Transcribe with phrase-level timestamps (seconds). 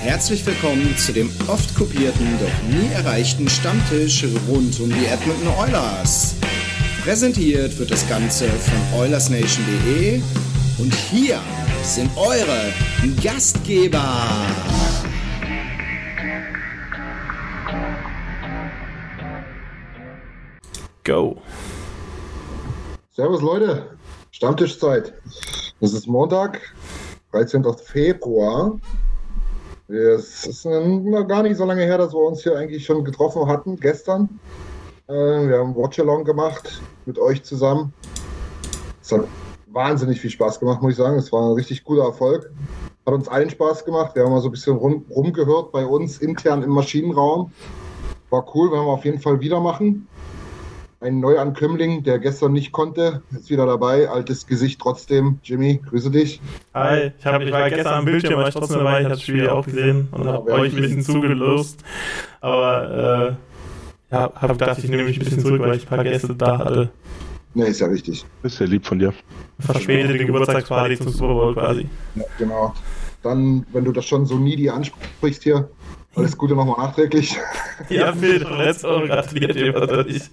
[0.00, 6.36] Herzlich willkommen zu dem oft kopierten, doch nie erreichten Stammtisch rund um die Edmonton Oilers.
[7.02, 10.22] Präsentiert wird das Ganze von OilersNation.de
[10.78, 11.40] und hier
[11.82, 12.72] sind eure
[13.22, 14.24] Gastgeber.
[21.02, 21.42] Go.
[23.10, 23.98] Servus Leute,
[24.30, 25.12] Stammtischzeit.
[25.80, 26.60] Es ist Montag,
[27.32, 27.64] 13.
[27.84, 28.78] Februar.
[29.88, 33.46] Es ist noch gar nicht so lange her, dass wir uns hier eigentlich schon getroffen
[33.46, 34.38] hatten, gestern.
[35.08, 37.94] Äh, wir haben Watchalong gemacht mit euch zusammen.
[39.00, 39.24] Es hat
[39.68, 41.16] wahnsinnig viel Spaß gemacht, muss ich sagen.
[41.16, 42.50] Es war ein richtig guter Erfolg.
[43.06, 44.14] Hat uns allen Spaß gemacht.
[44.14, 47.50] Wir haben mal so ein bisschen rum, rumgehört bei uns intern im Maschinenraum.
[48.28, 50.06] War cool, werden wir auf jeden Fall wieder machen.
[51.00, 54.08] Ein Neuankömmling, der gestern nicht konnte, ist wieder dabei.
[54.08, 55.38] Altes Gesicht trotzdem.
[55.44, 56.40] Jimmy, grüße dich.
[56.74, 58.98] Hi, ich, hab, ich war gestern am Bildschirm, war ich trotzdem dabei.
[58.98, 61.84] Ich habe das Spiel auch gesehen und habe euch ein bisschen zugelost.
[62.40, 63.36] Aber
[64.10, 66.34] äh, ja, habe gedacht, ich nehme mich ein bisschen zurück, weil ich ein paar Gäste
[66.34, 66.90] da hatte.
[67.54, 68.26] Ne, ist ja richtig.
[68.42, 69.14] Ist ja lieb von dir.
[69.60, 71.86] Verspätete Geburtstagsparty zum Super Bowl quasi.
[72.16, 72.74] Ja, genau.
[73.22, 75.68] Dann, wenn du das schon so needy ansprichst hier,
[76.18, 77.38] alles Gute nochmal nachträglich.
[77.88, 80.30] Ja, Phil, letzte Woche gratuliert dir, was ich.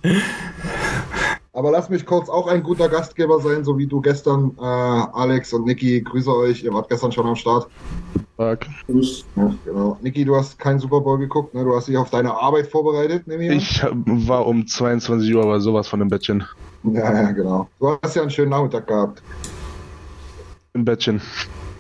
[1.53, 5.53] Aber lass mich kurz auch ein guter Gastgeber sein, so wie du gestern, äh, Alex
[5.53, 6.01] und Niki.
[6.01, 7.68] Grüße euch, ihr wart gestern schon am Start.
[8.38, 8.68] Tag.
[8.88, 9.97] Ja, genau.
[10.01, 11.63] Niki, du hast keinen Super Bowl geguckt, ne?
[11.63, 13.57] Du hast dich auf deine Arbeit vorbereitet, nehme ich an.
[13.57, 13.94] Ich hab-
[14.28, 16.44] war um 22 Uhr, aber sowas von im Bettchen.
[16.84, 17.69] Ja, ja, genau.
[17.79, 19.22] Du hast ja einen schönen Nachmittag gehabt.
[20.74, 21.22] Im Bettchen.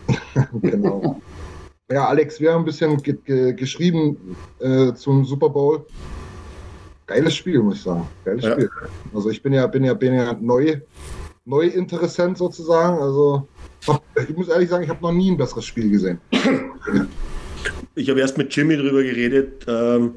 [0.61, 1.19] genau.
[1.91, 5.85] Ja, Alex, wir haben ein bisschen ge ge geschrieben äh, zum Super Bowl.
[7.05, 8.07] Geiles Spiel, muss ich sagen.
[8.23, 8.53] Geiles Ja.
[8.53, 8.69] Spiel.
[9.13, 10.81] Also ich bin ja, bin ja, bin ja neu,
[11.45, 12.97] neu Interessent sozusagen.
[12.99, 13.47] Also
[14.27, 16.19] ich muss ehrlich sagen, ich habe noch nie ein besseres Spiel gesehen.
[17.93, 19.63] Ich habe erst mit Jimmy drüber geredet.
[19.67, 20.15] Ähm,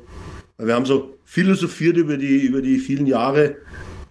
[0.57, 3.57] wir haben so philosophiert über die, über die vielen Jahre.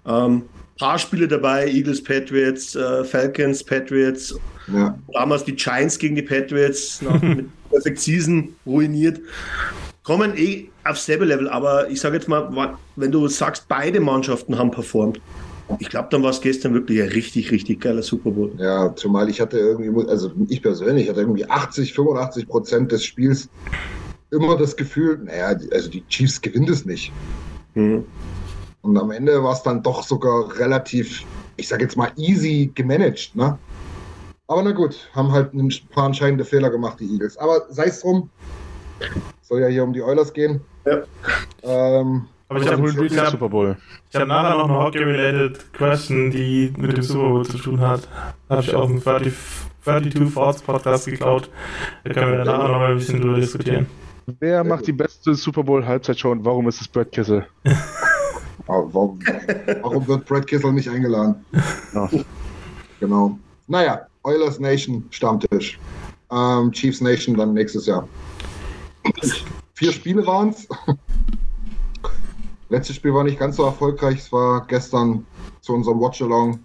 [0.05, 0.43] Ähm,
[0.77, 4.39] paar Spiele dabei, Eagles, Patriots, äh, Falcons, Patriots.
[4.73, 9.19] Ja, Damals die Giants gegen die Patriots nach mit Perfect Season ruiniert.
[10.03, 14.57] Kommen eh aufs selbe Level, aber ich sage jetzt mal, wenn du sagst, beide Mannschaften
[14.57, 15.19] haben performt,
[15.79, 18.51] ich glaube, dann war es gestern wirklich ein richtig, richtig geiler Super Bowl.
[18.57, 23.49] ja, zumal ich hatte irgendwie, also ich persönlich hatte irgendwie 80, 85 Prozent des Spiels
[24.31, 27.11] immer das Gefühl, naja, also die Chiefs gewinnen es nicht.
[27.75, 28.05] Mhm.
[28.81, 31.23] Und am Ende war es dann doch sogar relativ,
[31.57, 33.35] ich sage jetzt mal, easy gemanagt.
[33.35, 33.57] Ne?
[34.47, 37.37] Aber na gut, haben halt ein paar entscheidende Fehler gemacht, die Eagles.
[37.37, 38.29] Aber sei es drum,
[39.41, 40.61] soll ja hier um die Oilers gehen.
[40.85, 41.03] Ja.
[41.63, 43.75] Ähm, Aber ich habe ich hab, Super Bowl.
[44.09, 48.07] ich hab nachher noch eine Hockey-related Question, die mit dem Super Bowl zu tun hat.
[48.49, 49.33] Habe ich aus dem 30,
[49.83, 51.49] 32 Thoughts Podcast geklaut.
[52.05, 53.87] Da können wir danach noch mal ein bisschen drüber diskutieren.
[54.39, 57.45] Wer macht die beste Super Bowl Halbzeitshow und warum ist es Brad Kissel?
[58.65, 59.19] warum,
[59.81, 61.45] warum wird Brad Kissel nicht eingeladen?
[61.93, 62.09] Ja.
[62.99, 63.37] Genau.
[63.67, 65.79] Naja, Oilers Nation Stammtisch.
[66.29, 68.07] Ähm, Chiefs Nation dann nächstes Jahr.
[69.73, 70.67] Vier Spiele waren es.
[72.69, 74.19] Letztes Spiel war nicht ganz so erfolgreich.
[74.19, 75.25] Es war gestern
[75.61, 76.59] zu unserem Watch-Along.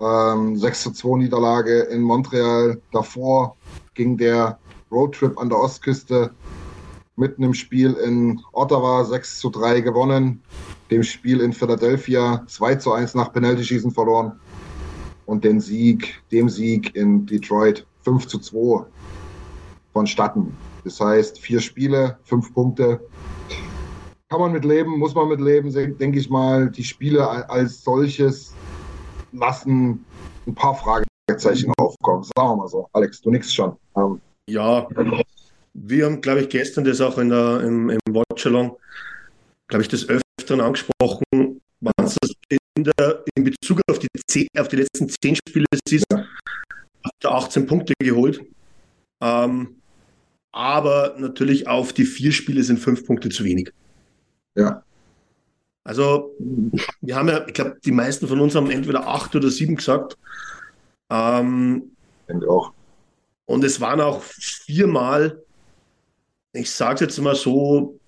[0.00, 2.80] Ähm, 6 zu 2 Niederlage in Montreal.
[2.92, 3.56] Davor
[3.92, 4.58] ging der
[4.90, 6.30] Roadtrip an der Ostküste
[7.16, 10.42] mitten im Spiel in Ottawa 6 zu 3 gewonnen.
[10.90, 14.40] Dem Spiel in Philadelphia 2 zu 1 nach Penalty-Schießen verloren.
[15.30, 18.84] Und den Sieg, dem Sieg in Detroit 5 zu 2
[19.92, 20.56] vonstatten.
[20.82, 23.00] Das heißt, vier Spiele, fünf Punkte.
[24.28, 26.68] Kann man mit leben, muss man mit leben, denke ich mal.
[26.68, 28.52] Die Spiele als solches
[29.30, 30.04] lassen
[30.48, 32.24] ein paar Fragezeichen aufkommen.
[32.24, 32.88] Sagen wir mal so.
[32.92, 33.76] Alex, du nix schon.
[33.96, 34.88] Ähm, Ja,
[35.74, 38.76] wir haben, glaube ich, gestern das auch in der, im, im Watch-Along,
[39.68, 44.46] glaube ich, des Öfteren angesprochen, wenn es das in, der, in Bezug auf die, zehn,
[44.58, 46.18] auf die letzten zehn Spiele ja.
[47.04, 48.40] hat er 18 Punkte geholt.
[49.20, 49.76] Ähm,
[50.52, 53.72] aber natürlich auf die vier Spiele sind fünf Punkte zu wenig.
[54.54, 54.82] Ja.
[55.84, 56.36] Also,
[57.00, 60.18] wir haben ja, ich glaube, die meisten von uns haben entweder acht oder sieben gesagt.
[61.08, 61.96] Ähm,
[62.28, 62.72] ich auch.
[63.46, 65.42] Und es waren auch viermal,
[66.52, 67.98] ich sage es jetzt mal so,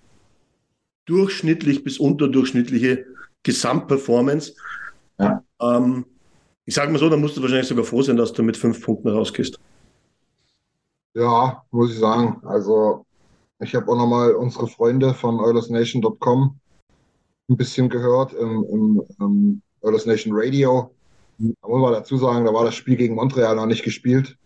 [1.05, 3.05] durchschnittlich bis unterdurchschnittliche
[3.43, 4.55] Gesamtperformance.
[5.19, 5.43] Ja.
[5.61, 6.05] Ähm,
[6.65, 8.83] ich sage mal so, da musst du wahrscheinlich sogar froh sein, dass du mit fünf
[8.83, 9.59] Punkten rausgehst.
[11.13, 12.41] Ja, muss ich sagen.
[12.45, 13.05] Also,
[13.59, 16.59] ich habe auch nochmal unsere Freunde von OilersNation.com
[17.49, 20.91] ein bisschen gehört im, im, im Oilers Nation Radio.
[21.37, 24.37] Da muss man dazu sagen, da war das Spiel gegen Montreal noch nicht gespielt.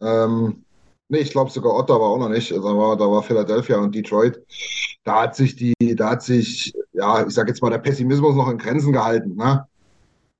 [0.00, 0.64] Ähm,
[1.08, 2.52] nee, ich glaube sogar Ottawa auch noch nicht.
[2.52, 4.40] Also da war, da war Philadelphia und Detroit.
[5.04, 8.50] Da hat sich die, da hat sich, ja, ich sage jetzt mal, der Pessimismus noch
[8.50, 9.36] in Grenzen gehalten.
[9.36, 9.66] Ne?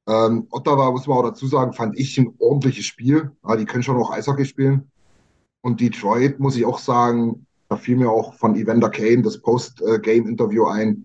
[0.08, 3.30] Ähm, Ottawa, muss man auch dazu sagen, fand ich ein ordentliches Spiel.
[3.46, 4.90] Ja, die können schon auch Eishockey spielen.
[5.60, 10.64] Und Detroit, muss ich auch sagen, da fiel mir auch von Evander Kane das Post-Game-Interview
[10.66, 11.04] ein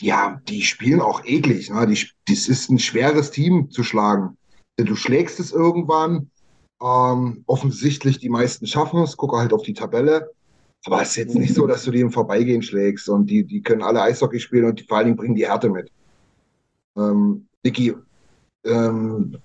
[0.00, 1.70] ja, die spielen auch eklig.
[1.70, 1.86] Ne?
[1.86, 4.36] Die, das ist ein schweres Team zu schlagen.
[4.76, 6.30] Du schlägst es irgendwann.
[6.82, 9.16] Ähm, offensichtlich die meisten schaffen es.
[9.16, 10.30] Gucke halt auf die Tabelle.
[10.84, 13.08] Aber es ist jetzt nicht so, dass du die im Vorbeigehen schlägst.
[13.08, 15.68] Und die, die können alle Eishockey spielen und die, vor allen Dingen bringen die Härte
[15.68, 15.90] mit.
[16.96, 17.94] Ähm, Niki,
[18.64, 19.36] ähm,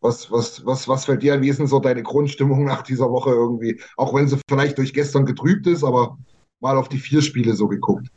[0.00, 1.42] was, was, was, was fällt dir an?
[1.42, 3.80] Wie ist denn so deine Grundstimmung nach dieser Woche irgendwie?
[3.96, 6.18] Auch wenn sie vielleicht durch gestern getrübt ist, aber
[6.60, 8.08] mal auf die vier Spiele so geguckt.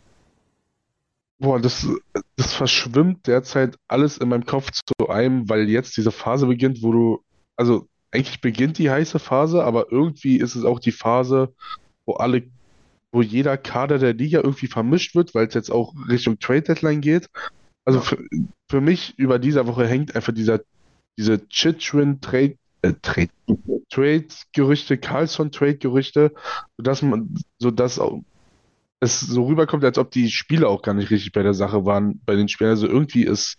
[1.40, 1.88] Boah, das,
[2.36, 6.92] das verschwimmt derzeit alles in meinem Kopf zu einem, weil jetzt diese Phase beginnt, wo
[6.92, 7.24] du,
[7.56, 11.54] also eigentlich beginnt die heiße Phase, aber irgendwie ist es auch die Phase,
[12.06, 12.44] wo alle,
[13.12, 17.02] wo jeder Kader der Liga irgendwie vermischt wird, weil es jetzt auch Richtung Trade Deadline
[17.02, 17.30] geht.
[17.90, 18.24] Also für,
[18.70, 20.60] für mich über dieser Woche hängt einfach dieser,
[21.18, 23.32] diese Chitrin Trade, äh, Trade,
[23.90, 26.36] Trade-Gerüchte, Carlson-Trade-Gerüchte,
[26.78, 28.22] sodass man, sodass auch
[29.00, 32.22] es so rüberkommt, als ob die Spiele auch gar nicht richtig bei der Sache waren,
[32.28, 32.70] bei den Spielen.
[32.70, 33.58] Also irgendwie ist,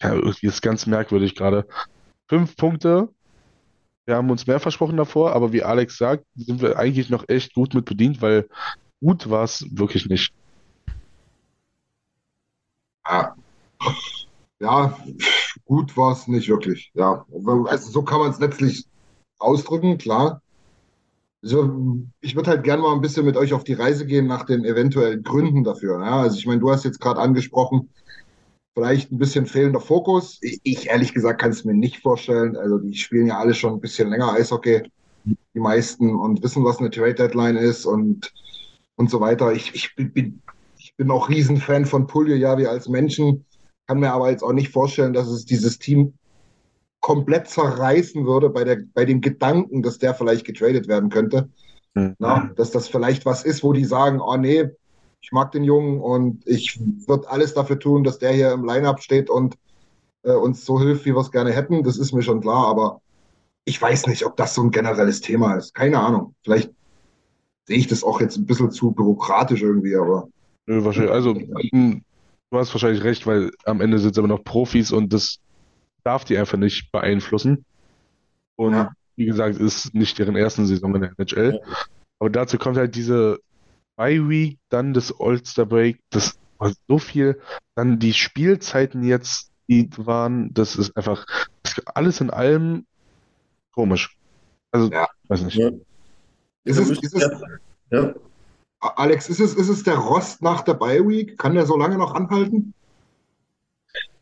[0.00, 1.66] ja, irgendwie ist ganz merkwürdig gerade.
[2.30, 3.10] Fünf Punkte.
[4.06, 7.52] Wir haben uns mehr versprochen davor, aber wie Alex sagt, sind wir eigentlich noch echt
[7.52, 8.48] gut mit bedient, weil
[9.00, 10.32] gut war es wirklich nicht.
[13.06, 13.36] Ja,
[14.60, 14.96] ja
[15.64, 16.90] gut war es nicht wirklich.
[16.94, 17.24] Ja,
[17.66, 18.86] also so kann man es letztlich
[19.38, 20.42] ausdrücken, klar.
[21.42, 24.44] Also, ich würde halt gerne mal ein bisschen mit euch auf die Reise gehen nach
[24.44, 26.04] den eventuellen Gründen dafür.
[26.04, 26.20] Ja?
[26.20, 27.88] Also ich meine, du hast jetzt gerade angesprochen,
[28.74, 30.38] vielleicht ein bisschen fehlender Fokus.
[30.42, 32.56] Ich, ich ehrlich gesagt kann es mir nicht vorstellen.
[32.56, 34.82] Also die spielen ja alle schon ein bisschen länger Eishockey,
[35.24, 38.32] die meisten, und wissen, was eine Trade Deadline ist und,
[38.96, 39.52] und so weiter.
[39.52, 40.42] Ich, ich, bin,
[40.76, 43.46] ich bin auch Riesenfan von Pulje, ja, wie als Menschen,
[43.90, 46.12] kann mir aber jetzt auch nicht vorstellen, dass es dieses Team
[47.00, 51.48] komplett zerreißen würde bei, der, bei dem Gedanken, dass der vielleicht getradet werden könnte.
[51.94, 52.14] Mhm.
[52.20, 54.70] Na, dass das vielleicht was ist, wo die sagen, oh nee,
[55.20, 59.02] ich mag den Jungen und ich würde alles dafür tun, dass der hier im Line-Up
[59.02, 59.56] steht und
[60.22, 61.82] äh, uns so hilft, wie wir es gerne hätten.
[61.82, 63.00] Das ist mir schon klar, aber
[63.64, 65.74] ich weiß nicht, ob das so ein generelles Thema ist.
[65.74, 66.36] Keine Ahnung.
[66.44, 66.70] Vielleicht
[67.64, 70.28] sehe ich das auch jetzt ein bisschen zu bürokratisch irgendwie, aber.
[70.66, 71.10] Nö, wahrscheinlich.
[71.10, 71.34] Also,
[72.50, 75.38] du hast wahrscheinlich recht, weil am Ende sind es aber noch Profis und das
[76.04, 77.64] darf die einfach nicht beeinflussen.
[78.56, 78.92] Und ja.
[79.16, 81.54] wie gesagt, ist nicht deren ersten Saison in der NHL.
[81.54, 81.76] Ja.
[82.18, 83.38] Aber dazu kommt halt diese
[83.96, 87.40] Bye Week, dann das All-Star Break, das war so viel.
[87.74, 91.26] Dann die Spielzeiten jetzt, die waren, das ist einfach
[91.62, 92.86] das alles in allem
[93.72, 94.16] komisch.
[94.72, 95.08] Also, ja.
[95.28, 95.56] weiß nicht.
[95.56, 95.70] Ja.
[96.64, 97.32] Ist es, ist es,
[97.90, 98.14] ja.
[98.80, 101.38] Alex, ist es, ist es der Rost nach der Bye Week?
[101.38, 102.72] Kann der so lange noch anhalten?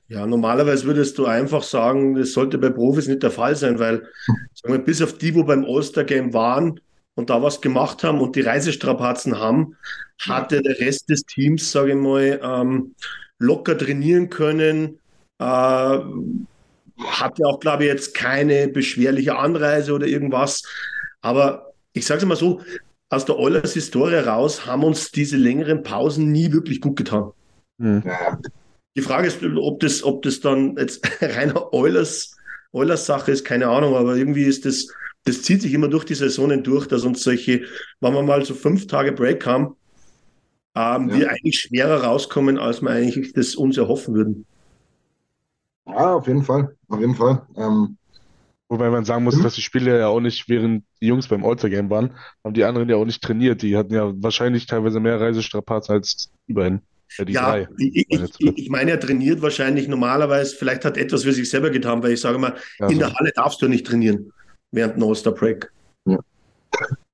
[0.09, 4.09] Ja, normalerweise würdest du einfach sagen, das sollte bei Profis nicht der Fall sein, weil
[4.55, 6.81] sagen wir, bis auf die, wo beim All-Star-Game waren
[7.15, 9.77] und da was gemacht haben und die Reisestrapazen haben,
[10.21, 12.95] hatte der Rest des Teams, sage ich mal, ähm,
[13.38, 14.99] locker trainieren können.
[15.38, 20.62] Äh, hatte auch, glaube ich, jetzt keine beschwerliche Anreise oder irgendwas.
[21.21, 22.62] Aber ich sage es mal so,
[23.11, 27.33] aus der Oilers-Historie raus haben uns diese längeren Pausen nie wirklich gut getan.
[27.79, 28.03] Mhm.
[28.97, 32.37] Die Frage ist, ob das, ob das dann jetzt reiner Eulers,
[32.73, 34.88] Eulers Sache ist, keine Ahnung, aber irgendwie ist das,
[35.25, 37.65] das zieht sich immer durch die Saisonen durch, dass uns solche,
[38.00, 39.77] wenn wir mal so fünf Tage Break haben,
[40.75, 41.17] ähm, ja.
[41.17, 44.47] wir eigentlich schwerer rauskommen, als wir eigentlich das uns erhoffen würden.
[45.87, 47.47] Ja, auf jeden Fall, auf jeden Fall.
[47.57, 47.98] Ähm,
[48.71, 49.45] Wobei man sagen muss, Mhm.
[49.45, 52.89] dass die Spieler ja auch nicht, während die Jungs beim All-Star-Game waren, haben die anderen
[52.89, 53.63] ja auch nicht trainiert.
[53.63, 56.83] Die hatten ja wahrscheinlich teilweise mehr Reisestrapazen als die beiden.
[57.17, 57.69] Ja, die Ja, drei.
[57.79, 61.71] ich, meine ich, ich, meine, er trainiert wahrscheinlich normalerweise, vielleicht hat etwas für sich selber
[61.71, 62.99] getan, weil ich sage mal, Ja, in so.
[62.99, 64.31] der Halle darfst du nicht trainieren
[64.71, 65.73] während dem All-Star-Break.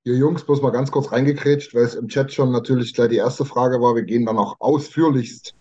[0.07, 3.17] Ihr Jungs, bloß mal ganz kurz reingekrätscht, weil es im Chat schon natürlich gleich die
[3.17, 3.95] erste Frage war.
[3.95, 5.55] Wir gehen dann auch ausführlichst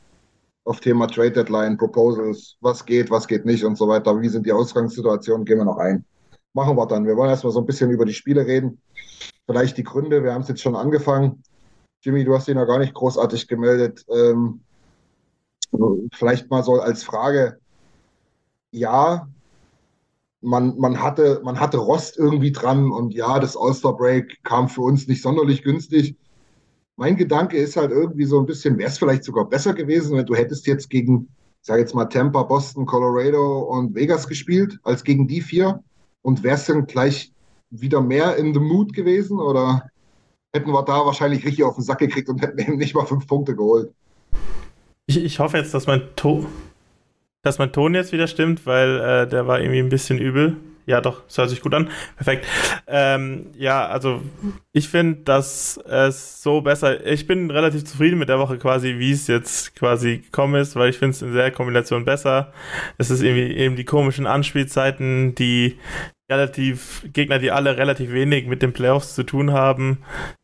[0.65, 4.19] auf Thema Trade Deadline, Proposals, was geht, was geht nicht und so weiter.
[4.21, 5.45] Wie sind die Ausgangssituationen?
[5.45, 6.05] Gehen wir noch ein.
[6.53, 7.05] Machen wir dann.
[7.05, 8.81] Wir wollen erstmal so ein bisschen über die Spiele reden.
[9.45, 10.23] Vielleicht die Gründe.
[10.23, 11.43] Wir haben es jetzt schon angefangen.
[12.01, 14.05] Jimmy, du hast ihn ja gar nicht großartig gemeldet.
[14.09, 14.61] Ähm,
[16.13, 17.57] vielleicht mal so als Frage.
[18.71, 19.27] Ja,
[20.41, 25.07] man, man, hatte, man hatte Rost irgendwie dran und ja, das All-Star-Break kam für uns
[25.07, 26.17] nicht sonderlich günstig.
[26.95, 30.25] Mein Gedanke ist halt irgendwie so ein bisschen, wäre es vielleicht sogar besser gewesen, wenn
[30.25, 31.27] du hättest jetzt gegen,
[31.61, 35.81] ich sage jetzt mal Tampa, Boston, Colorado und Vegas gespielt, als gegen die vier
[36.21, 37.31] und wärst dann gleich
[37.71, 39.89] wieder mehr in the mood gewesen oder
[40.53, 43.25] hätten wir da wahrscheinlich richtig auf den Sack gekriegt und hätten eben nicht mal fünf
[43.25, 43.91] Punkte geholt.
[45.07, 46.45] Ich, ich hoffe jetzt, dass mein Ton,
[47.41, 50.57] dass mein Ton jetzt wieder stimmt, weil äh, der war irgendwie ein bisschen übel.
[50.85, 51.89] Ja, doch, es hört sich gut an.
[52.15, 52.45] Perfekt.
[52.87, 54.21] Ähm, ja, also
[54.73, 57.05] ich finde, dass es so besser.
[57.05, 60.89] Ich bin relativ zufrieden mit der Woche quasi, wie es jetzt quasi gekommen ist, weil
[60.89, 62.51] ich finde es in der Kombination besser.
[62.97, 65.77] Es ist irgendwie eben die komischen Anspielzeiten, die
[66.29, 69.99] relativ Gegner, die alle relativ wenig mit den Playoffs zu tun haben.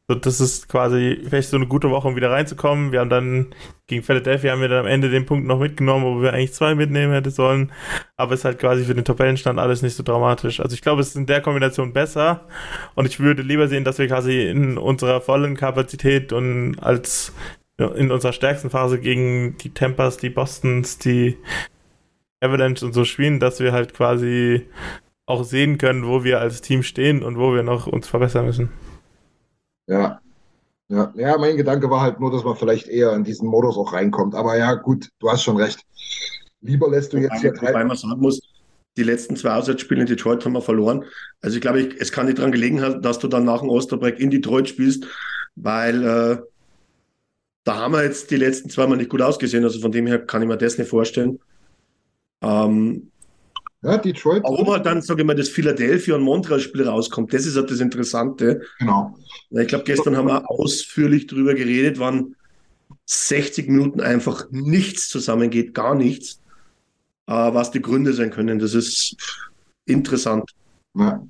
[0.07, 2.91] So, das ist quasi vielleicht so eine gute Woche, um wieder reinzukommen.
[2.91, 3.53] Wir haben dann
[3.88, 6.75] gegen Philadelphia haben wir dann am Ende den Punkt noch mitgenommen, wo wir eigentlich zwei
[6.75, 7.71] mitnehmen hätten sollen.
[8.17, 10.59] Aber es ist halt quasi für den Tabellenstand alles nicht so dramatisch.
[10.59, 12.48] Also ich glaube, es ist in der Kombination besser.
[12.95, 17.33] Und ich würde lieber sehen, dass wir quasi in unserer vollen Kapazität und als
[17.77, 21.38] in unserer stärksten Phase gegen die Tempas, die Bostons, die
[22.41, 24.67] Avalanche und so spielen, dass wir halt quasi
[25.29, 28.69] auch sehen können, wo wir als Team stehen und wo wir noch uns verbessern müssen.
[29.88, 30.19] Ja.
[30.91, 33.93] Ja, ja, mein Gedanke war halt nur, dass man vielleicht eher in diesen Modus auch
[33.93, 34.33] reinkommt.
[34.33, 35.86] Aber ja, gut, du hast schon recht.
[36.62, 37.83] Lieber lässt du jetzt hier Wobei, wobei drei.
[37.83, 38.41] man sagen muss,
[38.98, 41.05] die letzten zwei Auswärtsspiele in Detroit haben wir verloren.
[41.41, 43.69] Also ich glaube, ich, es kann nicht daran gelegen haben, dass du dann nach dem
[43.69, 45.05] Osterbreak in Detroit spielst,
[45.55, 46.38] weil äh,
[47.65, 49.63] da haben wir jetzt die letzten zwei Mal nicht gut ausgesehen.
[49.63, 51.39] Also von dem her kann ich mir das nicht vorstellen.
[52.41, 53.12] Ähm,
[53.81, 54.43] Ja, Detroit.
[54.43, 57.79] warum halt dann, sage ich mal, das Philadelphia und Montreal-Spiel rauskommt, das ist halt das
[57.79, 58.62] Interessante.
[58.79, 59.15] Genau.
[59.51, 62.36] Ich glaube, gestern haben wir ausführlich drüber geredet, wann
[63.05, 66.41] 60 Minuten einfach nichts zusammengeht, gar nichts,
[67.27, 68.59] äh, was die Gründe sein können.
[68.59, 69.15] Das ist
[69.86, 70.51] interessant.
[70.95, 71.25] Ja.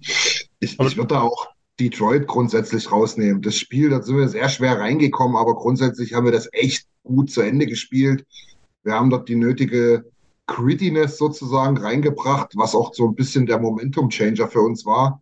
[0.60, 3.42] Ich, ich würde da auch Detroit grundsätzlich rausnehmen.
[3.42, 7.32] Das Spiel, da sind wir sehr schwer reingekommen, aber grundsätzlich haben wir das echt gut
[7.32, 8.26] zu Ende gespielt.
[8.84, 10.06] Wir haben dort die nötige
[10.56, 15.22] Grittiness sozusagen reingebracht, was auch so ein bisschen der Momentum-Changer für uns war.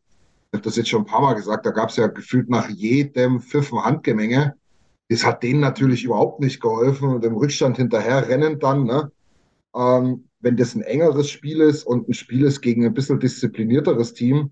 [0.51, 2.69] Ich habe das jetzt schon ein paar Mal gesagt, da gab es ja gefühlt nach
[2.69, 4.55] jedem Pfiff ein Handgemenge.
[5.09, 9.11] Das hat denen natürlich überhaupt nicht geholfen und im Rückstand hinterher rennen dann, ne?
[9.75, 14.13] Ähm, wenn das ein engeres Spiel ist und ein Spiel ist gegen ein bisschen disziplinierteres
[14.13, 14.51] Team,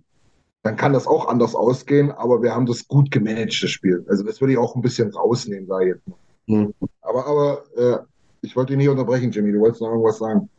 [0.64, 4.04] dann kann das auch anders ausgehen, aber wir haben das gut gemanagt, das Spiel.
[4.08, 6.08] Also das würde ich auch ein bisschen rausnehmen, da jetzt.
[6.08, 6.18] mal.
[6.48, 6.74] Hm.
[7.02, 7.98] Aber, aber äh,
[8.42, 10.50] ich wollte dich nicht unterbrechen, Jimmy, du wolltest noch irgendwas sagen.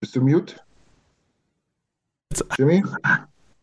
[0.00, 0.56] Bist du mute?
[2.56, 2.82] Jimmy?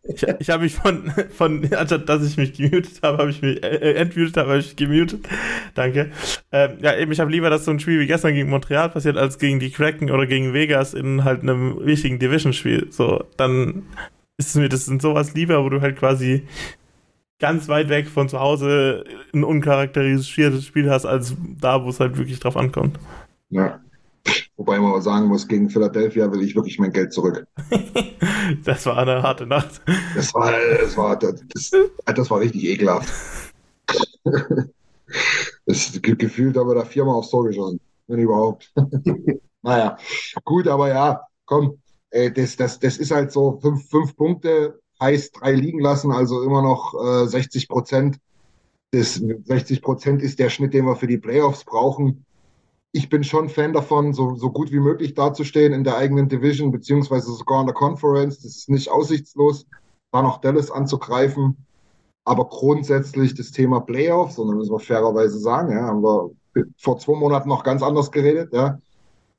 [0.08, 3.62] Ich, ich habe mich von, von, anstatt dass ich mich gemutet habe, habe ich mich
[3.62, 5.26] äh, äh, entmutet, habe ich gemutet.
[5.74, 6.12] Danke.
[6.52, 9.16] Ähm, ja, eben, ich habe lieber, dass so ein Spiel wie gestern gegen Montreal passiert,
[9.16, 12.88] als gegen die Kraken oder gegen Vegas in halt einem wichtigen Division-Spiel.
[12.90, 13.84] So, dann
[14.36, 16.46] ist es mir das sind sowas lieber, wo du halt quasi
[17.38, 19.04] ganz weit weg von zu Hause
[19.34, 22.98] ein uncharakterisiertes Spiel hast, als da, wo es halt wirklich drauf ankommt.
[23.50, 23.80] Ja.
[24.56, 27.46] Wobei man aber sagen muss, gegen Philadelphia will ich wirklich mein Geld zurück.
[28.64, 29.80] Das war eine harte Nacht.
[30.14, 31.70] Das war, das war, das,
[32.04, 33.08] das war richtig ekelhaft.
[35.66, 38.72] Das, ge- gefühlt haben wir da viermal aufs Tor geschossen, wenn überhaupt.
[39.62, 39.96] Naja,
[40.44, 41.78] gut, aber ja, komm,
[42.10, 46.42] äh, das, das, das ist halt so, fünf, fünf Punkte heißt drei liegen lassen, also
[46.44, 48.18] immer noch äh, 60 Prozent.
[48.92, 52.24] Das 60 Prozent ist der Schnitt, den wir für die Playoffs brauchen.
[52.96, 56.72] Ich bin schon Fan davon, so, so gut wie möglich dazustehen in der eigenen Division,
[56.72, 58.36] beziehungsweise sogar in der Conference.
[58.40, 59.66] Das ist nicht aussichtslos,
[60.12, 61.58] da noch Dallas anzugreifen.
[62.24, 66.30] Aber grundsätzlich das Thema Playoffs, und da müssen wir fairerweise sagen, ja, haben wir
[66.78, 68.78] vor zwei Monaten noch ganz anders geredet, ja,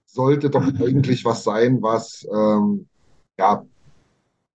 [0.06, 2.88] sollte doch eigentlich was sein, was, ähm,
[3.40, 3.66] ja,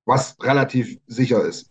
[0.04, 1.68] was relativ sicher ist.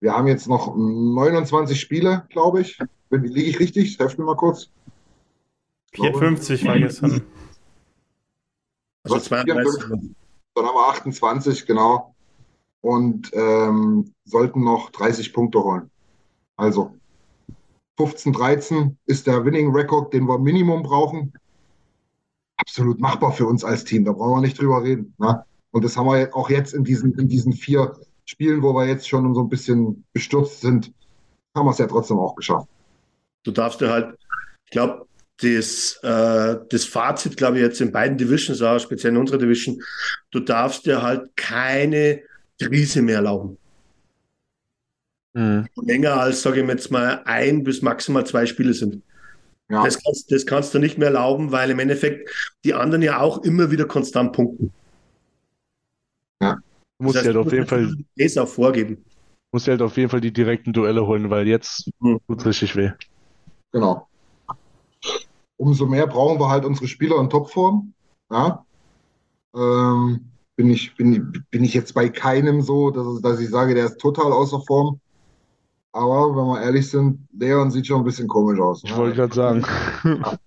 [0.00, 2.78] Wir haben jetzt noch 29 Spiele, glaube ich.
[3.08, 3.98] Liege ich richtig?
[3.98, 4.68] Helft mir mal kurz.
[5.96, 7.22] 450 war gestern.
[9.02, 9.84] Also 32.
[10.54, 12.14] Dann haben wir 28, genau.
[12.80, 15.90] Und ähm, sollten noch 30 Punkte holen.
[16.56, 16.94] Also
[17.98, 21.32] 15, 13 ist der Winning Record, den wir Minimum brauchen.
[22.56, 25.14] Absolut machbar für uns als Team, da brauchen wir nicht drüber reden.
[25.18, 25.44] Ne?
[25.70, 29.08] Und das haben wir auch jetzt in diesen, in diesen vier Spielen, wo wir jetzt
[29.08, 30.92] schon so ein bisschen bestürzt sind,
[31.54, 32.68] haben wir es ja trotzdem auch geschafft.
[33.44, 34.18] Du darfst dir halt,
[34.64, 35.06] ich glaube,
[35.42, 39.82] das, äh, das Fazit, glaube ich, jetzt in beiden Divisions, auch speziell in unserer Division,
[40.30, 42.22] du darfst dir halt keine
[42.60, 43.58] Krise mehr erlauben.
[45.34, 45.66] Mhm.
[45.82, 49.02] Länger als, sage ich jetzt mal, ein bis maximal zwei Spiele sind.
[49.68, 49.84] Ja.
[49.84, 52.30] Das, kannst, das kannst du nicht mehr erlauben, weil im Endeffekt
[52.64, 54.72] die anderen ja auch immer wieder konstant punkten.
[56.40, 56.54] Ja.
[56.98, 57.94] Du musst das heißt, halt auf jeden Fall.
[58.16, 59.04] Das auch vorgeben.
[59.52, 62.20] Musst halt auf jeden Fall die direkten Duelle holen, weil jetzt mhm.
[62.26, 62.92] tut es richtig weh.
[63.72, 64.08] Genau.
[65.56, 67.92] Umso mehr brauchen wir halt unsere Spieler in Topform.
[68.30, 68.64] Ja.
[69.54, 73.86] Ähm, bin, ich, bin, bin ich jetzt bei keinem so, dass, dass ich sage, der
[73.86, 75.00] ist total außer Form.
[75.92, 78.82] Aber wenn wir ehrlich sind, Leon sieht schon ein bisschen komisch aus.
[78.82, 78.90] Ne?
[78.90, 79.66] Ich wollte gerade sagen.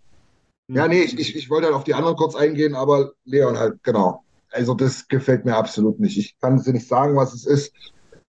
[0.71, 0.87] Ja.
[0.87, 4.23] nee, ich, ich, ich wollte halt auf die anderen kurz eingehen, aber Leon halt, genau.
[4.51, 6.15] Also das gefällt mir absolut nicht.
[6.15, 7.73] Ich kann dir nicht sagen, was es ist.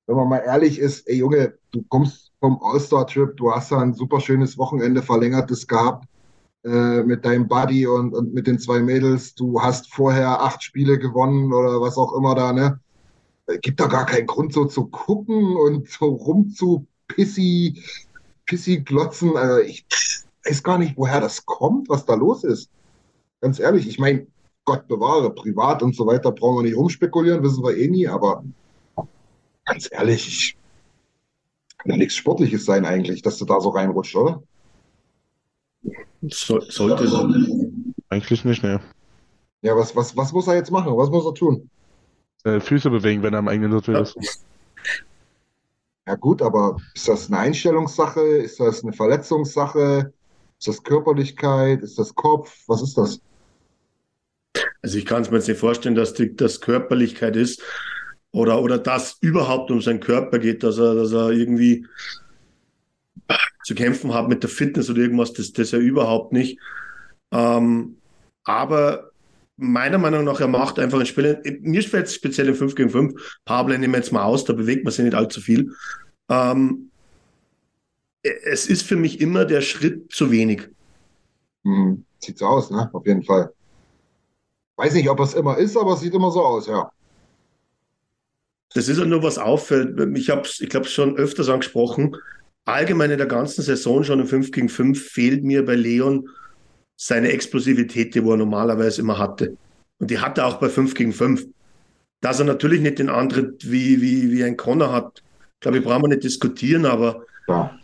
[0.06, 3.92] Wenn man mal ehrlich ist, ey Junge, du kommst vom All-Star-Trip, du hast da ein
[3.92, 6.08] super schönes Wochenende verlängertes gehabt
[6.64, 9.34] äh, mit deinem Buddy und, und mit den zwei Mädels.
[9.34, 12.80] Du hast vorher acht Spiele gewonnen oder was auch immer da, ne?
[13.62, 17.82] Gibt da gar keinen Grund, so zu gucken und so rumzu pissy,
[18.46, 19.36] pissy glotzen.
[19.36, 19.86] Also ich
[20.46, 22.70] weiß gar nicht, woher das kommt, was da los ist.
[23.40, 24.26] Ganz ehrlich, ich meine,
[24.64, 28.44] Gott bewahre, privat und so weiter brauchen wir nicht rumspekulieren, wissen wir eh nie, aber
[29.64, 30.56] ganz ehrlich, ich,
[31.78, 34.42] kann ja nichts Sportliches sein eigentlich, dass du da so reinrutscht, oder?
[36.28, 37.94] So, sollte sein.
[38.08, 38.80] Eigentlich nicht, ne.
[39.62, 40.96] Ja, was, was, was muss er jetzt machen?
[40.96, 41.68] Was muss er tun?
[42.44, 44.44] Äh, Füße bewegen, wenn er am eigenen Drittel ist.
[46.06, 48.20] Ja gut, aber ist das eine Einstellungssache?
[48.20, 50.12] Ist das eine Verletzungssache?
[50.58, 51.82] Ist das Körperlichkeit?
[51.82, 52.52] Ist das Kopf?
[52.66, 53.20] Was ist das?
[54.82, 57.62] Also ich kann es mir jetzt nicht vorstellen, dass die, das Körperlichkeit ist
[58.32, 61.86] oder, oder dass überhaupt um seinen Körper geht, dass er, dass er irgendwie
[63.70, 66.58] zu kämpfen hat mit der Fitness oder irgendwas, das, das ja überhaupt nicht.
[67.30, 67.98] Ähm,
[68.42, 69.12] aber
[69.56, 71.40] meiner Meinung nach, er macht einfach ein Spiel.
[71.60, 73.40] Mir fällt es speziell in 5 gegen 5.
[73.44, 75.72] Pablo nehmen wir jetzt mal aus, da bewegt man sich nicht allzu viel.
[76.28, 76.90] Ähm,
[78.22, 80.68] es ist für mich immer der Schritt zu wenig.
[81.62, 82.90] Hm, sieht so aus, ne?
[82.92, 83.52] Auf jeden Fall.
[84.78, 86.90] Weiß nicht, ob es immer ist, aber es sieht immer so aus, ja.
[88.74, 89.96] Das ist ja nur, was auffällt.
[90.16, 92.16] Ich habe es, ich glaube, schon öfters angesprochen.
[92.64, 96.28] Allgemein in der ganzen Saison schon im 5 gegen 5 fehlt mir bei Leon
[96.96, 99.56] seine Explosivität, die er normalerweise immer hatte.
[99.98, 101.46] Und die hat er auch bei 5 gegen 5.
[102.20, 105.22] Dass er natürlich nicht den Antritt wie, wie, wie ein Connor hat,
[105.60, 107.78] glaube ich, brauchen wir nicht diskutieren, aber ja.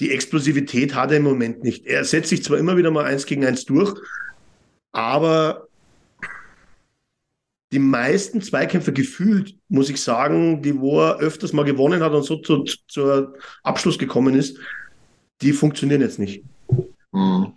[0.00, 1.86] die Explosivität hat er im Moment nicht.
[1.86, 3.94] Er setzt sich zwar immer wieder mal eins gegen eins durch,
[4.92, 5.67] aber
[7.72, 12.24] die meisten Zweikämpfe gefühlt, muss ich sagen, die wo er öfters mal gewonnen hat und
[12.24, 13.28] so zu, zu
[13.62, 14.58] Abschluss gekommen ist,
[15.42, 16.42] die funktionieren jetzt nicht.
[17.12, 17.52] Mhm.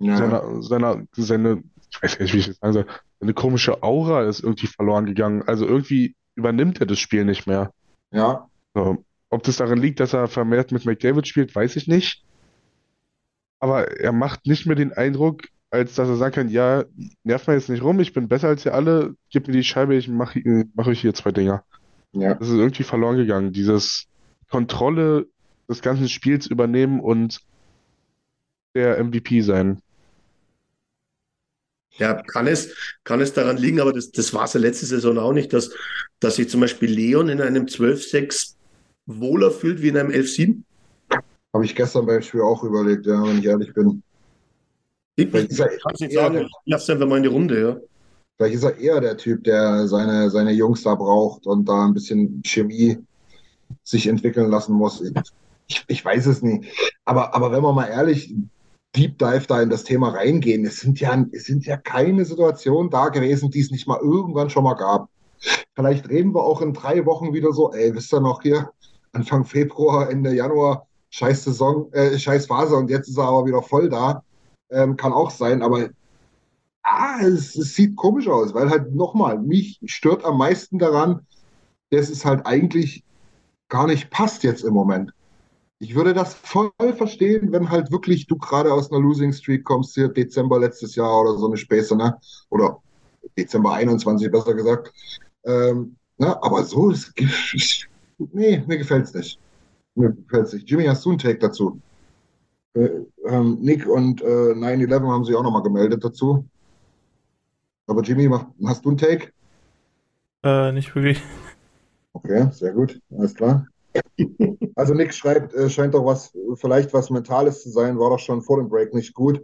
[0.00, 0.16] Ja.
[0.16, 2.86] Seine, seine, seine, ich weiß nicht, wie ich das sagen soll,
[3.20, 5.42] seine komische Aura ist irgendwie verloren gegangen.
[5.46, 7.72] Also irgendwie übernimmt er das Spiel nicht mehr.
[8.10, 8.48] Ja.
[8.74, 9.04] So.
[9.30, 12.24] Ob das daran liegt, dass er vermehrt mit McDavid spielt, weiß ich nicht.
[13.60, 16.84] Aber er macht nicht mehr den Eindruck, als dass er sagen kann, ja,
[17.24, 19.94] nerv mal jetzt nicht rum, ich bin besser als ihr alle, gib mir die Scheibe,
[19.94, 20.40] ich mache
[20.74, 21.64] mach euch hier zwei Dinger.
[22.12, 22.34] Ja.
[22.34, 23.52] Das ist irgendwie verloren gegangen.
[23.52, 24.06] Dieses
[24.50, 25.26] Kontrolle
[25.68, 27.40] des ganzen Spiels übernehmen und
[28.74, 29.82] der MVP sein.
[31.98, 35.18] Ja, kann es, kann es daran liegen, aber das, das war es ja letzte Saison
[35.18, 35.74] auch nicht, dass,
[36.20, 38.54] dass sich zum Beispiel Leon in einem 12-6
[39.06, 40.62] wohler fühlt wie in einem 11-7?
[41.52, 44.02] Habe ich gestern beim Spiel auch überlegt, ja, wenn ich ehrlich bin.
[45.18, 47.76] Ich, ich kann es nicht sagen, ich lasse einfach mal in die Runde, ja.
[48.36, 51.92] Vielleicht ist er eher der Typ, der seine, seine Jungs da braucht und da ein
[51.94, 52.98] bisschen Chemie
[53.82, 55.02] sich entwickeln lassen muss.
[55.66, 56.72] Ich, ich weiß es nicht.
[57.04, 58.32] Aber, aber wenn man mal ehrlich,
[58.94, 60.64] Deep Dive da in das Thema reingehen.
[60.64, 64.50] Es sind ja, es sind ja keine Situationen da gewesen, die es nicht mal irgendwann
[64.50, 65.08] schon mal gab.
[65.74, 68.70] Vielleicht reden wir auch in drei Wochen wieder so, ey, wisst ihr noch hier,
[69.12, 73.62] Anfang Februar, Ende Januar, scheiß Saison, äh, scheiß Phase und jetzt ist er aber wieder
[73.62, 74.22] voll da.
[74.70, 75.88] Ähm, kann auch sein, aber
[76.82, 81.26] ah, es, es sieht komisch aus, weil halt nochmal, mich stört am meisten daran,
[81.90, 83.04] dass es halt eigentlich
[83.68, 85.12] gar nicht passt jetzt im Moment.
[85.80, 89.94] Ich würde das voll verstehen, wenn halt wirklich du gerade aus einer Losing Streak kommst,
[89.94, 92.18] hier Dezember letztes Jahr oder so eine Späße, ne?
[92.50, 92.78] Oder
[93.36, 94.92] Dezember 21 besser gesagt.
[95.44, 97.14] Ähm, na, aber so, ist,
[98.18, 99.40] nee, mir gefällt es nicht.
[99.94, 100.68] Mir gefällt nicht.
[100.68, 101.80] Jimmy, hast du einen Take dazu?
[102.74, 102.88] Äh,
[103.26, 106.44] ähm, Nick und äh, 9-11 haben sich auch nochmal gemeldet dazu.
[107.86, 109.32] Aber Jimmy, mach, hast du einen Take?
[110.44, 111.22] Äh, nicht wirklich.
[112.12, 113.66] Okay, sehr gut, alles klar.
[114.74, 118.42] Also Nick schreibt, äh, scheint doch was, vielleicht was Mentales zu sein, war doch schon
[118.42, 119.40] vor dem Break nicht gut.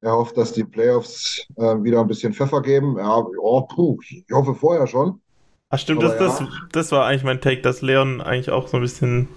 [0.00, 2.96] Er hofft, dass die Playoffs äh, wieder ein bisschen Pfeffer geben.
[2.98, 5.20] Ja, oh, puh, ich hoffe vorher schon.
[5.68, 6.18] Ach stimmt, das, ja.
[6.18, 9.28] das, das war eigentlich mein Take, dass Leon eigentlich auch so ein bisschen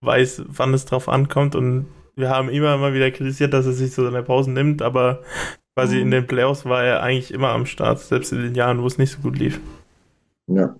[0.00, 3.92] weiß, wann es drauf ankommt und wir haben immer mal wieder kritisiert, dass er sich
[3.92, 5.22] so seine Pausen nimmt, aber
[5.74, 6.02] quasi mhm.
[6.02, 8.98] in den Playoffs war er eigentlich immer am Start, selbst in den Jahren, wo es
[8.98, 9.60] nicht so gut lief.
[10.46, 10.74] Ja.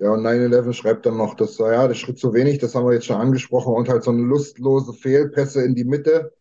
[0.00, 2.94] Ja, und 9-11 schreibt dann noch, dass, ja, der Schritt zu wenig, das haben wir
[2.94, 6.32] jetzt schon angesprochen, und halt so eine lustlose Fehlpässe in die Mitte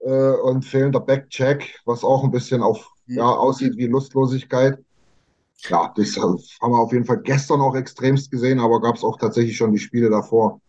[0.00, 3.16] äh, und fehlender Backcheck, was auch ein bisschen auf, mhm.
[3.16, 4.78] ja, aussieht wie Lustlosigkeit.
[5.68, 6.38] Ja, das haben
[6.72, 9.78] wir auf jeden Fall gestern auch extremst gesehen, aber gab es auch tatsächlich schon die
[9.78, 10.60] Spiele davor.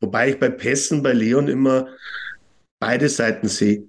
[0.00, 1.88] Wobei ich bei Pässen bei Leon immer
[2.78, 3.88] beide Seiten sehe.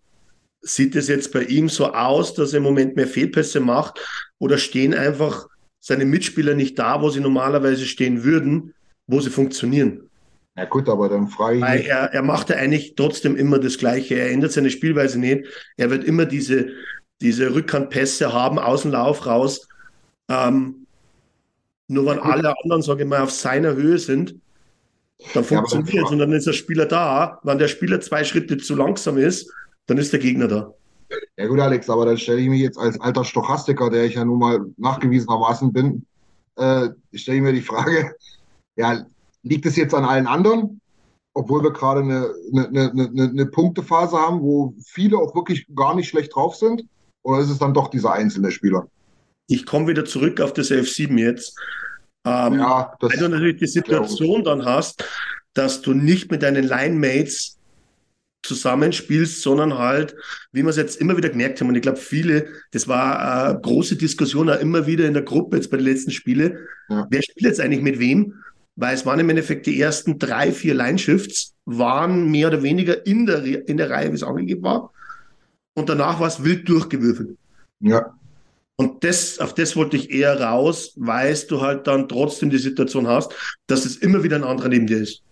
[0.62, 4.00] Sieht es jetzt bei ihm so aus, dass er im Moment mehr Fehlpässe macht
[4.40, 5.48] oder stehen einfach
[5.80, 8.74] seine Mitspieler nicht da, wo sie normalerweise stehen würden,
[9.06, 10.10] wo sie funktionieren?
[10.58, 13.78] Ja gut, aber dann frage ich Weil er, er macht ja eigentlich trotzdem immer das
[13.78, 14.16] Gleiche.
[14.16, 15.46] Er ändert seine Spielweise nicht.
[15.76, 16.70] Er wird immer diese,
[17.22, 19.68] diese Rückhandpässe haben, Außenlauf raus.
[20.30, 20.88] Ähm,
[21.88, 24.36] nur wenn alle anderen, sage ich mal, auf seiner Höhe sind,
[25.34, 27.40] dann funktioniert es und dann ist der Spieler da.
[27.44, 29.52] Wenn der Spieler zwei Schritte zu langsam ist,
[29.88, 30.74] dann ist der Gegner da.
[31.38, 34.26] Ja gut, Alex, aber dann stelle ich mich jetzt als alter Stochastiker, der ich ja
[34.26, 36.06] nun mal nachgewiesenermaßen bin,
[36.56, 38.16] äh, stelle ich mir die Frage,
[38.76, 39.06] ja,
[39.44, 40.82] liegt es jetzt an allen anderen,
[41.34, 46.10] obwohl wir gerade eine, eine, eine, eine Punktephase haben, wo viele auch wirklich gar nicht
[46.10, 46.86] schlecht drauf sind?
[47.24, 48.88] Oder ist es dann doch dieser einzelne Spieler?
[49.48, 51.58] Ich komme wieder zurück auf das F7 jetzt.
[52.26, 55.04] Ähm, ja, weil du natürlich die Situation dann hast,
[55.54, 57.60] dass du nicht mit deinen Line-Mates
[58.44, 60.16] zusammenspielst, sondern halt,
[60.52, 63.60] wie wir es jetzt immer wieder gemerkt haben, und ich glaube, viele, das war eine
[63.60, 66.58] große Diskussion auch immer wieder in der Gruppe jetzt bei den letzten Spielen,
[66.90, 67.08] ja.
[67.10, 68.36] wer spielt jetzt eigentlich mit wem?
[68.76, 73.26] Weil es waren im Endeffekt die ersten drei, vier Line-Shifts, waren mehr oder weniger in
[73.26, 74.92] der, in der Reihe, wie es angegeben war.
[75.74, 77.38] Und danach war es wild durchgewürfelt.
[77.80, 78.14] Ja.
[78.78, 83.08] Und das, auf das wollte ich eher raus, weil du halt dann trotzdem die Situation
[83.08, 83.34] hast,
[83.68, 85.24] dass es immer wieder ein anderer neben dir ist.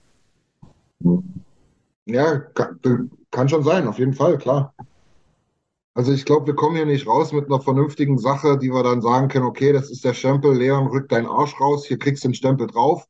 [2.06, 4.74] Ja, kann, kann schon sein, auf jeden Fall, klar.
[5.96, 9.02] Also ich glaube, wir kommen hier nicht raus mit einer vernünftigen Sache, die wir dann
[9.02, 12.30] sagen können, okay, das ist der Stempel, Leon, rück deinen Arsch raus, hier kriegst du
[12.30, 13.06] den Stempel drauf.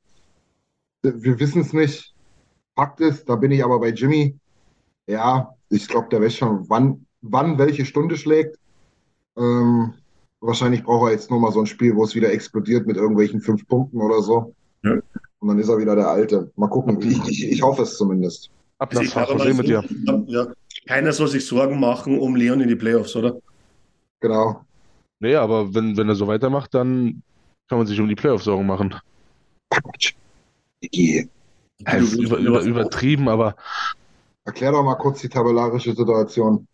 [1.01, 2.13] Wir wissen es nicht.
[2.75, 4.37] Fakt ist, da bin ich aber bei Jimmy.
[5.05, 8.57] Ja, ich glaube, der weiß schon, wann, wann welche Stunde schlägt.
[9.37, 9.93] Ähm,
[10.45, 13.39] Wahrscheinlich braucht er jetzt nur mal so ein Spiel, wo es wieder explodiert mit irgendwelchen
[13.39, 14.53] fünf Punkten oder so.
[14.83, 14.95] Ja.
[15.39, 16.51] Und dann ist er wieder der Alte.
[16.57, 17.01] Mal gucken.
[17.01, 18.49] Ich, ich, ich hoffe es zumindest.
[18.77, 19.85] Ab nach Fahrt mit dir.
[20.27, 20.47] Ja.
[20.85, 23.39] Keiner soll sich Sorgen machen um Leon in die Playoffs, oder?
[24.19, 24.65] Genau.
[25.21, 27.23] Nee, aber wenn, wenn er so weitermacht, dann
[27.69, 28.93] kann man sich um die Playoffs Sorgen machen.
[29.69, 30.13] Quatsch.
[30.81, 31.23] Ja,
[32.17, 33.55] über, über, übertrieben, aber.
[34.43, 36.67] Erklär doch mal kurz die tabellarische Situation.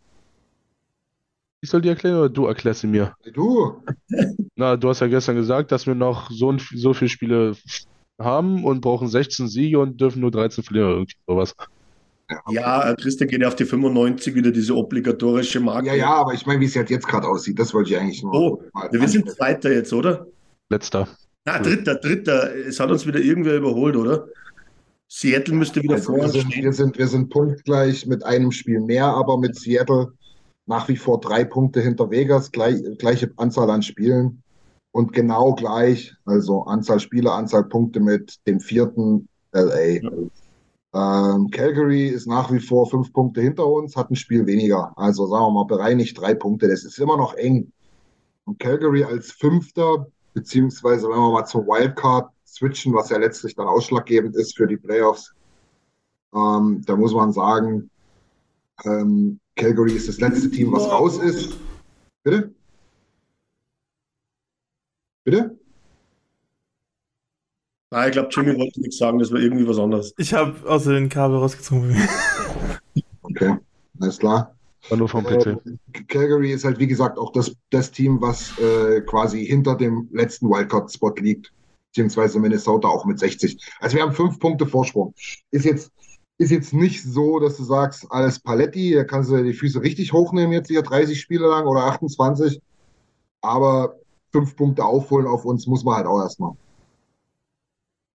[1.61, 3.13] Ich soll die erklären oder du erklärst sie mir?
[3.33, 3.83] Du.
[4.55, 7.55] Na, du hast ja gestern gesagt, dass wir noch so, so viele Spiele
[8.17, 11.55] haben und brauchen 16 Siege und dürfen nur 13 verlieren oder irgendwie sowas.
[12.49, 15.87] Ja, Christian geht ja auf die 95 wieder diese obligatorische Marke.
[15.87, 18.33] Ja, ja, aber ich meine, wie es jetzt gerade aussieht, das wollte ich eigentlich nur.
[18.33, 20.27] Oh, wir sind Zweiter jetzt, oder?
[20.69, 21.07] Letzter.
[21.45, 22.55] Ah, Dritter, Dritter.
[22.55, 24.27] Es hat uns wieder irgendwer überholt, oder?
[25.07, 26.63] Seattle müsste wieder also vor uns stehen.
[26.63, 30.13] Wir sind, wir sind punktgleich mit einem Spiel mehr, aber mit Seattle
[30.69, 34.43] nach wie vor drei Punkte hinter Vegas, gleich, gleiche Anzahl an Spielen
[34.91, 39.99] und genau gleich, also Anzahl Spieler, Anzahl Punkte mit dem vierten LA.
[40.93, 44.93] Ähm, Calgary ist nach wie vor fünf Punkte hinter uns, hat ein Spiel weniger.
[44.95, 46.67] Also sagen wir mal bereinigt drei Punkte.
[46.67, 47.71] Das ist immer noch eng.
[48.45, 50.05] Und Calgary als Fünfter,
[50.35, 54.77] beziehungsweise wenn wir mal zum Wildcard switchen, was ja letztlich dann ausschlaggebend ist für die
[54.77, 55.33] Playoffs,
[56.35, 57.89] ähm, da muss man sagen,
[58.85, 61.57] ähm, Calgary ist das letzte Team, was raus ist.
[62.23, 62.53] Bitte?
[65.25, 65.59] Bitte?
[67.91, 70.13] Nein, ich glaube, Jimmy wollte nichts sagen, das war irgendwie was anderes.
[70.17, 71.95] Ich habe außer den Kabel rausgezogen.
[73.21, 73.57] okay,
[73.99, 74.55] alles klar.
[74.87, 75.47] War nur vom PC.
[75.47, 80.07] Äh, Calgary ist halt, wie gesagt, auch das, das Team, was äh, quasi hinter dem
[80.11, 81.51] letzten Wildcard-Spot liegt.
[81.91, 83.57] Beziehungsweise Minnesota auch mit 60.
[83.79, 85.13] Also wir haben fünf Punkte Vorsprung.
[85.51, 85.91] Ist jetzt
[86.39, 90.13] ist jetzt nicht so, dass du sagst, alles Paletti, da kannst du die Füße richtig
[90.13, 92.61] hochnehmen, jetzt hier 30 Spiele lang oder 28.
[93.41, 93.97] Aber
[94.31, 96.53] fünf Punkte aufholen auf uns muss man halt auch erstmal.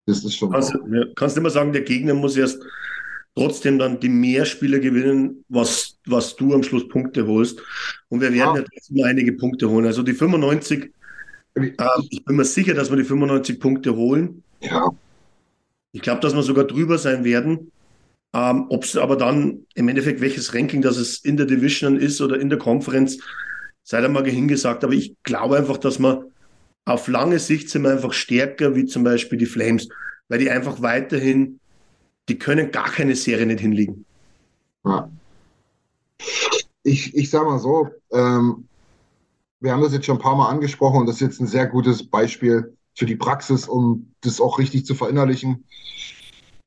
[0.06, 0.52] Das ist schon.
[0.52, 2.62] Kannst, ja, kannst immer sagen, der Gegner muss erst
[3.34, 7.60] trotzdem dann die Mehrspieler gewinnen, was, was du am Schluss Punkte holst.
[8.08, 9.86] Und wir werden ja, ja trotzdem einige Punkte holen.
[9.86, 10.92] Also die 95,
[11.54, 11.70] äh,
[12.08, 14.44] ich bin mir sicher, dass wir die 95 Punkte holen.
[14.60, 14.90] Ja.
[15.90, 17.71] Ich glaube, dass wir sogar drüber sein werden.
[18.34, 22.20] Ähm, Ob es aber dann im Endeffekt welches Ranking, das es in der Division ist
[22.20, 23.18] oder in der Konferenz,
[23.82, 24.84] sei einmal hingesagt.
[24.84, 26.26] Aber ich glaube einfach, dass wir
[26.84, 29.88] auf lange Sicht sind wir einfach stärker wie zum Beispiel die Flames,
[30.28, 31.60] weil die einfach weiterhin,
[32.28, 34.04] die können gar keine Serie nicht hinlegen.
[34.84, 35.10] Ja.
[36.82, 38.66] Ich, ich sage mal so, ähm,
[39.60, 41.66] wir haben das jetzt schon ein paar Mal angesprochen und das ist jetzt ein sehr
[41.66, 45.64] gutes Beispiel für die Praxis, um das auch richtig zu verinnerlichen.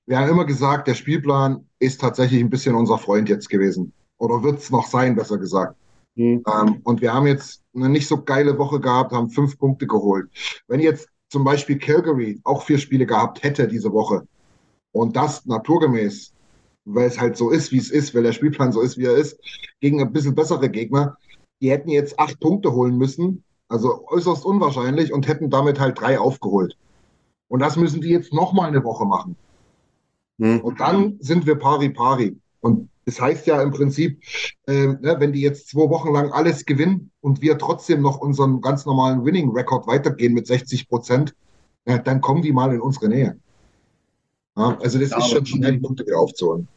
[0.06, 3.91] Wir haben immer gesagt, der Spielplan ist tatsächlich ein bisschen unser Freund jetzt gewesen.
[4.18, 5.76] Oder wird es noch sein, besser gesagt.
[6.15, 6.44] Mhm.
[6.48, 10.30] Ähm, und wir haben jetzt eine nicht so geile Woche gehabt, haben fünf Punkte geholt.
[10.68, 14.28] Wenn jetzt zum Beispiel Calgary auch vier Spiele gehabt hätte diese Woche
[14.91, 16.34] und das naturgemäß,
[16.86, 19.15] weil es halt so ist, wie es ist, weil der Spielplan so ist, wie er
[19.15, 19.38] ist,
[19.82, 21.18] gegen ein bisschen bessere Gegner,
[21.62, 26.20] die hätten jetzt acht Punkte holen müssen, also äußerst unwahrscheinlich und hätten damit halt drei
[26.20, 26.78] aufgeholt.
[27.48, 29.36] Und das müssen die jetzt nochmal eine Woche machen.
[30.38, 30.60] Mhm.
[30.60, 32.38] Und dann sind wir pari pari.
[32.62, 34.19] Und das heißt ja im Prinzip,
[34.67, 38.62] äh, ne, wenn die jetzt zwei Wochen lang alles gewinnen und wir trotzdem noch unseren
[38.62, 41.36] ganz normalen Winning-Record weitergehen mit 60 Prozent,
[41.86, 43.38] äh, dann kommen die mal in unsere Nähe.
[44.58, 46.67] Ja, also das ja, ist schon schnell, Punkte wieder aufzuholen.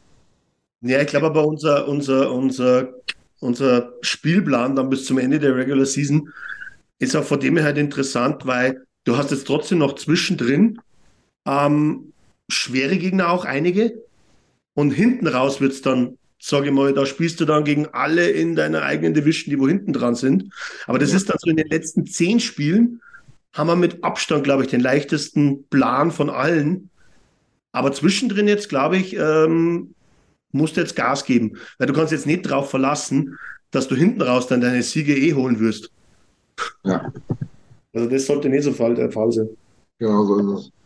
[0.81, 2.93] Ja, ich glaube aber unser, unser, unser,
[3.39, 6.29] unser Spielplan dann bis zum Ende der Regular Season
[6.99, 10.79] ist auch vor dem her halt interessant, weil du hast jetzt trotzdem noch zwischendrin
[11.45, 12.13] ähm,
[12.49, 14.03] schwere Gegner auch einige,
[14.79, 18.29] und hinten raus wird es dann, sage ich mal, da spielst du dann gegen alle
[18.29, 20.53] in deiner eigenen Division, die wo hinten dran sind.
[20.87, 21.17] Aber das ja.
[21.17, 23.01] ist dann so in den letzten zehn Spielen,
[23.51, 26.89] haben wir mit Abstand, glaube ich, den leichtesten Plan von allen.
[27.73, 29.95] Aber zwischendrin jetzt, glaube ich, ähm,
[30.53, 31.57] musst du jetzt Gas geben.
[31.77, 33.37] Weil du kannst jetzt nicht darauf verlassen,
[33.71, 35.91] dass du hinten raus dann deine Siege eh holen wirst.
[36.85, 37.11] Ja.
[37.93, 39.49] Also das sollte nicht so der Fall sein.
[39.97, 40.78] Genau so ist es.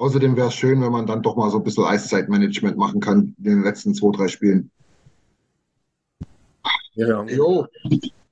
[0.00, 3.34] Außerdem wäre es schön, wenn man dann doch mal so ein bisschen Eiszeitmanagement machen kann
[3.36, 4.70] in den letzten zwei, drei Spielen.
[6.94, 7.22] Ja.
[7.24, 7.66] Jo,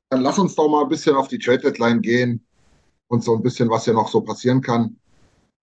[0.09, 2.43] dann lass uns doch mal ein bisschen auf die Trade Deadline gehen
[3.09, 4.97] und so ein bisschen, was ja noch so passieren kann.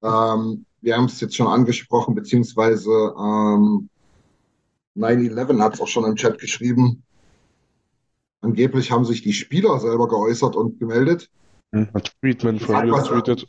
[0.04, 3.90] Ähm, wir haben es jetzt schon angesprochen, beziehungsweise ähm,
[4.96, 7.02] 9-11 hat es auch schon im Chat geschrieben.
[8.42, 11.32] Angeblich haben sich die Spieler selber geäußert und gemeldet.
[11.74, 13.48] Hat Friedman vorhin getweetet.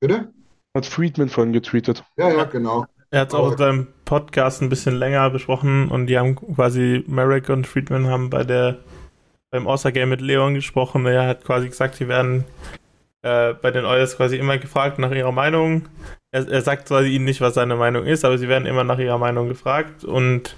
[0.00, 0.32] Bitte?
[0.76, 2.04] Hat Friedman vorhin getweetet.
[2.16, 2.86] Ja, ja, genau.
[3.10, 7.04] Er hat es auch in seinem Podcast ein bisschen länger besprochen und die haben quasi,
[7.06, 8.78] Merrick und Friedman haben bei der
[9.50, 11.06] beim All-Star-Game mit Leon gesprochen.
[11.06, 12.44] Er hat quasi gesagt, sie werden
[13.22, 15.88] äh, bei den Oilers quasi immer gefragt nach ihrer Meinung.
[16.30, 18.98] Er, er, sagt quasi ihnen nicht, was seine Meinung ist, aber sie werden immer nach
[18.98, 20.56] ihrer Meinung gefragt und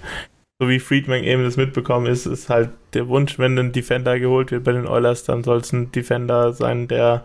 [0.61, 4.51] so wie Friedman eben das mitbekommen ist, ist halt der Wunsch, wenn ein Defender geholt
[4.51, 7.23] wird bei den Oilers, dann soll es ein Defender sein, der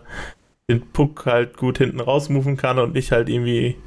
[0.69, 3.77] den Puck halt gut hinten rausmoven kann und nicht halt irgendwie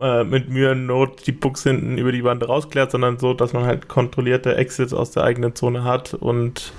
[0.00, 3.52] äh, mit Mühe und Not die Pucks hinten über die Bande rausklärt, sondern so, dass
[3.52, 6.72] man halt kontrollierte Exits aus der eigenen Zone hat und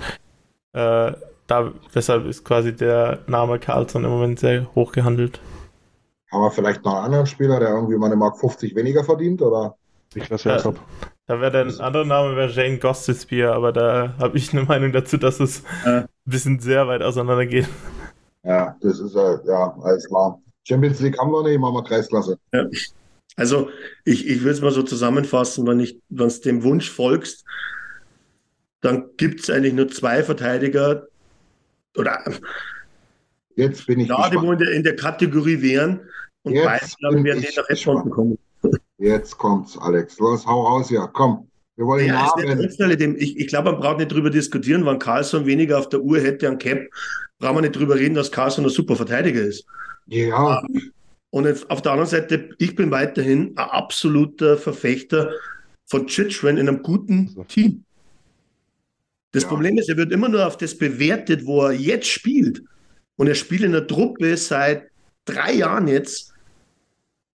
[0.72, 1.12] äh,
[1.46, 5.40] da, deshalb ist quasi der Name Carlson im Moment sehr hoch gehandelt.
[6.30, 9.42] Haben wir vielleicht noch einen anderen Spieler, der irgendwie mal eine Mark 50 weniger verdient,
[9.42, 9.76] oder?
[10.14, 10.80] Ich lasse jetzt äh, ab.
[11.26, 15.16] Da wäre der andere Name wäre Jane Gostisbehere, aber da habe ich eine Meinung dazu,
[15.16, 16.02] dass es äh.
[16.02, 17.68] ein bisschen sehr weit auseinander geht.
[18.46, 20.40] Ja, das ist ja, ja, alles klar.
[20.62, 22.38] Champions League haben wir nicht, machen wir Kreisklasse.
[22.52, 22.64] Ja.
[23.36, 23.68] Also
[24.04, 27.44] ich, ich will es mal so zusammenfassen, wenn ich, wenn es dem Wunsch folgst,
[28.80, 31.06] dann gibt es eigentlich nur zwei Verteidiger
[31.98, 32.18] oder
[33.56, 36.00] jetzt bin ich ja, die in der, in der Kategorie wären
[36.42, 38.38] und jetzt beide glaube werden nicht nach Edmonton kommen.
[38.98, 40.18] Jetzt kommt's, Alex.
[40.18, 41.48] Los, hau raus, ja, komm.
[41.76, 43.16] Wir wollen ja, Namen.
[43.18, 46.48] Ich, ich glaube, man braucht nicht drüber diskutieren, wann Carlson weniger auf der Uhr hätte
[46.48, 46.78] an Cap
[47.38, 49.66] brauchen wir nicht drüber reden, dass Carson ein super Verteidiger ist.
[50.06, 50.62] Ja.
[51.30, 55.32] Und auf der anderen Seite, ich bin weiterhin ein absoluter Verfechter
[55.84, 57.84] von Chitschren in einem guten Team.
[59.32, 59.48] Das ja.
[59.50, 62.62] Problem ist, er wird immer nur auf das bewertet, wo er jetzt spielt.
[63.16, 64.88] Und er spielt in einer Truppe seit
[65.24, 66.32] drei Jahren jetzt,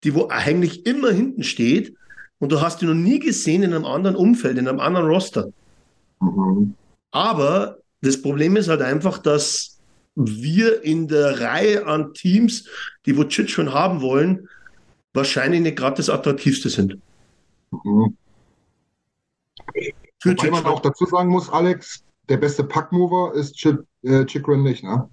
[0.04, 1.94] die wo eigentlich immer hinten steht.
[2.38, 5.48] Und du hast ihn noch nie gesehen in einem anderen Umfeld, in einem anderen Roster.
[6.20, 6.74] Mhm.
[7.12, 9.75] Aber das Problem ist halt einfach, dass
[10.16, 12.68] wir in der Reihe an Teams,
[13.05, 14.48] die Vucic schon haben wollen,
[15.12, 16.98] wahrscheinlich nicht gerade das attraktivste sind.
[17.70, 18.16] Mhm.
[20.20, 24.62] Für Wobei man auch dazu sagen muss, Alex, der beste Packmover ist Chip, äh, Chikrin
[24.62, 25.09] nicht, ne?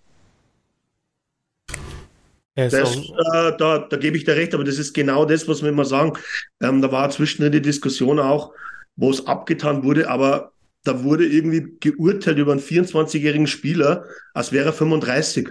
[2.56, 5.70] Das, äh, da, da gebe ich dir recht, aber das ist genau das, was wir
[5.70, 6.14] immer sagen.
[6.62, 8.54] Ähm, da war zwischendrin die Diskussion auch,
[8.96, 10.53] wo es abgetan wurde, aber
[10.84, 15.50] da wurde irgendwie geurteilt über einen 24-jährigen Spieler, als wäre er 35.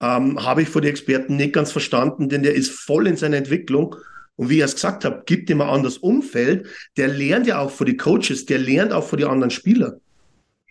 [0.00, 3.36] Ähm, Habe ich vor den Experten nicht ganz verstanden, denn der ist voll in seiner
[3.36, 3.96] Entwicklung.
[4.36, 6.66] Und wie ich es gesagt habe, gibt ihm ein anderes Umfeld.
[6.96, 9.98] Der lernt ja auch vor die Coaches, der lernt auch vor die anderen Spieler.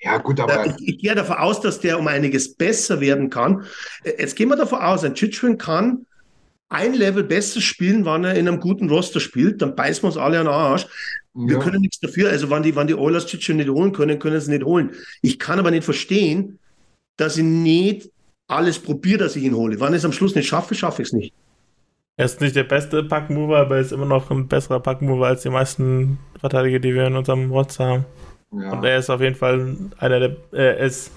[0.02, 0.66] Ja, gut, aber.
[0.66, 3.66] Ich, ich, gehe davon aus, dass der um einiges besser werden kann.
[4.04, 6.06] Äh, jetzt gehen wir davon aus, ein Chichwin kann
[6.72, 10.18] ein Level besser spielen, wenn er in einem guten Roster spielt, dann beißen wir uns
[10.18, 10.88] alle an den Arsch.
[11.34, 11.64] Wir ja.
[11.64, 12.30] können nichts dafür.
[12.30, 14.92] Also, wenn die, wenn die Oilers Chichwin nicht holen können, können sie nicht holen.
[15.22, 16.60] Ich kann aber nicht verstehen,
[17.18, 18.10] dass ich nicht
[18.48, 19.80] alles probiere, dass ich ihn hole.
[19.80, 21.34] Wenn ich es am Schluss nicht schaffe, schaffe ich es nicht.
[22.18, 25.44] Er ist nicht der beste Packmover, aber er ist immer noch ein besserer Packmover als
[25.44, 28.06] die meisten Verteidiger, die wir in unserem Roster haben.
[28.52, 28.74] Ja.
[28.74, 31.12] Und er ist auf jeden Fall einer der, er ist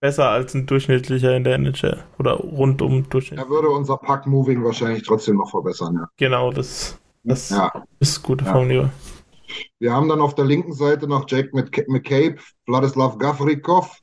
[0.00, 3.40] besser als ein durchschnittlicher in der NHL oder rundum Durchschnitt.
[3.40, 6.08] Er würde unser Pack-Moving wahrscheinlich trotzdem noch verbessern, ja.
[6.18, 7.72] Genau, das, das ja.
[8.00, 8.52] ist gute ja.
[9.78, 14.00] Wir haben dann auf der linken Seite noch Jake McCabe, Vladislav Gavrikov.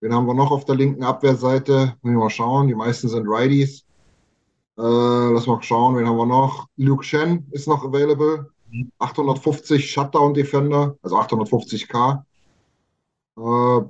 [0.00, 1.94] Wen haben wir noch auf der linken Abwehrseite?
[2.02, 2.68] Müssen wir mal schauen.
[2.68, 3.84] Die meisten sind Righties.
[4.76, 6.66] Äh, lass mal schauen, wen haben wir noch?
[6.76, 8.50] Luke Shen ist noch available.
[8.98, 12.24] 850 Shutdown Defender, also 850k.
[13.36, 13.80] Äh,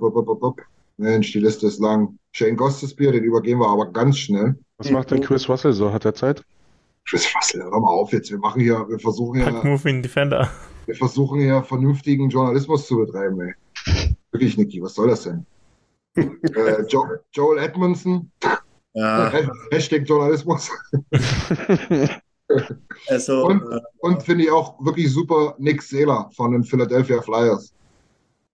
[0.97, 2.17] Mensch, die Liste ist lang.
[2.31, 4.57] Shane Gostesbier, den übergehen wir aber ganz schnell.
[4.77, 5.91] Was macht denn Chris Russell so?
[5.91, 6.43] Hat er Zeit?
[7.07, 8.31] Chris Russell, hör mal auf jetzt.
[8.31, 9.51] Wir machen hier, wir versuchen hier.
[9.63, 10.49] Moving Defender.
[10.85, 13.53] Wir versuchen hier vernünftigen Journalismus zu betreiben, ey.
[14.31, 15.45] Wirklich, Niki, was soll das denn?
[16.15, 18.31] äh, jo Joel Edmondson.
[18.93, 19.31] Ja.
[19.71, 20.69] Hashtag Journalismus.
[23.07, 27.73] Also, und, äh, und finde ich auch wirklich super Nick Seeler von den Philadelphia Flyers.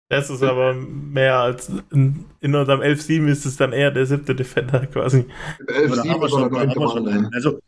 [0.08, 4.34] Das ist aber mehr als in, in unserem 11-7 ist es dann eher der siebte
[4.34, 5.26] Defender quasi.
[5.68, 7.60] 11-7 ist oder neunte Also wir,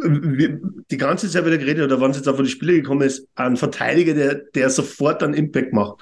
[0.00, 3.26] die ganze Zeit wieder geredet, oder wann es jetzt auch von die Spiele gekommen ist,
[3.34, 6.00] ein Verteidiger, der, der sofort einen Impact macht.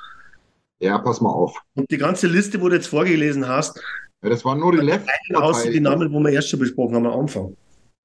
[0.81, 1.59] Ja, pass mal auf.
[1.75, 3.81] Und die ganze Liste, wo du jetzt vorgelesen hast,
[4.23, 5.09] ja, das waren nur die Left.
[5.35, 7.57] Außer die Namen, wo wir erst schon besprochen haben am Anfang.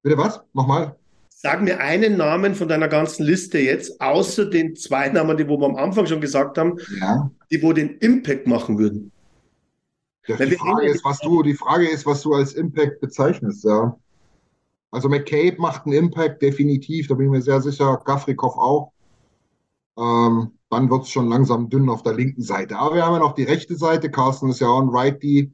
[0.02, 0.40] Bitte was?
[0.52, 0.96] Nochmal?
[1.28, 5.58] Sag mir einen Namen von deiner ganzen Liste jetzt, außer den zwei Namen, die wo
[5.58, 7.30] wir am Anfang schon gesagt haben, ja.
[7.50, 9.10] die wo den Impact machen würden.
[10.28, 13.98] Ja, die, Frage ist, was du, die Frage ist, was du als Impact bezeichnest, ja.
[14.92, 18.92] Also McCabe macht einen Impact, definitiv, da bin ich mir sehr sicher, Gafrikov auch.
[19.98, 22.78] Ähm, dann wird es schon langsam dünn auf der linken Seite.
[22.78, 25.52] Aber wir haben ja noch die rechte Seite, Carsten ist ja auch ein Righty.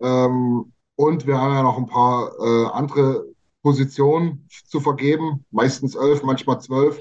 [0.00, 3.26] Ähm, und wir haben ja noch ein paar äh, andere
[3.62, 6.98] Position zu vergeben, meistens elf, manchmal zwölf.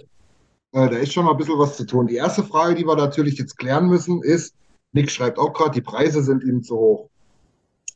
[0.73, 2.07] Äh, da ist schon mal ein bisschen was zu tun.
[2.07, 4.53] Die erste Frage, die wir natürlich jetzt klären müssen, ist,
[4.91, 7.09] Nick schreibt auch gerade, die Preise sind ihm zu hoch.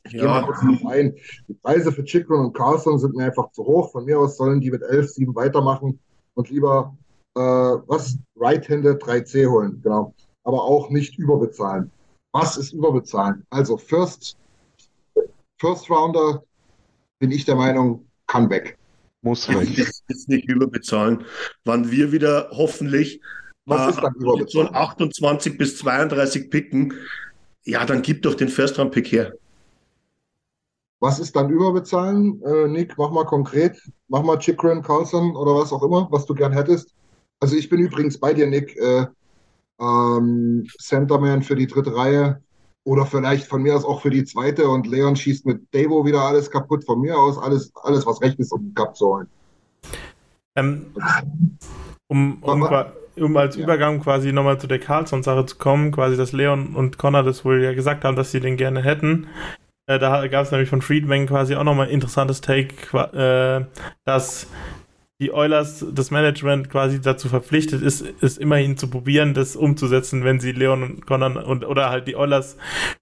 [0.04, 0.20] Ich ja.
[0.20, 1.14] gehe mal kurz drauf ein.
[1.48, 3.92] Die Preise für Chikrin und Carlson sind mir einfach zu hoch.
[3.92, 5.98] Von mir aus sollen die mit 11, 7 weitermachen
[6.34, 6.96] und lieber
[7.34, 8.16] äh, was?
[8.36, 10.14] Right-Handed 3C holen, genau.
[10.44, 11.90] Aber auch nicht überbezahlen.
[12.32, 13.46] Was ist überbezahlen?
[13.50, 14.36] Also First,
[15.58, 16.42] First Rounder
[17.18, 18.78] bin ich der Meinung, kann weg.
[19.22, 19.78] Muss weg.
[20.08, 21.24] Ist nicht überbezahlen.
[21.64, 23.20] Wann wir wieder hoffentlich
[23.66, 24.74] Was ist dann äh, überbezahlen?
[24.74, 26.94] 28 bis 32 picken,
[27.64, 29.34] ja, dann gib doch den First-Round-Pick her.
[31.00, 32.42] Was ist dann überbezahlen?
[32.42, 33.80] Äh, Nick, mach mal konkret.
[34.08, 36.94] Mach mal Chikrin, Carlson oder was auch immer, was du gern hättest.
[37.40, 38.76] Also ich bin übrigens bei dir, Nick.
[38.76, 39.06] Äh,
[39.80, 42.42] ähm, Centerman für die dritte Reihe.
[42.84, 46.22] Oder vielleicht von mir aus auch für die zweite und Leon schießt mit Devo wieder
[46.22, 46.84] alles kaputt.
[46.84, 49.28] Von mir aus alles, alles was recht ist, um den Cup zu holen.
[50.56, 50.86] Ähm,
[52.08, 52.62] um, um,
[53.16, 53.56] um, als.
[53.56, 57.62] Übergang quasi nochmal zu der Carlson-Sache zu kommen, quasi, dass Leon und Connor das wohl
[57.62, 59.26] ja gesagt haben, dass sie den gerne hätten.
[59.88, 63.64] Äh, da gab es nämlich von Friedman quasi auch nochmal ein interessantes Take, äh,
[64.04, 64.46] dass
[65.20, 70.38] die Oilers, das Management quasi dazu verpflichtet ist, ist immerhin zu probieren, das umzusetzen, wenn
[70.38, 72.56] sie Leon und Connor und oder halt die Oilers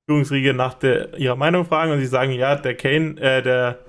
[0.09, 3.81] Führungsriege nach der, ihrer Meinung fragen und sie sagen, ja, der Kane, äh, der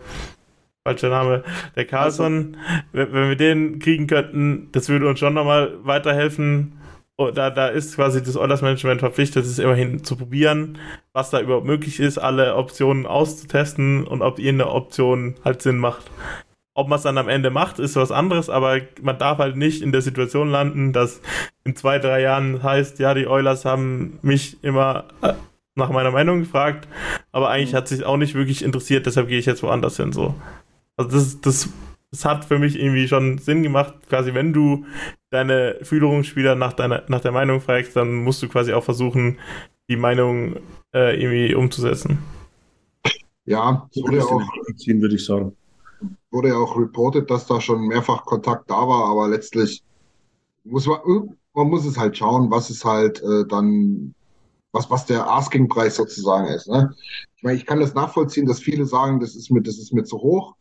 [0.83, 1.43] falscher Name,
[1.75, 2.57] der Carlson,
[2.93, 3.13] also.
[3.13, 6.73] wenn wir den kriegen könnten, das würde uns schon nochmal weiterhelfen.
[7.19, 10.77] Und da, da ist quasi das Oilers Management verpflichtet, es immerhin zu probieren,
[11.13, 16.05] was da überhaupt möglich ist, alle Optionen auszutesten und ob irgendeine Option halt Sinn macht.
[16.75, 19.81] Ob man es dann am Ende macht, ist was anderes, aber man darf halt nicht
[19.81, 21.19] in der Situation landen, dass
[21.63, 25.33] in zwei, drei Jahren heißt, ja, die Oilers haben mich immer äh,
[25.73, 26.87] nach meiner Meinung gefragt,
[27.31, 27.77] aber eigentlich mhm.
[27.77, 30.35] hat sich auch nicht wirklich interessiert, deshalb gehe ich jetzt woanders hin, so.
[30.97, 31.69] Also das, das,
[32.11, 34.85] das hat für mich irgendwie schon Sinn gemacht, quasi wenn du
[35.29, 39.39] deine Führungsspieler nach deiner, nach der Meinung fragst, dann musst du quasi auch versuchen,
[39.89, 40.57] die Meinung
[40.93, 42.19] äh, irgendwie umzusetzen.
[43.45, 44.41] Ja, wurde ja auch,
[44.75, 45.55] ziehen, würde ich sagen.
[46.31, 49.83] wurde ja auch reported, dass da schon mehrfach Kontakt da war, aber letztlich
[50.65, 50.99] muss man,
[51.53, 54.13] man muss es halt schauen, was es halt äh, dann,
[54.73, 56.67] was, was der Asking-Preis sozusagen ist.
[56.67, 56.93] Ne?
[57.37, 60.03] Ich meine, ich kann das nachvollziehen, dass viele sagen, das ist mir, das ist mir
[60.03, 60.55] zu hoch.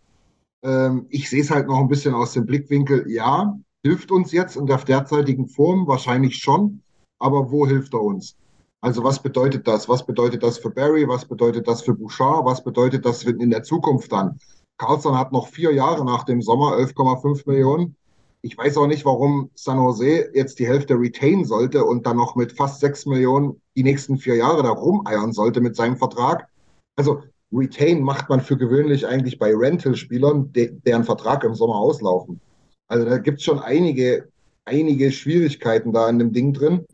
[0.62, 4.56] Ähm, ich sehe es halt noch ein bisschen aus dem Blickwinkel, ja, hilft uns jetzt
[4.56, 6.82] in der derzeitigen Form wahrscheinlich schon,
[7.20, 8.36] aber wo hilft er uns?
[8.80, 9.88] Also was bedeutet das?
[9.88, 11.06] Was bedeutet das für Barry?
[11.06, 12.44] Was bedeutet das für Bouchard?
[12.44, 14.40] Was bedeutet das in der Zukunft dann?
[14.78, 17.94] Carlson hat noch vier Jahre nach dem Sommer 11,5 Millionen.
[18.42, 22.34] Ich weiß auch nicht, warum San Jose jetzt die Hälfte retain sollte und dann noch
[22.34, 26.48] mit fast 6 Millionen die nächsten vier Jahre da rumeiern sollte mit seinem Vertrag.
[26.96, 27.22] Also
[27.52, 32.40] Retain macht man für gewöhnlich eigentlich bei Rental-Spielern, de deren Vertrag im Sommer auslaufen.
[32.88, 34.28] Also da gibt es schon einige,
[34.64, 36.86] einige Schwierigkeiten da in dem Ding drin.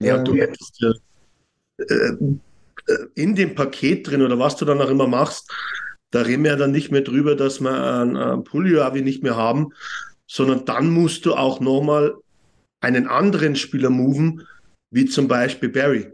[0.00, 4.90] Ja, Ähm, du hättest äh, äh, in dem Paket drin oder was du dann auch
[4.90, 5.52] immer machst,
[6.10, 9.72] da reden wir ja dann nicht mehr drüber, dass wir einen, einen nicht mehr haben,
[10.26, 12.14] sondern dann musst du auch nochmal
[12.80, 14.46] einen anderen Spieler moven,
[14.90, 16.12] wie zum Beispiel Barry.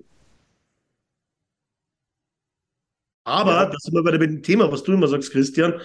[3.25, 3.67] Aber, Ja.
[3.67, 5.81] das sind wir bei dem Thema, was du immer sagst, Christian,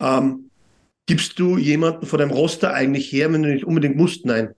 [0.00, 0.50] ähm,
[1.06, 4.24] gibst du jemanden von deinem Roster eigentlich her, wenn du nicht unbedingt musst?
[4.24, 4.54] Nein.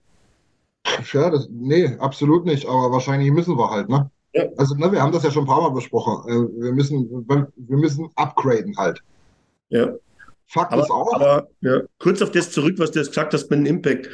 [1.11, 4.09] Ja, das, nee, absolut nicht, aber wahrscheinlich müssen wir halt, ne?
[4.33, 4.45] Ja.
[4.57, 6.29] Also, ne, wir haben das ja schon ein paar Mal besprochen.
[6.29, 9.01] Äh, wir müssen, wir müssen upgraden halt.
[9.69, 9.93] Ja.
[10.47, 13.49] Fakt Aber, ist auch, aber ja, kurz auf das zurück, was du jetzt gesagt hast
[13.49, 14.09] mit dem Impact.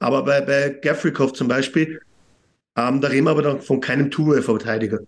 [0.00, 2.00] Aber bei, bei Gavrikov zum Beispiel,
[2.76, 5.00] ähm, da reden wir aber dann von keinem Two-Way-Verteidiger,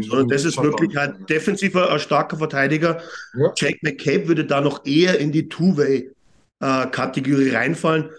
[0.00, 3.02] sondern das ist wirklich halt defensiver, ein starker Verteidiger.
[3.34, 3.52] Ja.
[3.56, 8.10] Jake McCabe würde da noch eher in die Two-Way-Kategorie reinfallen.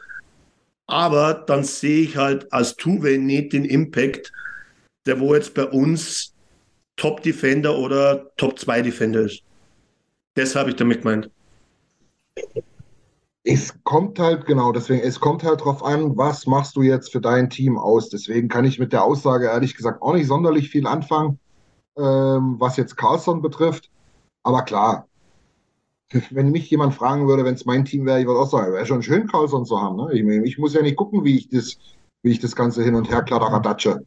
[0.87, 4.31] Aber dann sehe ich halt als Two-Way nicht den Impact,
[5.07, 6.33] der wo jetzt bei uns
[6.97, 9.41] Top-Defender oder Top-2-Defender ist.
[10.35, 11.29] Das habe ich damit gemeint.
[13.43, 17.21] Es kommt halt, genau, deswegen, es kommt halt drauf an, was machst du jetzt für
[17.21, 18.09] dein Team aus.
[18.09, 21.39] Deswegen kann ich mit der Aussage ehrlich gesagt auch nicht sonderlich viel anfangen,
[21.97, 23.89] ähm, was jetzt Carlson betrifft.
[24.43, 25.07] Aber klar,
[26.31, 28.85] wenn mich jemand fragen würde, wenn es mein Team wäre, ich würde auch sagen, wäre
[28.85, 29.97] schon schön, Carlson zu haben.
[29.97, 30.13] Ne?
[30.13, 31.77] Ich, ich muss ja nicht gucken, wie ich das,
[32.21, 34.05] wie ich das Ganze hin und her kladderaдаtsche.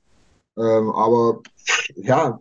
[0.58, 1.40] Ähm, aber
[1.96, 2.40] ja,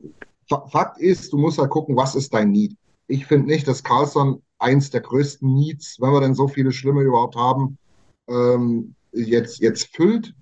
[0.49, 2.77] Fa- Fakt ist, du musst halt gucken, was ist dein Need.
[3.07, 7.03] Ich finde nicht, dass Carlson eins der größten Needs, wenn wir denn so viele Schlimme
[7.03, 7.77] überhaupt haben,
[8.29, 10.33] ähm, jetzt, jetzt füllt.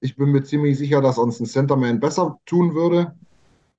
[0.00, 3.14] Ich bin mir ziemlich sicher, dass uns ein Centerman besser tun würde.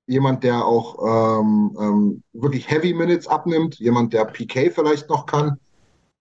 [0.06, 5.60] Jemand, der auch ähm, ähm, wirklich Heavy Minutes abnimmt, jemand, der PK vielleicht noch kann.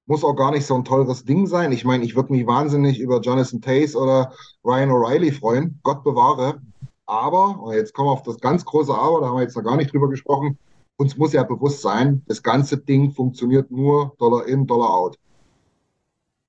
[0.07, 1.73] Muss auch gar nicht so ein teures Ding sein.
[1.73, 4.33] Ich meine, ich würde mich wahnsinnig über Jonathan Tays oder
[4.65, 5.81] Ryan O'Reilly freuen.
[5.83, 6.61] Gott bewahre.
[7.07, 9.65] Aber, und jetzt kommen wir auf das ganz große Aber, da haben wir jetzt noch
[9.65, 10.59] gar nicht drüber gesprochen.
[10.97, 15.19] Uns muss ja bewusst sein, das ganze Ding funktioniert nur Dollar in, Dollar out.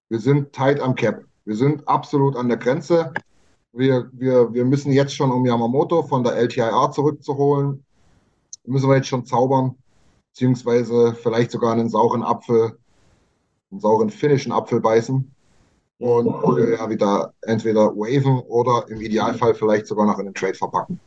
[0.09, 1.23] Wir sind tight am Cap.
[1.45, 3.11] Wir sind absolut an der Grenze.
[3.73, 7.83] Wir, wir, wir müssen jetzt schon, um Yamamoto von der LTIR zurückzuholen,
[8.65, 9.75] müssen wir jetzt schon zaubern,
[10.29, 12.77] beziehungsweise vielleicht sogar einen sauren Apfel,
[13.71, 15.33] einen sauren finnischen Apfel beißen
[15.97, 16.27] und
[16.77, 20.99] ja wieder entweder waven oder im Idealfall vielleicht sogar noch in den Trade verpacken.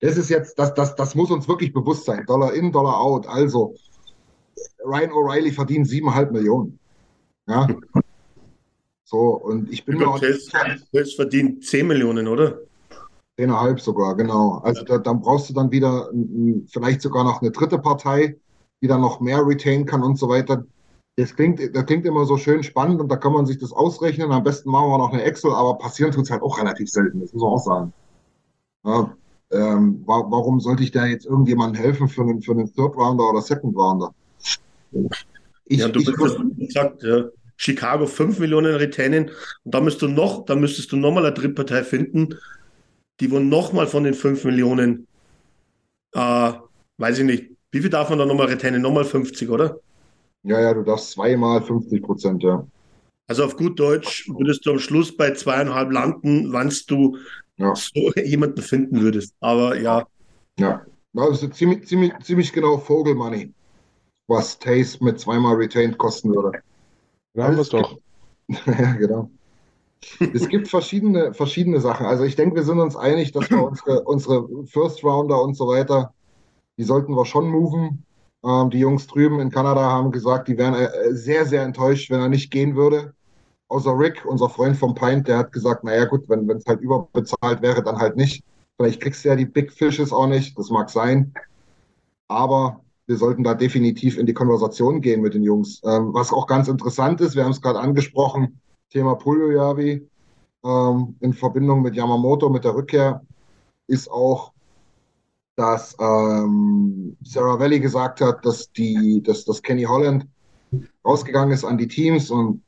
[0.00, 2.24] Das ist jetzt, das, das, das muss uns wirklich bewusst sein.
[2.26, 3.26] Dollar in, Dollar out.
[3.26, 3.74] Also,
[4.84, 6.78] Ryan O'Reilly verdient siebeneinhalb Millionen.
[7.46, 7.66] Ja.
[9.10, 10.50] So, und ich bin mir auch Das,
[10.92, 12.58] das verdient 10 Millionen, oder?
[13.38, 14.58] Zehneinhalb sogar, genau.
[14.62, 16.10] Also da, dann brauchst du dann wieder
[16.70, 18.36] vielleicht sogar noch eine dritte Partei,
[18.82, 20.66] die dann noch mehr retain kann und so weiter.
[21.16, 24.30] Das klingt, das klingt immer so schön spannend und da kann man sich das ausrechnen.
[24.30, 27.22] Am besten machen wir noch eine Excel, aber passieren tut es halt auch relativ selten,
[27.22, 27.92] das muss man auch sagen.
[28.84, 29.16] Ja,
[29.52, 33.30] ähm, wa warum sollte ich da jetzt irgendjemandem helfen für einen, für einen Third Rounder
[33.30, 34.12] oder Second Rounder?
[35.64, 37.24] Ich, ja, du ich, bist das gesagt, ja.
[37.58, 39.30] Chicago 5 Millionen retainen
[39.64, 42.30] und da müsstest du noch, da müsstest du nochmal eine Drittpartei finden,
[43.20, 45.06] die wo nochmal von den 5 Millionen,
[46.14, 46.52] äh,
[46.98, 48.82] weiß ich nicht, wie viel darf man da nochmal retainen?
[48.82, 49.80] Nochmal 50, oder?
[50.42, 52.66] ja, ja, du darfst zweimal 50 Prozent, ja.
[53.26, 57.18] Also auf gut Deutsch würdest du am Schluss bei zweieinhalb landen, wann du
[57.56, 57.74] Ja.
[57.74, 59.34] so jemanden finden würdest.
[59.40, 60.06] Aber ja,
[60.58, 60.84] Ja,
[61.14, 63.52] das ist ziemlich, ziemlich, ziemlich genau Vogelmoney,
[64.28, 66.62] was Taste mit zweimal Retained kosten würde.
[67.34, 67.98] Dann haben wir es doch.
[68.48, 69.30] ja, genau.
[70.32, 72.06] Es gibt verschiedene, verschiedene Sachen.
[72.06, 75.68] Also ich denke, wir sind uns einig, dass wir unsere, unsere First Rounder und so
[75.68, 76.14] weiter,
[76.78, 78.04] die sollten wir schon moven.
[78.44, 82.20] Ähm, die Jungs drüben in Kanada haben gesagt, die wären äh, sehr, sehr enttäuscht, wenn
[82.20, 83.14] er nicht gehen würde.
[83.68, 87.60] Außer Rick, unser Freund vom Pint, der hat gesagt, naja gut, wenn es halt überbezahlt
[87.60, 88.44] wäre, dann halt nicht.
[88.76, 91.34] Vielleicht kriegst du ja die Big Fishes auch nicht, das mag sein.
[92.28, 95.80] aber wir sollten da definitiv in die Konversation gehen mit den Jungs.
[95.84, 100.06] Ähm, was auch ganz interessant ist, wir haben es gerade angesprochen, Thema Puljojavi
[100.64, 103.22] ähm, in Verbindung mit Yamamoto, mit der Rückkehr,
[103.86, 104.52] ist auch,
[105.56, 110.26] dass ähm, Sarah Valley gesagt hat, dass, die, dass, dass Kenny Holland
[111.02, 112.62] rausgegangen ist an die Teams und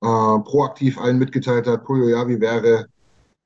[0.00, 0.06] äh,
[0.40, 2.88] proaktiv allen mitgeteilt hat, Puljojavi wäre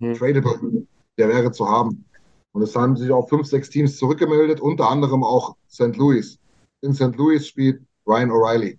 [0.00, 0.14] hm.
[0.14, 0.86] tradable,
[1.18, 2.06] der wäre zu haben.
[2.52, 5.96] Und es haben sich auch fünf, sechs Teams zurückgemeldet, unter anderem auch St.
[5.96, 6.38] Louis.
[6.82, 7.16] In St.
[7.16, 8.78] Louis spielt Ryan O'Reilly.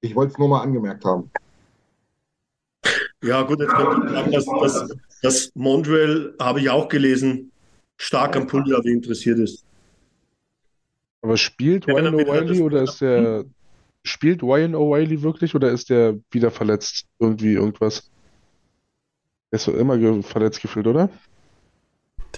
[0.00, 1.30] Ich wollte es nur mal angemerkt haben.
[3.22, 7.50] Ja, gut, jetzt könnte ich sagen, dass, dass, dass Montreal, habe ich auch gelesen,
[7.96, 9.64] stark am Puljavi interessiert ist.
[11.20, 13.44] Aber spielt ja, Ryan O'Reilly oder ist der.
[14.04, 17.06] Spielt Ryan O'Reilly wirklich oder ist der wieder verletzt?
[17.18, 18.08] Irgendwie irgendwas?
[19.50, 21.10] Er ist so immer verletzt gefühlt, oder?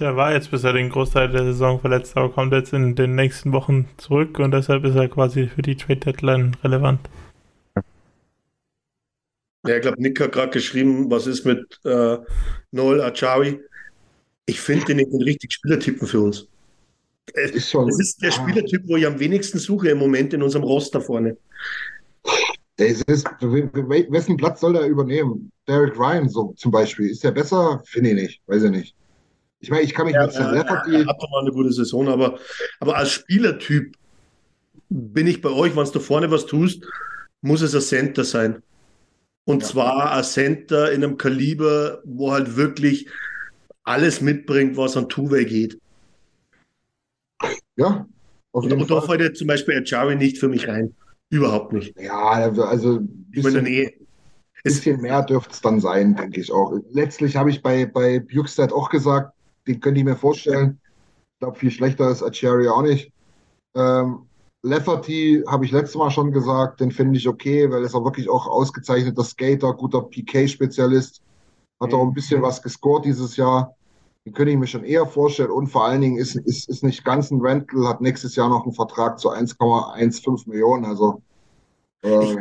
[0.00, 3.52] Der war jetzt bisher den Großteil der Saison verletzt, aber kommt jetzt in den nächsten
[3.52, 7.00] Wochen zurück und deshalb ist er quasi für die Trade Deadline relevant.
[9.66, 12.16] Ja, ich glaube, Nick hat gerade geschrieben, was ist mit äh,
[12.70, 13.60] Noel Achawi.
[14.46, 16.48] Ich finde den nicht den richtigen Spielertypen für uns.
[17.34, 20.42] Äh, ist schon, das ist der Spielertyp, wo ich am wenigsten suche im Moment in
[20.42, 21.36] unserem Roster vorne.
[22.78, 25.52] Es ist, wessen Platz soll er übernehmen?
[25.68, 27.10] Derek Ryan so zum Beispiel.
[27.10, 27.82] Ist der besser?
[27.84, 28.42] Finde ich nicht.
[28.46, 28.96] Weiß ich nicht.
[29.60, 30.88] Ich meine, ich kann mich ja, mit Sam Leopard.
[30.88, 32.38] Er hat doch mal eine gute Saison, aber,
[32.80, 33.94] aber als Spielertyp
[34.88, 36.84] bin ich bei euch, wenn du vorne was tust,
[37.42, 38.62] muss es ein Center sein.
[39.44, 39.68] Und ja.
[39.68, 43.08] zwar ein Center in einem Kaliber, wo halt wirklich
[43.84, 45.78] alles mitbringt, was an Two-Way geht.
[47.76, 48.06] Ja.
[48.52, 50.94] Und, und da fällt jetzt zum Beispiel Ajari nicht für mich rein.
[51.30, 51.98] Überhaupt nicht.
[51.98, 53.90] Ja, also bisschen, in
[54.64, 56.74] bisschen mehr dürfte es dann sein, denke ich auch.
[56.90, 59.32] Letztlich habe ich bei, bei Bukestad auch gesagt,
[59.70, 60.80] den könnte ich mir vorstellen.
[61.34, 63.12] Ich glaube, viel schlechter ist Acheri auch nicht.
[63.74, 64.26] Ähm,
[64.62, 68.04] Lefferty habe ich letztes Mal schon gesagt, den finde ich okay, weil er ist auch
[68.04, 71.22] wirklich auch ausgezeichneter Skater, guter PK-Spezialist.
[71.80, 73.74] Hat auch ein bisschen was gescored dieses Jahr.
[74.26, 75.50] Den könnte ich mir schon eher vorstellen.
[75.50, 78.64] Und vor allen Dingen ist, ist, ist nicht ganz ein Rental, hat nächstes Jahr noch
[78.64, 80.84] einen Vertrag zu 1,15 Millionen.
[80.84, 81.22] Also
[82.02, 82.36] äh,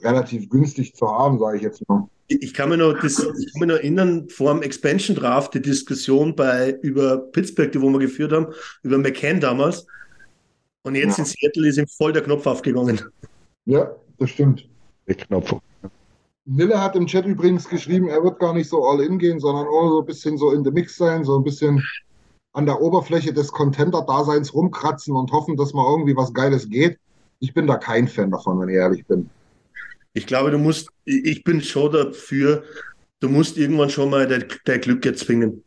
[0.00, 2.08] relativ günstig zu haben, sage ich jetzt mal.
[2.28, 5.60] Ich kann, mir noch das, ich kann mich noch erinnern, vor dem Expansion Draft, die
[5.60, 8.46] Diskussion bei, über Pittsburgh, die wo wir geführt haben,
[8.82, 9.86] über McCann damals.
[10.82, 11.24] Und jetzt ja.
[11.24, 13.00] in Seattle ist ihm voll der Knopf aufgegangen.
[13.66, 14.66] Ja, das stimmt.
[15.06, 15.54] Der Knopf.
[16.46, 19.66] Miller hat im Chat übrigens geschrieben, er wird gar nicht so all in gehen, sondern
[19.66, 21.82] auch so ein bisschen so in the mix sein, so ein bisschen
[22.52, 26.98] an der Oberfläche des Contender-Daseins rumkratzen und hoffen, dass mal irgendwie was Geiles geht.
[27.40, 29.28] Ich bin da kein Fan davon, wenn ich ehrlich bin.
[30.14, 32.64] Ich glaube, du musst, ich bin schon dafür,
[33.20, 35.62] du musst irgendwann schon mal dein, dein Glück erzwingen.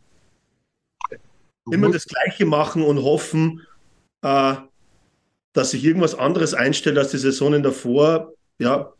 [1.70, 3.62] Immer das Gleiche machen und hoffen,
[4.22, 4.56] äh,
[5.54, 8.34] dass sich irgendwas anderes einstellt als die Saisonen davor.
[8.58, 8.94] Ja,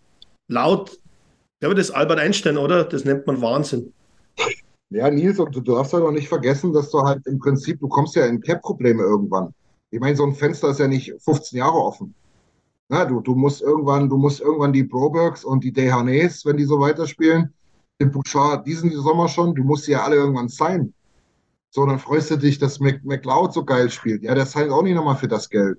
[0.50, 1.00] laut,
[1.62, 2.84] ja, aber das Albert Einstein, oder?
[2.84, 3.94] Das nennt man Wahnsinn.
[4.90, 7.88] Ja, Nils, und du darfst halt auch nicht vergessen, dass du halt im Prinzip, du
[7.88, 9.54] kommst ja in Cap-Probleme irgendwann.
[9.90, 12.14] Ich meine, so ein Fenster ist ja nicht 15 Jahre offen.
[12.90, 16.64] Na, du, du musst irgendwann, du musst irgendwann die Brobergs und die Dehanés, wenn die
[16.66, 17.54] so weiterspielen,
[18.00, 20.94] den Bouchard diesen Sommer schon, du musst sie ja alle irgendwann sein.
[21.70, 24.24] So, dann freust du dich, dass Mc, McLeod so geil spielt.
[24.24, 25.78] Ja, der signed auch nicht nochmal für das Geld.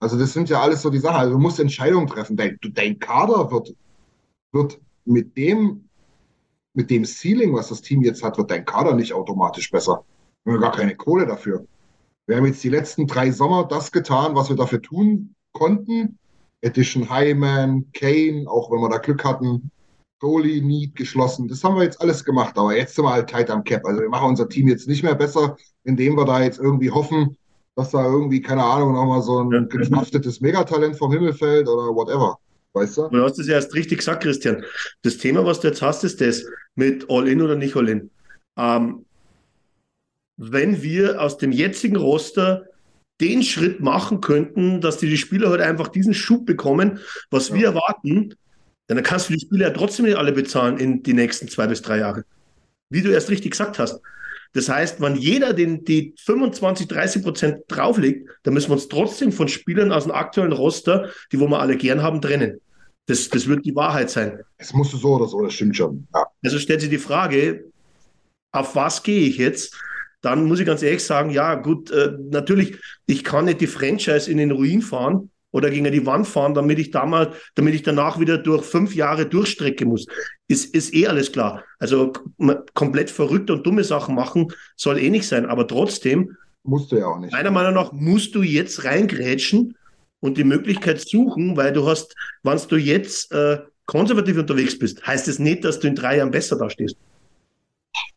[0.00, 1.16] Also das sind ja alles so die Sachen.
[1.16, 2.36] Also du musst Entscheidungen treffen.
[2.36, 3.74] Dein, dein Kader wird,
[4.52, 5.88] wird mit dem,
[6.74, 10.04] mit dem Ceiling, was das Team jetzt hat, wird dein Kader nicht automatisch besser.
[10.44, 11.66] Wir haben gar keine Kohle dafür.
[12.26, 16.18] Wir haben jetzt die letzten drei Sommer das getan, was wir dafür tun konnten.
[16.62, 19.70] Edition Highman, Kane, auch wenn wir da Glück hatten,
[20.20, 21.48] Goalie, Need geschlossen.
[21.48, 23.84] Das haben wir jetzt alles gemacht, aber jetzt sind wir halt tight am Cap.
[23.86, 27.36] Also wir machen unser Team jetzt nicht mehr besser, indem wir da jetzt irgendwie hoffen,
[27.74, 29.60] dass da irgendwie, keine Ahnung, nochmal so ein ja.
[29.60, 32.38] gekraftetes Megatalent vom Himmel fällt oder whatever.
[32.74, 33.08] Weißt du?
[33.08, 34.62] Du hast es erst richtig gesagt, Christian.
[35.02, 36.44] Das Thema, was du jetzt hast, ist das
[36.74, 38.10] mit All-In oder nicht All-In.
[38.56, 39.06] Ähm,
[40.36, 42.66] wenn wir aus dem jetzigen Roster
[43.20, 47.00] den Schritt machen könnten, dass die, die Spieler halt einfach diesen Schub bekommen,
[47.30, 47.54] was ja.
[47.56, 48.34] wir erwarten,
[48.86, 51.82] dann kannst du die Spieler ja trotzdem nicht alle bezahlen in die nächsten zwei bis
[51.82, 52.24] drei Jahre.
[52.88, 54.00] Wie du erst richtig gesagt hast.
[54.52, 59.30] Das heißt, wenn jeder den, die 25, 30 Prozent drauflegt, dann müssen wir uns trotzdem
[59.30, 62.60] von Spielern aus dem aktuellen Roster, die wo wir alle gern haben, trennen.
[63.06, 64.40] Das, das wird die Wahrheit sein.
[64.58, 66.06] Es musst du so oder so, das stimmt schon.
[66.12, 66.26] Ja.
[66.42, 67.64] Also stellt sich die Frage,
[68.52, 69.76] auf was gehe ich jetzt?
[70.22, 74.30] Dann muss ich ganz ehrlich sagen, ja, gut, äh, natürlich, ich kann nicht die Franchise
[74.30, 78.20] in den Ruin fahren oder gegen die Wand fahren, damit ich damals, damit ich danach
[78.20, 80.06] wieder durch fünf Jahre durchstrecken muss.
[80.46, 81.64] Ist, ist eh alles klar.
[81.78, 82.12] Also
[82.74, 85.46] komplett verrückte und dumme Sachen machen soll eh nicht sein.
[85.46, 87.32] Aber trotzdem musst du ja auch nicht.
[87.32, 89.76] Meiner Meinung nach musst du jetzt reingrätschen
[90.20, 95.26] und die Möglichkeit suchen, weil du hast, wenn du jetzt äh, konservativ unterwegs bist, heißt
[95.26, 96.96] es das nicht, dass du in drei Jahren besser dastehst.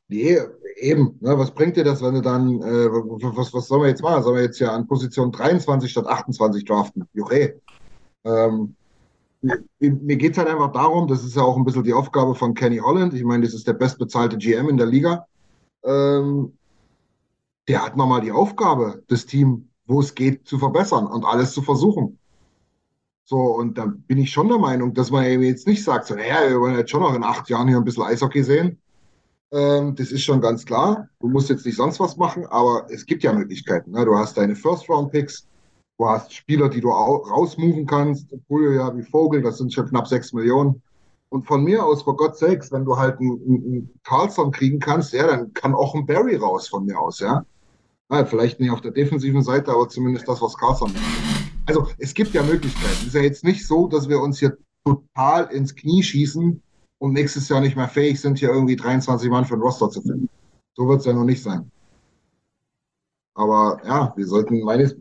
[0.07, 0.39] Nee,
[0.84, 1.17] eben.
[1.21, 4.23] Ne, was bringt dir das, wenn du dann, äh, was, was sollen wir jetzt machen?
[4.23, 7.07] Sollen wir jetzt ja an Position 23 statt 28 draften?
[7.13, 7.61] Juche.
[8.23, 8.75] Ähm,
[9.79, 12.53] mir geht es halt einfach darum, das ist ja auch ein bisschen die Aufgabe von
[12.53, 13.13] Kenny Holland.
[13.13, 15.27] Ich meine, das ist der bestbezahlte GM in der Liga.
[15.84, 16.53] Ähm,
[17.67, 21.61] der hat nochmal die Aufgabe, das Team, wo es geht, zu verbessern und alles zu
[21.61, 22.19] versuchen.
[23.25, 26.15] So, und da bin ich schon der Meinung, dass man eben jetzt nicht sagt, so,
[26.15, 28.81] naja, wir wollen jetzt schon noch in acht Jahren hier ein bisschen Eishockey sehen.
[29.53, 31.07] Ähm, das ist schon ganz klar.
[31.19, 33.91] Du musst jetzt nicht sonst was machen, aber es gibt ja Möglichkeiten.
[33.91, 34.03] Ne?
[34.03, 35.47] Du hast deine First-Round-Picks,
[35.99, 38.31] Du hast Spieler, die du rausmoven kannst.
[38.31, 40.81] ja wie Vogel, das sind schon knapp sechs Millionen.
[41.29, 45.13] Und von mir aus, for God's sakes, wenn du halt einen, einen Carlson kriegen kannst,
[45.13, 47.45] ja, dann kann auch ein Barry raus von mir aus, ja.
[48.11, 51.03] ja vielleicht nicht auf der defensiven Seite, aber zumindest das, was Carlson macht.
[51.67, 52.97] Also es gibt ja Möglichkeiten.
[53.01, 56.61] Es ist ja jetzt nicht so, dass wir uns hier total ins Knie schießen
[57.03, 60.01] und nächstes Jahr nicht mehr fähig sind, hier irgendwie 23 Mann für den Roster zu
[60.01, 60.29] finden.
[60.73, 61.69] So wird es ja noch nicht sein.
[63.33, 64.95] Aber ja, wir sollten meines,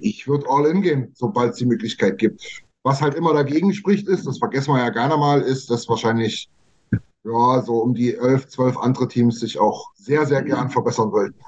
[0.00, 2.62] ich würde all in gehen, sobald es die Möglichkeit gibt.
[2.84, 6.48] Was halt immer dagegen spricht, ist, das vergessen wir ja gerne mal, ist, dass wahrscheinlich
[7.24, 11.40] ja, so um die elf, zwölf andere Teams sich auch sehr, sehr gern verbessern wollten.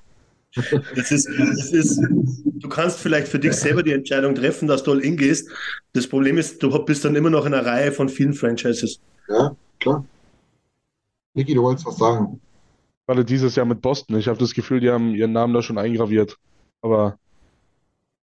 [0.97, 4.91] Das ist, das ist, du kannst vielleicht für dich selber die Entscheidung treffen, dass du
[4.91, 5.49] all in gehst.
[5.93, 8.99] Das Problem ist, du bist dann immer noch in einer Reihe von vielen Franchises.
[9.29, 10.05] Ja, klar.
[11.35, 12.41] Niki, du wolltest was sagen
[13.11, 14.17] gerade dieses Jahr mit Boston.
[14.19, 16.37] Ich habe das Gefühl, die haben ihren Namen da schon eingraviert.
[16.81, 17.19] Aber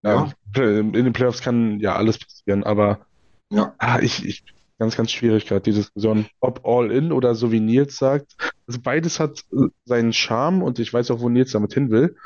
[0.04, 0.64] ja, ja.
[0.80, 2.66] in den Playoffs kann ja alles passieren.
[2.66, 2.99] Aber
[3.49, 3.74] ja.
[3.78, 4.43] Ah, ich, ich,
[4.80, 8.36] ganz, ganz schwierig gerade die Diskussion, ob All-In oder so wie Nils sagt.
[8.68, 9.45] Also beides hat
[9.86, 12.18] seinen Charme und ich weiß auch, wo Nils damit hin will.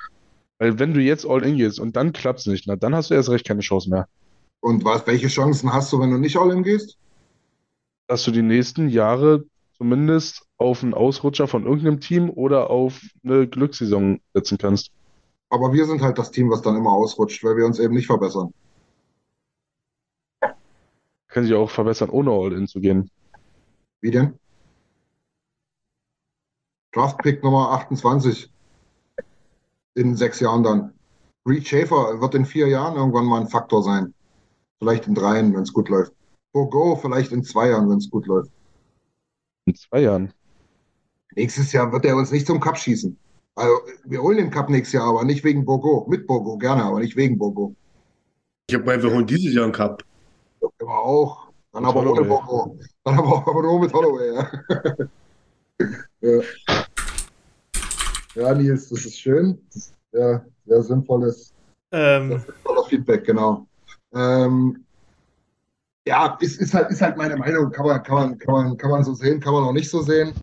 [0.57, 3.13] Weil wenn du jetzt All-In gehst und dann klappt es nicht, na, dann hast du
[3.13, 4.07] erst recht keine Chance mehr.
[4.61, 6.97] Und was, welche Chancen hast du, wenn du nicht All-In gehst?
[8.07, 9.45] Dass du die nächsten Jahre
[9.77, 14.91] zumindest auf einen Ausrutscher von irgendeinem Team oder auf eine Glückssaison setzen kannst.
[15.49, 18.07] Aber wir sind halt das Team, was dann immer ausrutscht, weil wir uns eben nicht
[18.07, 18.53] verbessern.
[21.27, 23.11] Können sich auch verbessern, ohne All-In zu gehen.
[24.01, 24.39] Wie denn?
[26.93, 28.51] Draftpick Nummer 28.
[29.95, 30.93] In sechs Jahren dann.
[31.45, 34.13] Reed Schaefer wird in vier Jahren irgendwann mal ein Faktor sein.
[34.79, 36.13] Vielleicht in dreien, wenn es gut läuft.
[36.53, 38.51] Bogo vielleicht in zwei Jahren, wenn es gut läuft.
[39.65, 40.33] In zwei Jahren?
[41.35, 43.17] Nächstes Jahr wird er uns nicht zum Cup schießen.
[43.55, 43.73] Also,
[44.05, 46.05] wir holen den Cup nächstes Jahr, aber nicht wegen Bogo.
[46.07, 47.75] Mit Bogo, gerne, aber nicht wegen Bogo.
[48.67, 50.03] Ich habe gemeint, wir holen dieses Jahr einen Cup.
[50.61, 51.47] Aber auch.
[51.71, 52.77] Dann aber ohne Bogo.
[53.03, 54.51] Dann aber, aber nur mit Holloway, ja.
[56.21, 56.41] ja.
[58.35, 58.55] ja.
[58.55, 59.61] Nils, das ist schön.
[59.67, 61.53] Das ist sehr, sehr sinnvolles,
[61.91, 62.29] ähm.
[62.29, 63.67] sehr sinnvoller Feedback, genau.
[64.13, 64.85] Ähm,
[66.07, 67.71] ja, ist, ist, halt, ist halt meine Meinung.
[67.71, 70.01] Kann man, kann, man, kann, man, kann man so sehen, kann man auch nicht so
[70.01, 70.33] sehen.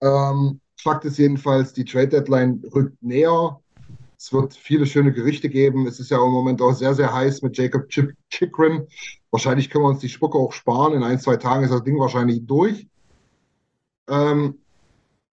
[0.00, 3.60] Ähm, Fakt ist jedenfalls, die Trade Deadline rückt näher.
[4.18, 5.86] Es wird viele schöne Gerichte geben.
[5.86, 8.86] Es ist ja im Moment auch sehr, sehr heiß mit Jacob Chip Chikrin.
[9.30, 10.94] Wahrscheinlich können wir uns die Spucke auch sparen.
[10.94, 12.86] In ein, zwei Tagen ist das Ding wahrscheinlich durch.
[14.08, 14.58] Ähm,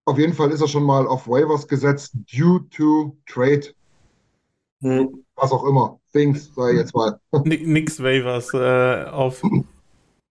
[0.05, 3.73] auf jeden Fall ist er schon mal auf Waivers gesetzt, due to Trade.
[4.81, 5.22] Hm.
[5.35, 5.99] Was auch immer.
[6.11, 7.19] Things, sag ich jetzt mal.
[7.43, 9.41] Nix Waivers äh, auf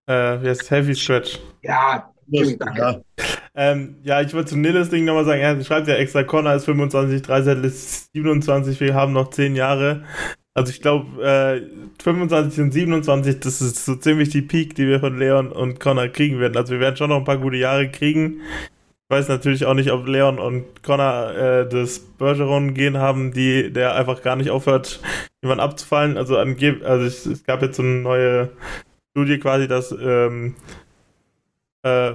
[0.06, 1.40] äh, wie heißt Heavy Stretch.
[1.62, 3.04] Ja, Jimmy, danke.
[3.54, 6.64] Ähm, ja, ich wollte zu Nilles Ding nochmal sagen, er schreibt ja extra, Connor ist
[6.64, 10.04] 25, Dreiseitel ist 27, wir haben noch 10 Jahre.
[10.54, 15.00] Also ich glaube, äh, 25 und 27, das ist so ziemlich die Peak, die wir
[15.00, 16.56] von Leon und Connor kriegen werden.
[16.56, 18.40] Also wir werden schon noch ein paar gute Jahre kriegen.
[19.12, 23.94] Ich weiß natürlich auch nicht, ob Leon und Connor äh, das Bergeron-Gen haben, die der
[23.94, 25.02] einfach gar nicht aufhört,
[25.42, 26.16] jemand abzufallen.
[26.16, 28.48] Also, angeb also es, es gab jetzt so eine neue
[29.10, 30.54] Studie quasi, dass ähm,
[31.82, 32.12] äh,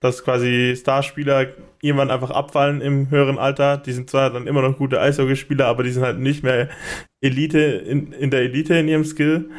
[0.00, 1.48] dass quasi Starspieler
[1.82, 3.76] irgendwann einfach abfallen im höheren Alter.
[3.76, 6.70] Die sind zwar dann immer noch gute Eishockeyspieler, aber die sind halt nicht mehr
[7.20, 9.50] Elite in, in der Elite in ihrem Skill.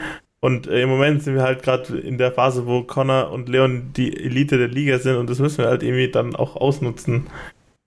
[0.44, 3.94] Und äh, im Moment sind wir halt gerade in der Phase, wo Connor und Leon
[3.96, 7.28] die Elite der Liga sind und das müssen wir halt irgendwie dann auch ausnutzen.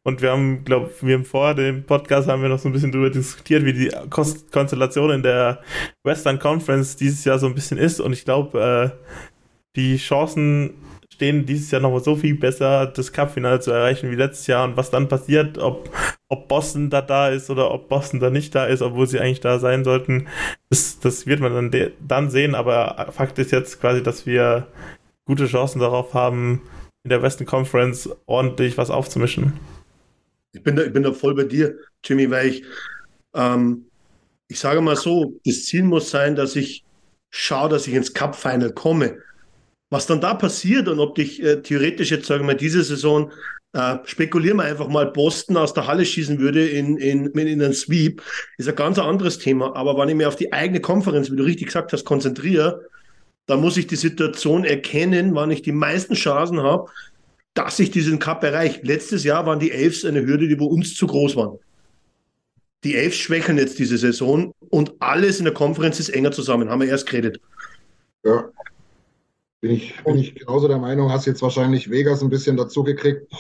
[0.05, 2.93] Und wir haben, glaube wir haben vor dem Podcast haben wir noch so ein bisschen
[2.93, 5.61] darüber diskutiert, wie die Konstellation in der
[6.03, 8.01] Western Conference dieses Jahr so ein bisschen ist.
[8.01, 9.11] Und ich glaube, äh,
[9.77, 10.73] die Chancen
[11.17, 14.65] stehen dieses Jahr nochmal so viel besser, das Cup-Finale zu erreichen wie letztes Jahr.
[14.65, 15.91] Und was dann passiert, ob,
[16.29, 19.41] ob Boston da da ist oder ob Boston da nicht da ist, obwohl sie eigentlich
[19.41, 20.29] da sein sollten,
[20.71, 22.55] das, das wird man dann, dann sehen.
[22.55, 24.69] Aber Fakt ist jetzt quasi, dass wir
[25.27, 26.63] gute Chancen darauf haben,
[27.05, 29.55] in der Western Conference ordentlich was aufzumischen.
[30.53, 32.65] Ich bin da, ich bin da voll bei dir, Jimmy, weil ich
[33.35, 33.91] Ähm,
[34.49, 36.85] ich sage mal so, das Ziel muss sein, dass ich
[37.31, 39.19] schaue, dass ich ins Cup-Final komme.
[39.91, 43.31] Was dann da passiert und ob ich äh, theoretisch jetzt, sagen wir mal, diese Saison
[43.73, 47.73] äh, spekulieren wir einfach mal, Boston aus der Halle schießen würde in, in, in einen
[47.73, 48.23] Sweep,
[48.59, 49.77] ist ein ganz anderes Thema.
[49.77, 52.87] Aber wenn ich mir auf die eigene Konferenz, wie du richtig gesagt hast, konzentriere,
[53.47, 56.91] dann muss ich die Situation erkennen, wann ich die meisten Chancen habe,
[57.55, 58.81] dass ich diesen Cup erreiche.
[58.83, 61.59] Letztes Jahr waren die Elfs eine Hürde, die bei uns zu groß waren.
[62.85, 66.81] Die Elfs schwächen jetzt diese Saison und alles in der Konferenz ist enger zusammen, haben
[66.81, 67.41] wir erst geredet.
[68.25, 68.51] Ja.
[69.61, 73.33] Bin ich, bin ich genauso der Meinung, hast jetzt wahrscheinlich Vegas ein bisschen dazu gekriegt,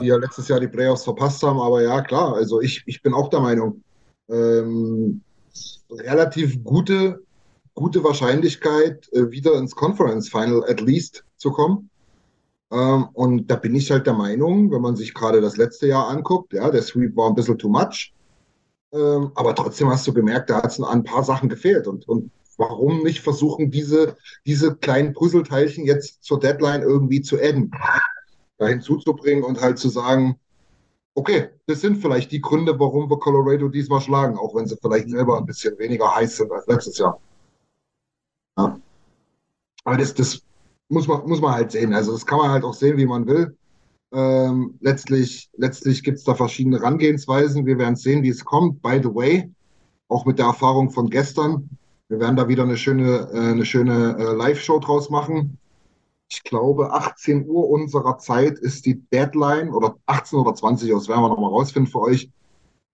[0.00, 3.12] die ja letztes Jahr die Playoffs verpasst haben, aber ja, klar, also ich, ich bin
[3.14, 3.82] auch der Meinung,
[4.28, 5.22] ähm,
[5.90, 7.20] relativ gute,
[7.74, 11.90] gute Wahrscheinlichkeit, äh, wieder ins Conference Final at least zu kommen.
[12.70, 16.08] Ähm, und da bin ich halt der Meinung, wenn man sich gerade das letzte Jahr
[16.08, 18.12] anguckt, ja, der Sweep war ein bisschen too much.
[18.92, 21.86] Ähm, aber trotzdem hast du gemerkt, da hat es an ein paar Sachen gefehlt.
[21.86, 27.70] Und, und warum nicht versuchen, diese, diese kleinen Puzzleteilchen jetzt zur Deadline irgendwie zu adden,
[28.58, 30.38] da hinzuzubringen und halt zu sagen,
[31.14, 35.08] okay, das sind vielleicht die Gründe, warum wir Colorado diesmal schlagen, auch wenn sie vielleicht
[35.08, 37.20] selber ein bisschen weniger heiß sind als letztes Jahr.
[38.56, 38.78] Ja.
[39.84, 40.42] Aber das, das
[40.88, 41.94] muss man, muss man halt sehen.
[41.94, 43.56] Also das kann man halt auch sehen, wie man will.
[44.12, 47.66] Ähm, letztlich letztlich gibt es da verschiedene Herangehensweisen.
[47.66, 48.82] Wir werden sehen, wie es kommt.
[48.82, 49.50] By the way,
[50.08, 51.68] auch mit der Erfahrung von gestern,
[52.08, 55.58] wir werden da wieder eine schöne, äh, eine schöne äh, Live-Show draus machen.
[56.30, 61.08] Ich glaube, 18 Uhr unserer Zeit ist die Deadline oder 18 oder 20 Uhr, das
[61.08, 62.30] werden wir nochmal rausfinden für euch.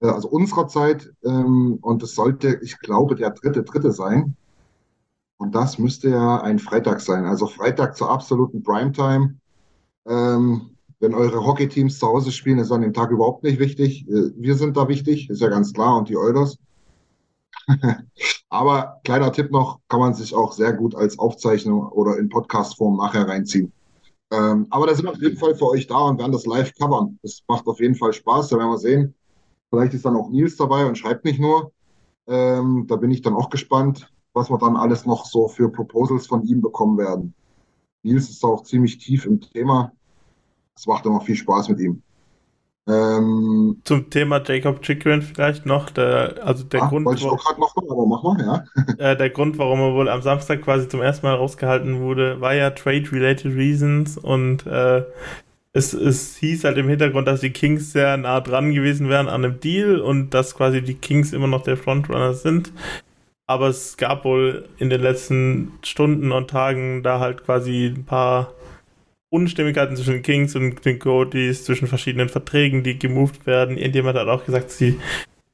[0.00, 1.12] Äh, also unserer Zeit.
[1.24, 4.36] Ähm, und es sollte, ich glaube, der dritte, dritte sein.
[5.36, 7.24] Und das müsste ja ein Freitag sein.
[7.24, 9.36] Also Freitag zur absoluten Primetime.
[10.06, 14.08] Ähm, wenn eure Hockeyteams zu Hause spielen, ist an dem Tag überhaupt nicht wichtig.
[14.08, 16.58] Äh, wir sind da wichtig, ist ja ganz klar, und die Eulers.
[18.54, 22.96] Aber kleiner Tipp noch, kann man sich auch sehr gut als Aufzeichnung oder in Podcast-Form
[22.96, 23.72] nachher reinziehen.
[24.30, 26.72] Ähm, aber da sind wir auf jeden Fall für euch da und werden das live
[26.74, 27.18] covern.
[27.22, 29.14] Das macht auf jeden Fall Spaß, da werden wir sehen.
[29.70, 31.72] Vielleicht ist dann auch Nils dabei und schreibt nicht nur.
[32.26, 36.26] Ähm, da bin ich dann auch gespannt was wir dann alles noch so für Proposals
[36.26, 37.34] von ihm bekommen werden.
[38.02, 39.92] Nils ist auch ziemlich tief im Thema.
[40.74, 42.02] Es macht immer viel Spaß mit ihm.
[42.86, 47.42] Ähm, Zum Thema Jacob Chikrin vielleicht noch, der, also der ah, Grund, wollte ich auch
[47.42, 48.64] gerade noch, aber mach mal, ja.
[48.98, 52.54] äh, der Grund, warum er wohl am Samstag quasi zum ersten Mal rausgehalten wurde, war
[52.54, 55.02] ja Trade-related Reasons und äh,
[55.72, 59.44] es, es hieß halt im Hintergrund, dass die Kings sehr nah dran gewesen wären an
[59.44, 62.72] einem Deal und dass quasi die Kings immer noch der Frontrunner sind.
[63.46, 68.53] Aber es gab wohl in den letzten Stunden und Tagen da halt quasi ein paar
[69.30, 73.76] Unstimmigkeiten zwischen den Kings und den Coyotes, zwischen verschiedenen Verträgen, die gemoved werden.
[73.76, 74.98] Irgendjemand hat auch gesagt, sie,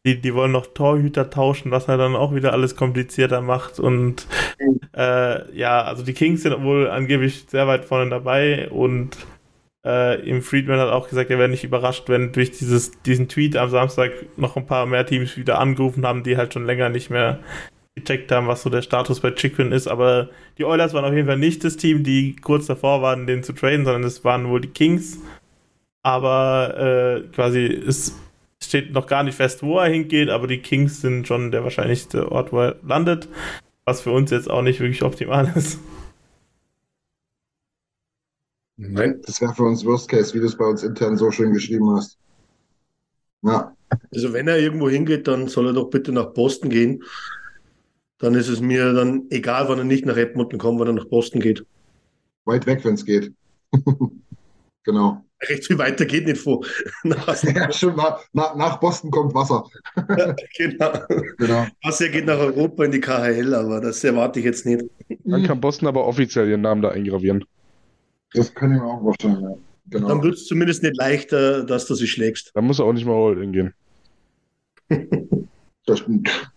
[0.05, 3.81] die, die wollen noch Torhüter tauschen, was halt dann auch wieder alles komplizierter macht.
[3.81, 4.27] Und
[4.95, 9.16] äh, ja, also die Kings sind wohl angeblich sehr weit vorne dabei und
[9.85, 13.57] äh, im Friedman hat auch gesagt, er wäre nicht überrascht, wenn durch dieses, diesen Tweet
[13.57, 17.11] am Samstag noch ein paar mehr Teams wieder angerufen haben, die halt schon länger nicht
[17.11, 17.39] mehr
[17.95, 21.26] gecheckt haben, was so der Status bei Chickwin ist, aber die Oilers waren auf jeden
[21.26, 24.61] Fall nicht das Team, die kurz davor waren, den zu traden, sondern es waren wohl
[24.61, 25.18] die Kings.
[26.03, 28.14] Aber äh, quasi es
[28.62, 32.30] steht noch gar nicht fest, wo er hingeht, aber die Kings sind schon der wahrscheinlichste
[32.30, 33.28] Ort, wo er landet,
[33.84, 35.78] was für uns jetzt auch nicht wirklich optimal ist.
[38.76, 39.20] Nein.
[39.26, 41.91] Das wäre für uns Worst Case, wie du es bei uns intern so schön geschrieben
[41.91, 42.18] hast.
[43.43, 43.76] Ja.
[44.14, 47.03] Also wenn er irgendwo hingeht, dann soll er doch bitte nach Boston gehen
[48.21, 51.07] dann ist es mir dann egal, wann er nicht nach Edmonton kommt, wann er nach
[51.07, 51.64] Boston geht.
[52.45, 53.33] Weit weg, wenn es geht.
[54.85, 55.25] genau.
[55.43, 56.64] Recht viel weiter geht nicht vor.
[57.03, 59.64] nach, ja, schon nach, nach, Boston kommt Wasser.
[59.97, 60.93] ja, genau.
[61.39, 61.66] genau.
[61.83, 64.85] Wasser geht nach Europa in die KHL, aber das erwarte ich jetzt nicht.
[65.25, 67.45] Dann kann Boston aber offiziell ihren Namen da eingravieren.
[68.35, 69.55] Das kann ich mir auch vorstellen, ja.
[69.87, 70.09] Genau.
[70.09, 72.53] Dann wird es zumindest nicht leichter, dass du sie schlägst.
[72.55, 73.75] Dann muss er auch nicht mal all gehen.
[75.87, 76.53] das stimmt.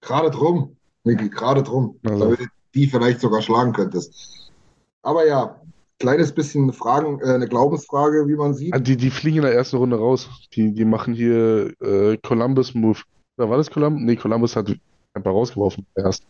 [0.00, 0.76] Gerade drum.
[1.04, 2.24] Niki, gerade drum, also.
[2.24, 2.44] damit du
[2.74, 4.50] die vielleicht sogar schlagen könntest.
[5.02, 5.60] Aber ja,
[5.98, 8.74] kleines bisschen Fragen, äh, eine Glaubensfrage, wie man sieht.
[8.74, 10.28] Ah, die, die fliegen in der ersten Runde raus.
[10.54, 12.98] Die, die machen hier äh, Columbus Move.
[13.36, 14.02] Oder war das Columbus?
[14.02, 14.68] Nee, Columbus hat
[15.14, 16.24] ein paar rausgeworfen erst.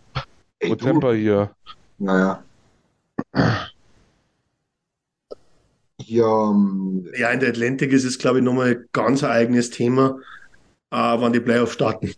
[0.59, 1.51] Ey, Und Tampa hier.
[1.99, 2.43] Naja.
[6.01, 9.71] Hier, um, ähm, ja, in der Atlantic ist es, glaube ich, nochmal ein ganz eigenes
[9.71, 10.19] Thema,
[10.91, 12.13] äh, wann die Playoffs starten.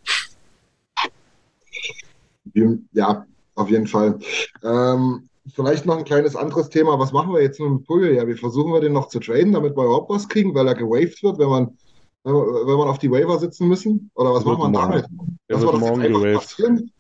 [2.92, 4.18] Ja, auf jeden Fall.
[4.62, 6.98] Ähm, vielleicht noch ein kleines anderes Thema.
[6.98, 8.14] Was machen wir jetzt mit dem Pulje?
[8.14, 10.74] Ja, wie versuchen wir den noch zu traden, damit wir überhaupt was kriegen, weil er
[10.74, 11.76] gewaved wird, wenn man
[12.24, 14.10] wenn wir, wenn wir auf die Waiver sitzen müssen?
[14.14, 15.06] Oder was machen wir damit?
[15.48, 16.34] Lassen wird wir das morgen gewaved.
[16.34, 16.92] passieren?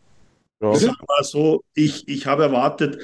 [0.60, 0.74] Ja.
[0.74, 2.98] Sag mal so, ich, ich habe erwartet,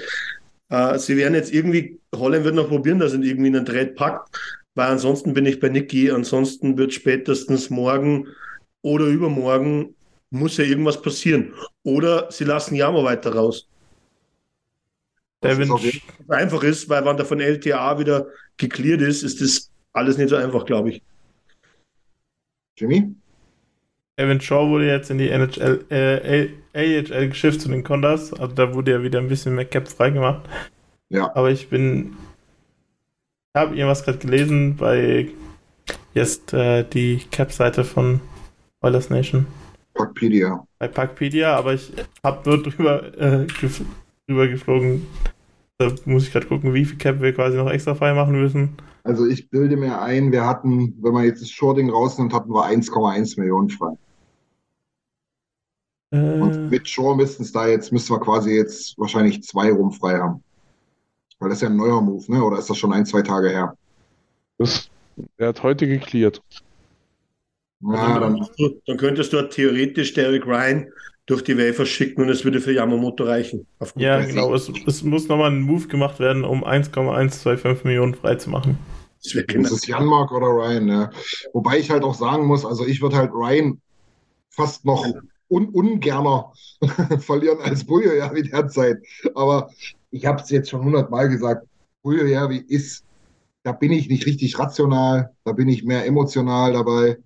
[0.68, 3.66] äh, sie werden jetzt irgendwie, Holland wird noch probieren, dass er ihn irgendwie in einen
[3.66, 4.36] Trade packt,
[4.74, 8.28] weil ansonsten bin ich bei Niki, ansonsten wird spätestens morgen
[8.82, 9.94] oder übermorgen
[10.31, 11.55] muss ja irgendwas passieren.
[11.83, 13.68] Oder sie lassen Jamo weiter raus.
[15.43, 18.26] Devin, Was einfach ist, weil wenn der von LTA wieder
[18.57, 21.03] geklärt ist, ist das alles nicht so einfach, glaube ich.
[22.76, 23.14] Jimmy?
[24.16, 28.33] Evan Shaw wurde jetzt in die NHL, äh, AHL geschifft zu den Condors.
[28.33, 30.49] Also da wurde ja wieder ein bisschen mehr Cap freigemacht.
[31.09, 31.35] Ja.
[31.35, 32.16] Aber ich bin.
[33.55, 35.29] Ich habe irgendwas gerade gelesen bei
[36.14, 38.20] jetzt äh, die Cap-Seite von
[38.81, 39.47] Oilers Nation.
[39.99, 40.66] Packpedia.
[40.78, 41.92] Bei Packpedia, aber ich
[42.24, 43.82] habe nur drüber, äh, gef
[44.26, 45.07] drüber geflogen.
[45.78, 48.76] Da muss ich gerade gucken, wie viel Cap wir quasi noch extra frei machen müssen.
[49.05, 52.66] Also ich bilde mir ein, wir hatten, wenn man jetzt das Shorting rausnimmt, hatten wir
[52.66, 53.96] 1,1 Millionen frei.
[56.40, 59.92] Und Äh, mit Shaw müssten es da jetzt, müssten wir quasi jetzt wahrscheinlich zwei rum
[59.92, 60.42] frei haben.
[61.38, 62.44] Weil das ist ja ein neuer Move, ne?
[62.44, 63.74] Oder ist das schon ein, zwei Tage her?
[64.59, 64.90] Das,
[65.36, 66.42] er hat heute geklärt.
[67.81, 68.47] Ja, dann,
[68.87, 70.89] Dann könntest du theoretisch Derek Ryan
[71.26, 73.66] durch die Waiver schicken und es würde für Yamamoto reichen.
[73.97, 74.55] Ja, genau.
[74.55, 78.79] Es, es muss nochmal ein Move gemacht werden, um 1,125 Millionen frei zu machen.
[79.22, 79.68] Das wäre ist genau.
[79.74, 81.11] es Janmark oder Ryan, ne?
[81.53, 83.81] Wobei ich halt auch sagen muss, also ich würde halt Ryan
[84.51, 85.07] fast noch
[85.49, 86.53] un ungerner
[87.20, 88.99] verlieren als Buljojärvi derzeit.
[89.35, 89.70] Aber
[90.11, 91.66] ich habe es jetzt schon hundertmal gesagt,
[92.03, 93.05] Buljojärvi ist,
[93.64, 97.18] da bin ich nicht richtig rational, da bin ich mehr emotional dabei.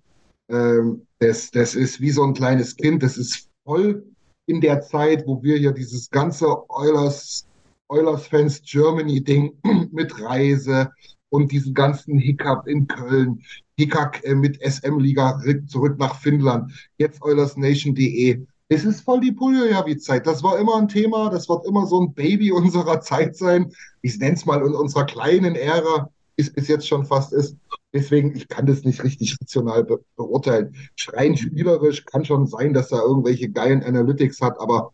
[0.49, 4.03] Ähm, das, das ist wie so ein kleines Kind, das ist voll
[4.45, 7.47] in der Zeit, wo wir hier dieses ganze Oilers,
[7.87, 9.53] Oilers Fans Germany Ding
[9.91, 10.91] mit Reise
[11.29, 13.41] und diesen ganzen Hiccup in Köln,
[13.77, 18.45] Hickhack äh, mit SM-Liga zurück nach Finnland, jetzt eulersnation.de.
[18.69, 20.25] Es ist voll die Puljojavi-Zeit.
[20.25, 23.71] Das war immer ein Thema, das wird immer so ein Baby unserer Zeit sein.
[24.01, 27.55] Ich nenne es mal in unserer kleinen Ära, es bis jetzt schon fast ist.
[27.93, 30.75] Deswegen, ich kann das nicht richtig rational be beurteilen.
[30.95, 34.91] Schreien spielerisch kann schon sein, dass er irgendwelche geilen Analytics hat, aber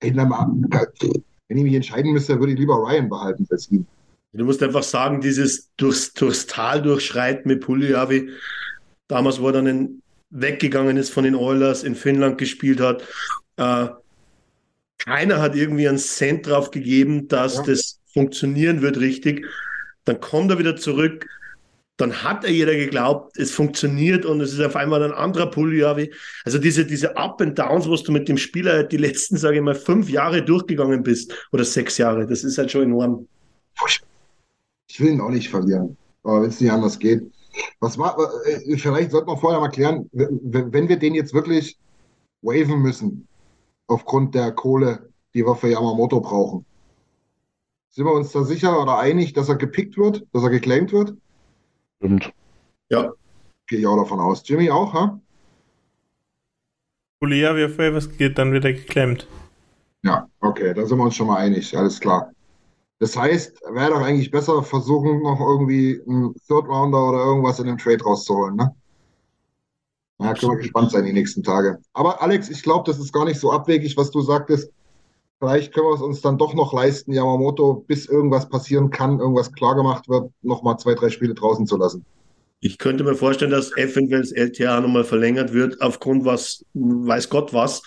[0.00, 0.46] ey, na mal,
[1.48, 3.86] wenn ich mich entscheiden müsste, würde ich lieber Ryan behalten als ihn.
[4.32, 8.30] Du musst einfach sagen, dieses durchs, durchs Tal durchschreiten mit Puljavi,
[9.08, 13.02] damals, wo er dann in, weggegangen ist von den Oilers, in Finnland gespielt hat,
[13.56, 13.88] äh,
[14.98, 17.62] keiner hat irgendwie einen Cent drauf gegeben, dass Ja.
[17.62, 19.46] das funktionieren wird richtig.
[20.08, 21.26] Dann kommt er wieder zurück,
[21.98, 26.14] dann hat er jeder geglaubt, es funktioniert und es ist auf einmal ein anderer Puljavi.
[26.46, 29.62] Also diese, diese Up and Downs, was du mit dem Spieler die letzten, sage ich
[29.62, 33.28] mal, fünf Jahre durchgegangen bist oder sechs Jahre, das ist halt schon enorm.
[34.88, 35.96] Ich will ihn auch nicht verlieren.
[36.22, 37.22] Aber wenn es nicht anders geht.
[37.80, 41.76] Was war, äh, vielleicht sollten wir vorher mal klären, wenn wir den jetzt wirklich
[42.40, 43.28] waven müssen,
[43.88, 46.64] aufgrund der Kohle, die wir für Yamamoto brauchen,
[47.90, 51.14] sind wir uns da sicher oder einig, dass er gepickt wird, dass er geclaimed wird?
[51.98, 52.32] Stimmt.
[52.90, 53.12] Ja,
[53.68, 54.42] Gehe ich auch davon aus.
[54.48, 55.20] Jimmy auch, ha?
[57.20, 59.28] Julia, wie auf Waivers geht, dann wird er geklemmt.
[60.02, 62.32] Ja, okay, da sind wir uns schon mal einig, alles klar.
[62.98, 67.66] Das heißt, wäre doch eigentlich besser versuchen, noch irgendwie einen Third Rounder oder irgendwas in
[67.66, 68.74] dem Trade rauszuholen, ne?
[70.20, 71.78] Ja, können wir gespannt sein die nächsten Tage.
[71.92, 74.72] Aber Alex, ich glaube, das ist gar nicht so abwegig, was du sagtest.
[75.38, 79.52] Vielleicht können wir es uns dann doch noch leisten, Yamamoto, bis irgendwas passieren kann, irgendwas
[79.52, 82.04] klargemacht wird, nochmal zwei, drei Spiele draußen zu lassen.
[82.60, 87.54] Ich könnte mir vorstellen, dass eventuell das LTA nochmal verlängert wird, aufgrund was, weiß Gott
[87.54, 87.82] was,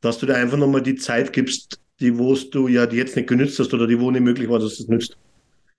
[0.00, 3.28] dass du dir einfach nochmal die Zeit gibst, die wo du ja die jetzt nicht
[3.28, 5.16] genützt hast oder die wo nicht möglich war, dass du es nützt.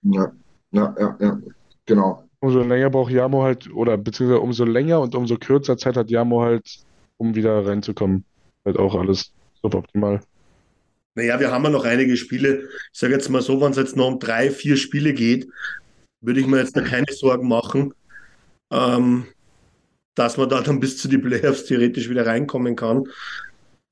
[0.02, 0.30] Ja,
[0.72, 1.38] ja, ja, ja.
[1.86, 2.24] Genau.
[2.40, 6.42] Umso länger braucht Jamo halt, oder beziehungsweise umso länger und umso kürzer Zeit hat Jamo
[6.42, 6.80] halt,
[7.16, 8.24] um wieder reinzukommen.
[8.66, 9.32] Halt auch alles
[9.62, 10.20] suboptimal.
[11.18, 12.68] Naja, wir haben ja noch einige Spiele.
[12.92, 15.48] Ich sage jetzt mal so, wenn es jetzt noch um drei, vier Spiele geht,
[16.20, 17.92] würde ich mir jetzt da keine Sorgen machen,
[18.70, 19.26] ähm,
[20.14, 23.02] dass man da dann bis zu die Playoffs theoretisch wieder reinkommen kann.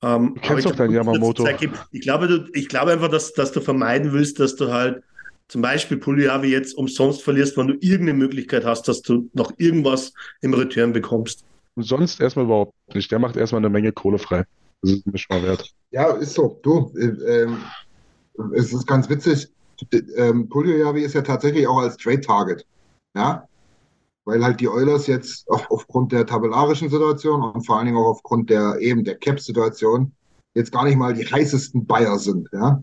[0.05, 1.43] Ähm, Du kennst doch glaube, Yamamoto.
[1.43, 1.69] Zeit.
[1.91, 5.03] Ich glaube, du, ich glaube einfach, dass, dass du vermeiden willst, dass du halt
[5.49, 10.13] zum Beispiel Puliavi jetzt umsonst verlierst, wenn du irgendeine Möglichkeit hast, dass du noch irgendwas
[10.43, 11.45] im Return bekommst.
[11.75, 13.11] Und sonst erstmal überhaupt nicht.
[13.11, 14.45] Der macht erstmal eine Menge Kohle frei.
[14.83, 15.75] Das ist mir schon mal wert.
[15.91, 16.59] Ja, ist so.
[16.63, 17.49] Du, äh,
[18.55, 19.49] es ist ganz witzig.
[20.17, 22.67] Ähm, Puljojavi ist ja tatsächlich auch als Trade-Target.
[23.15, 23.49] Ja,
[24.27, 28.09] weil halt die Oilers jetzt auf, aufgrund der tabellarischen Situation und vor allen Dingen auch
[28.09, 30.13] aufgrund der eben der Cap-Situation
[30.55, 32.83] jetzt gar nicht mal die heißesten Bayer sind, ja.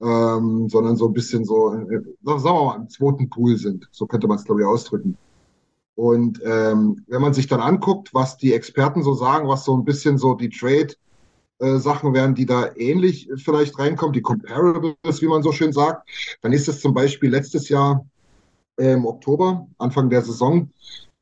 [0.00, 3.88] Ähm, sondern so ein bisschen so, äh, sagen wir mal, im zweiten Pool sind.
[3.92, 5.16] So könnte man es, glaube ich, ausdrücken.
[5.94, 9.84] Und ähm, wenn man sich dann anguckt, was die Experten so sagen, was so ein
[9.84, 15.52] bisschen so die Trade-Sachen wären, die da ähnlich vielleicht reinkommen, die Comparables, wie man so
[15.52, 16.08] schön sagt,
[16.40, 18.06] dann ist es zum Beispiel letztes Jahr
[18.78, 20.70] äh, im Oktober, Anfang der Saison,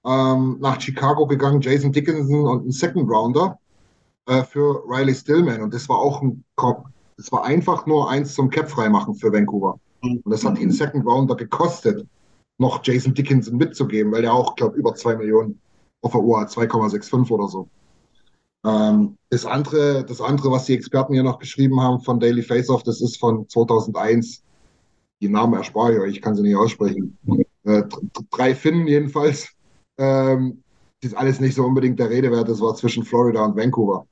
[0.05, 3.59] ähm, nach Chicago gegangen, Jason Dickinson und ein Second Rounder
[4.27, 5.62] äh, für Riley Stillman.
[5.62, 6.87] Und das war auch ein Kopf.
[7.16, 9.79] Das war einfach nur eins zum Cap freimachen für Vancouver.
[10.01, 12.07] Und das hat ihn Second Rounder gekostet,
[12.61, 15.59] noch Jason Dickinson mitzugeben, weil er auch, glaube über zwei Millionen
[16.03, 17.69] auf der Uhr hat, 2,65 oder so.
[18.65, 22.83] Ähm, das, andere, das andere, was die Experten hier noch geschrieben haben von Daily Faceoff,
[22.83, 24.43] das ist von 2001.
[25.23, 27.17] Die Namen erspare ich euch, ich kann sie nicht aussprechen.
[27.65, 27.83] Äh,
[28.31, 29.49] drei Finnen jedenfalls.
[29.99, 30.63] Ähm,
[31.01, 32.49] das ist alles nicht so unbedingt der Rede wert.
[32.49, 34.07] Das war zwischen Florida und Vancouver.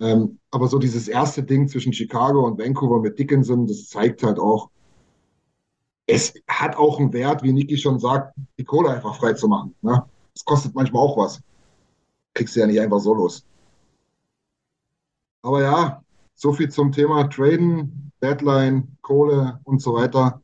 [0.00, 4.38] Ähm, aber so dieses erste Ding zwischen Chicago und Vancouver mit Dickinson, das zeigt halt
[4.38, 4.70] auch,
[6.08, 9.74] es hat auch einen Wert, wie Niki schon sagt, die Kohle einfach frei zu machen.
[9.82, 10.02] Ne?
[10.34, 11.40] Das kostet manchmal auch was.
[12.32, 13.44] Kriegst du ja nicht einfach so los.
[15.42, 16.02] Aber ja,
[16.34, 20.40] so viel zum Thema Traden, Deadline, Kohle und so weiter.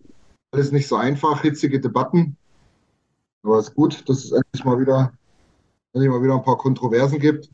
[0.53, 2.37] Alles nicht so einfach, hitzige Debatten.
[3.43, 5.15] Aber es ist gut, dass es endlich mal wieder,
[5.95, 7.49] endlich mal wieder ein paar Kontroversen gibt.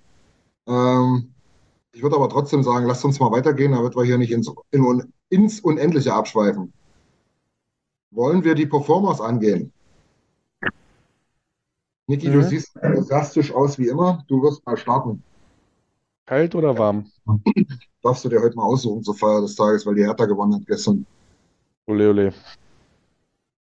[0.66, 1.32] Ähm,
[1.92, 5.12] ich würde aber trotzdem sagen, lasst uns mal weitergehen, damit wir hier nicht ins, in,
[5.28, 6.72] ins Unendliche abschweifen.
[8.10, 9.72] Wollen wir die Performers angehen?
[12.06, 12.32] Niki, mhm.
[12.32, 14.24] du siehst sarkastisch aus wie immer.
[14.26, 15.22] Du wirst mal starten.
[16.26, 17.06] Kalt oder warm?
[18.02, 20.66] Darfst du dir heute mal aussuchen zur Feier des Tages, weil die Hertha gewonnen hat
[20.66, 21.06] gestern.
[21.86, 22.34] Ole, ole.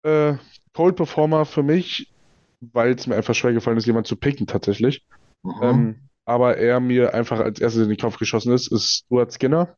[0.03, 0.37] Äh,
[0.73, 2.13] Cold Performer für mich,
[2.61, 5.05] weil es mir einfach schwer gefallen ist, jemanden zu picken tatsächlich.
[5.43, 5.53] Mhm.
[5.61, 9.75] Ähm, aber er mir einfach als erstes in den Kopf geschossen ist, ist Stuart Skinner.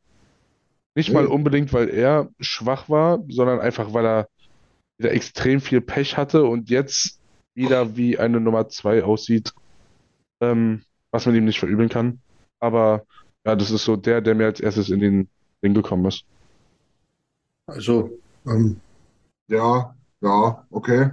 [0.95, 4.27] Nicht mal unbedingt, weil er schwach war, sondern einfach, weil er
[4.99, 7.19] wieder extrem viel Pech hatte und jetzt
[7.55, 9.53] wieder wie eine Nummer 2 aussieht,
[10.41, 12.19] ähm, was man ihm nicht verübeln kann.
[12.59, 13.05] Aber
[13.45, 15.29] ja, das ist so der, der mir als erstes in den
[15.63, 16.25] Ding gekommen ist.
[17.65, 18.11] Also,
[18.45, 18.79] ähm,
[19.47, 21.11] ja, ja, okay.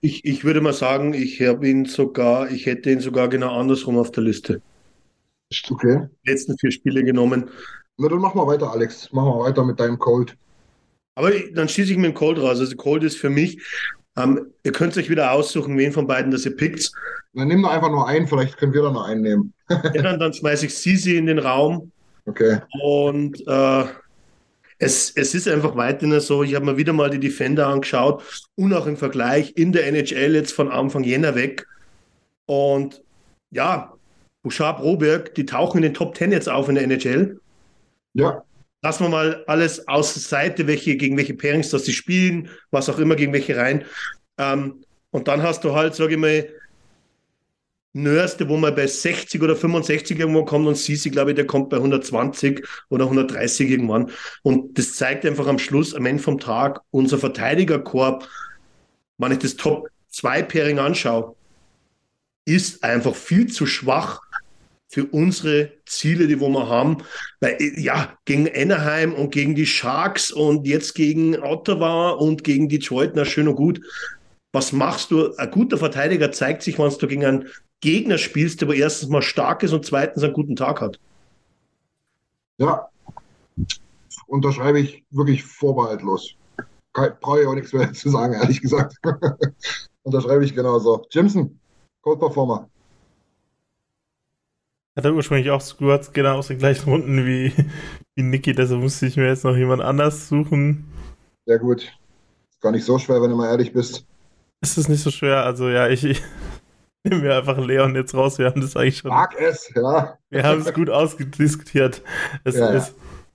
[0.00, 3.98] Ich, ich würde mal sagen, ich habe ihn sogar, ich hätte ihn sogar genau andersrum
[3.98, 4.62] auf der Liste.
[5.68, 6.08] Okay.
[6.24, 7.50] Die letzten vier Spiele genommen.
[7.98, 9.10] Na, dann mach mal weiter, Alex.
[9.12, 10.36] Mach mal weiter mit deinem Cold.
[11.20, 12.60] Aber dann schieße ich mit dem Cold raus.
[12.60, 13.60] Also Cold ist für mich,
[14.16, 16.90] ähm, ihr könnt euch wieder aussuchen, wen von beiden das ihr pickt.
[17.34, 19.52] Dann nimm doch einfach nur einen, vielleicht können wir da noch einen nehmen.
[19.68, 21.92] ja, dann, dann schmeiße ich Sisi in den Raum.
[22.24, 22.60] Okay.
[22.82, 23.84] Und äh,
[24.78, 28.72] es, es ist einfach weiterhin so, ich habe mir wieder mal die Defender angeschaut und
[28.72, 31.66] auch im Vergleich in der NHL jetzt von Anfang Jänner weg.
[32.46, 33.02] Und
[33.50, 33.92] ja,
[34.42, 37.38] Bouchard, Roberg, die tauchen in den Top 10 jetzt auf in der NHL.
[38.14, 38.42] Ja.
[38.82, 42.88] Lassen wir mal alles aus der Seite, welche, gegen welche Pairings das sie spielen, was
[42.88, 43.84] auch immer, gegen welche rein.
[44.38, 46.48] Ähm, und dann hast du halt, sage ich mal,
[47.92, 51.70] Nörste, wo man bei 60 oder 65 irgendwo kommt und Sisi, glaube ich, der kommt
[51.70, 54.12] bei 120 oder 130 irgendwann.
[54.42, 58.28] Und das zeigt einfach am Schluss, am Ende vom Tag, unser Verteidigerkorb,
[59.18, 61.34] wenn ich das Top 2 Pairing anschaue,
[62.44, 64.20] ist einfach viel zu schwach
[64.90, 66.98] für unsere Ziele, die wir haben.
[67.40, 73.12] Weil, ja, gegen Anaheim und gegen die Sharks und jetzt gegen Ottawa und gegen Detroit,
[73.14, 73.80] na schön und gut.
[74.52, 75.32] Was machst du?
[75.36, 77.48] Ein guter Verteidiger zeigt sich, wenn du gegen einen
[77.80, 80.98] Gegner spielst, der aber erstens mal stark ist und zweitens einen guten Tag hat.
[82.58, 82.88] Ja,
[84.26, 86.34] unterschreibe ich wirklich vorbehaltlos.
[86.92, 88.96] Brauche ich auch nichts mehr zu sagen, ehrlich gesagt.
[90.02, 91.06] unterschreibe ich genauso.
[91.10, 91.60] Jimson,
[92.02, 92.68] Code Performer.
[94.96, 97.52] Hatte ursprünglich auch Squads genau aus den gleichen Runden wie,
[98.16, 100.86] wie Niki, deshalb musste ich mir jetzt noch jemand anders suchen.
[101.46, 101.82] Sehr gut.
[102.50, 104.04] Ist gar nicht so schwer, wenn du mal ehrlich bist.
[104.60, 105.44] Ist es nicht so schwer?
[105.44, 106.22] Also ja, ich, ich
[107.04, 108.38] nehme mir einfach Leon jetzt raus.
[108.38, 109.10] Wir haben das eigentlich schon.
[109.10, 110.18] Mag es, ja.
[110.28, 112.02] Wir haben es gut ausdiskutiert.
[112.44, 112.94] Es, ja, es,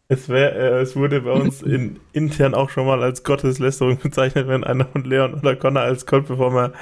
[0.09, 4.47] es, wär, äh, es wurde bei uns in, intern auch schon mal als Gotteslästerung bezeichnet,
[4.47, 6.73] wenn einer von Leon oder Connor als Cold-Performer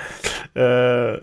[0.55, 1.19] äh,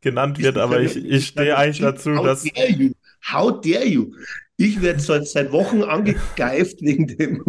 [0.00, 2.44] genannt wird, aber ich, ich stehe eigentlich dazu, How dass.
[2.44, 2.92] Dare you?
[3.32, 4.12] How dare you?
[4.56, 7.42] Ich werde seit, seit Wochen angegeift wegen dem.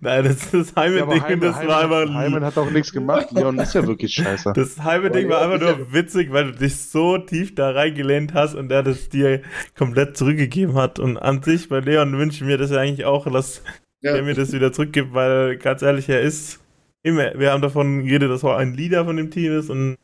[0.00, 2.14] Nein, das, das Heime-Ding, ja, das Heime, war einfach.
[2.14, 3.28] Heimen hat auch nichts gemacht.
[3.32, 4.52] Leon ist ja wirklich scheiße.
[4.54, 8.70] Das Heime-Ding war einfach nur witzig, weil du dich so tief da reingelehnt hast und
[8.70, 9.40] er das dir
[9.76, 10.98] komplett zurückgegeben hat.
[10.98, 13.62] Und an sich bei Leon wünsche ich mir das ja eigentlich auch, dass
[14.02, 14.14] ja.
[14.14, 16.60] er mir das wieder zurückgibt, weil ganz ehrlich, er ist
[17.02, 17.32] immer.
[17.38, 19.96] Wir haben davon geredet, dass er ein Leader von dem Team ist und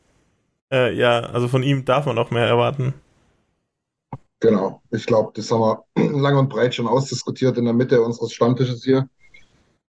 [0.71, 2.93] äh, ja, also von ihm darf man auch mehr erwarten.
[4.41, 5.83] Genau, ich glaube, das haben wir
[6.21, 9.09] lang und breit schon ausdiskutiert in der Mitte unseres Stammtisches hier.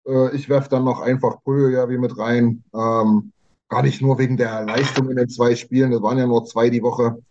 [0.07, 2.63] Äh, ich werfe dann noch einfach Puljo ja wie mit rein.
[2.73, 3.31] Ähm,
[3.69, 6.69] gar nicht nur wegen der Leistung in den zwei Spielen, es waren ja nur zwei
[6.69, 7.21] die Woche.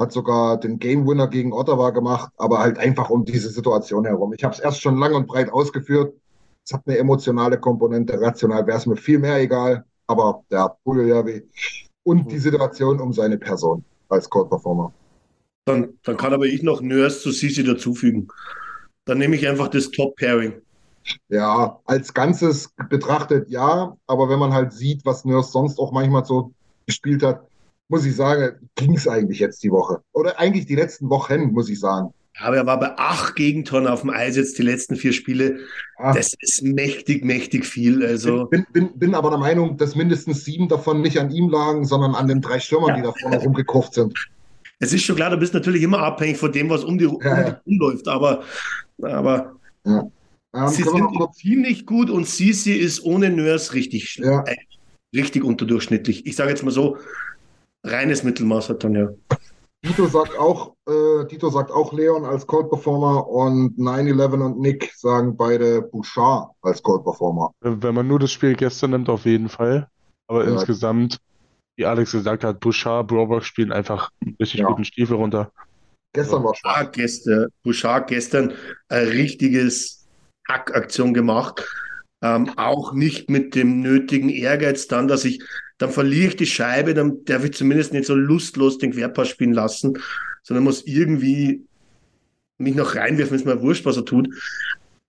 [0.00, 4.32] Hat sogar den Game Winner gegen Ottawa gemacht, aber halt einfach um diese Situation herum.
[4.32, 6.14] Ich habe es erst schon lang und breit ausgeführt.
[6.64, 11.42] Es hat eine emotionale Komponente, rational wäre es mir viel mehr egal, aber der Puljojavi
[12.08, 14.94] und die Situation um seine Person als Code-Performer.
[15.66, 18.28] Dann, dann kann aber ich noch Nurse zu Sisi dazufügen.
[19.04, 20.54] Dann nehme ich einfach das Top-Pairing.
[21.28, 26.24] Ja, als Ganzes betrachtet ja, aber wenn man halt sieht, was Nurse sonst auch manchmal
[26.24, 26.52] so
[26.86, 27.46] gespielt hat,
[27.88, 30.02] muss ich sagen, ging es eigentlich jetzt die Woche.
[30.12, 32.14] Oder eigentlich die letzten Wochen, muss ich sagen.
[32.40, 35.58] Aber er war bei acht Gegentoren auf dem Eis jetzt die letzten vier Spiele.
[35.98, 36.12] Ja.
[36.14, 38.04] Das ist mächtig, mächtig viel.
[38.04, 41.84] Also Bin, bin, bin aber der Meinung, dass mindestens sieben davon nicht an ihm lagen,
[41.84, 44.14] sondern an den drei Stürmern, die da vorne rumgekauft sind.
[44.78, 47.20] es ist schon klar, du bist natürlich immer abhängig von dem, was um die, um
[47.22, 47.60] Ja, ja.
[47.66, 48.06] rumläuft.
[48.08, 48.42] Aber,
[49.02, 49.52] aber
[49.84, 50.10] Ähm,
[50.68, 54.42] sie sind ziemlich gut und Sisi ist ohne Nurse richtig, Ja.
[54.44, 54.56] äh,
[55.14, 56.24] richtig unterdurchschnittlich.
[56.26, 56.96] Ich sage jetzt mal so,
[57.84, 59.08] reines Mittelmaß hat dann ja.
[59.84, 64.92] Dito sagt auch, äh, Dito sagt auch Leon als Cold Performer und 9-11 und Nick
[64.96, 67.52] sagen beide Bouchard als Cold Performer.
[67.60, 69.88] Wenn man nur das Spiel gestern nimmt, auf jeden Fall.
[70.26, 70.52] Aber Ja.
[70.52, 71.18] insgesamt,
[71.76, 74.66] wie Alex gesagt hat, Bouchard, Broberg spielen einfach einen richtig Ja.
[74.66, 75.52] guten Stiefel runter.
[76.12, 76.78] Gestern war schwach.
[76.78, 78.52] Bouchard gestern, Bouchard gestern
[78.88, 80.08] ein richtiges
[80.48, 81.64] Hackaktion gemacht.
[82.20, 85.40] Ähm, auch nicht mit dem nötigen Ehrgeiz dann, dass ich,
[85.78, 89.52] dann verliere ich die Scheibe, dann darf ich zumindest nicht so lustlos den Querpass spielen
[89.52, 89.98] lassen,
[90.42, 91.64] sondern muss irgendwie
[92.58, 94.28] mich noch reinwerfen, ist mir wurscht, was er tut.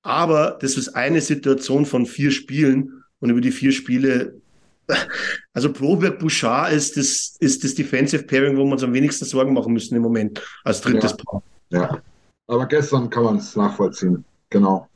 [0.03, 4.39] Aber das ist eine Situation von vier Spielen und über die vier Spiele,
[5.53, 9.53] also Broberg Bouchard ist das, ist das Defensive Pairing, wo wir uns am wenigsten Sorgen
[9.53, 11.17] machen müssen im Moment als drittes Ja.
[11.17, 11.43] Paar.
[11.69, 12.01] Ja.
[12.47, 14.23] Aber gestern kann man es nachvollziehen.
[14.49, 14.87] Genau.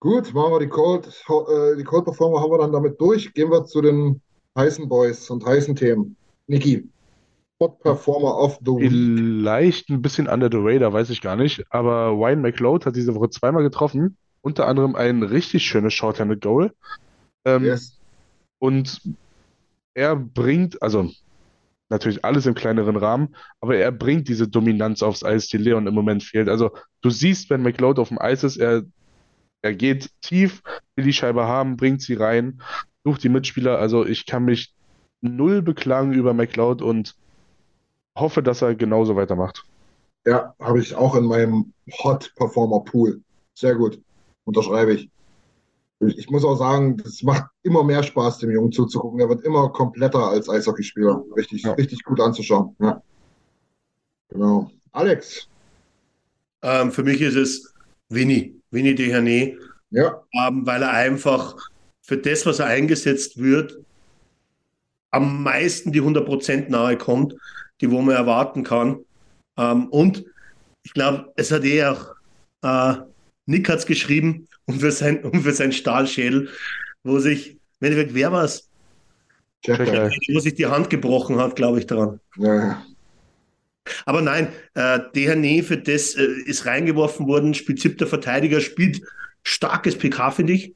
[0.00, 3.32] Gut, machen wir die Cold, äh, die Cold Performer haben wir dann damit durch.
[3.34, 4.20] Gehen wir zu den
[4.56, 6.16] heißen Boys und heißen Themen.
[6.46, 6.88] Niki,
[7.60, 8.90] Hot Performer of the Week.
[8.90, 11.64] Vielleicht ein bisschen under the radar, weiß ich gar nicht.
[11.70, 14.16] Aber Wayne McLeod hat diese Woche zweimal getroffen.
[14.40, 16.72] Unter anderem ein richtig schönes Shorthanded Goal.
[17.44, 17.98] Ähm, Yes.
[18.58, 19.00] Und
[19.94, 21.10] er bringt, also
[21.88, 25.94] natürlich alles im kleineren Rahmen, aber er bringt diese Dominanz aufs Eis, die Leon im
[25.94, 26.48] Moment fehlt.
[26.48, 26.70] Also
[27.02, 28.82] du siehst, wenn McLeod auf dem Eis ist, er,
[29.62, 30.62] er geht tief,
[30.96, 32.62] will die Scheibe haben, bringt sie rein,
[33.04, 33.78] sucht die Mitspieler.
[33.78, 34.74] Also ich kann mich
[35.20, 37.14] null beklagen über McLeod und
[38.16, 39.64] hoffe, dass er genauso weitermacht.
[40.26, 41.72] Ja, habe ich auch in meinem
[42.02, 43.22] Hot Performer Pool.
[43.54, 44.00] Sehr gut.
[44.44, 45.10] Unterschreibe ich.
[46.00, 49.20] Ich ich muss auch sagen, es macht immer mehr Spaß, dem Jungen zuzugucken.
[49.20, 51.24] Er wird immer kompletter als Eishockeyspieler.
[51.36, 51.72] Richtig, Ja.
[51.72, 52.74] richtig gut anzuschauen.
[52.80, 53.00] Ja.
[54.30, 54.70] Genau.
[54.92, 55.48] Alex.
[56.62, 57.74] Ähm, für mich ist es
[58.08, 59.58] Winnie, Winnie Dehane,
[59.90, 61.56] Ja, ähm, weil er einfach
[62.02, 63.78] für das, was er eingesetzt wird,
[65.12, 67.34] am meisten die 100% nahe kommt,
[67.80, 68.98] die wo man erwarten kann.
[69.56, 70.24] Ähm, und
[70.82, 72.14] ich glaube, es hat eh auch,
[72.62, 72.94] äh,
[73.46, 76.48] Nick hat es geschrieben, und für, sein, und für sein Stahlschädel,
[77.04, 78.68] wo sich, im Endeffekt, wer war es,
[79.66, 82.20] wo sich die Hand gebrochen hat, glaube ich, daran.
[82.36, 82.84] Ja,
[84.06, 89.02] Aber nein, äh, Dehane für das äh, ist reingeworfen worden, spielt siebter Verteidiger, spielt
[89.42, 90.74] starkes PK, finde ich.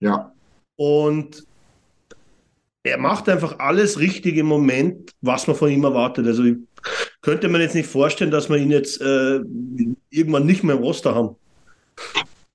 [0.00, 0.32] ja,
[0.76, 1.44] Und
[2.82, 6.26] er macht einfach alles richtig im Moment, was man von ihm erwartet.
[6.26, 6.56] Also ich
[7.20, 9.40] könnte man jetzt nicht vorstellen, dass wir ihn jetzt äh,
[10.10, 11.36] irgendwann nicht mehr im Roster haben.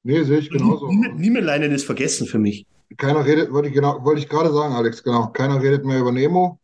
[0.03, 0.87] nee, sehe ich genauso.
[0.87, 2.65] Niemeleinen ist vergessen für mich.
[2.97, 5.27] Keiner redet, wollte ich, genau, wollte ich gerade sagen, Alex, genau.
[5.27, 6.59] Keiner redet mehr über Nemo.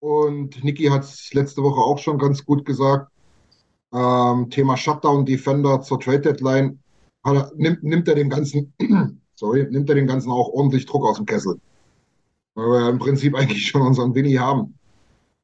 [0.00, 3.10] Und Niki hat es letzte Woche auch schon ganz gut gesagt.
[3.92, 6.78] Ähm, Thema Shutdown Defender zur Trade Deadline.
[7.24, 8.72] Er, nimmt, nimmt er dem ganzen,
[9.36, 11.60] sorry, nimmt er den ganzen auch ordentlich Druck aus dem Kessel.
[12.54, 14.74] Weil wir ja im Prinzip eigentlich schon unseren Winnie haben.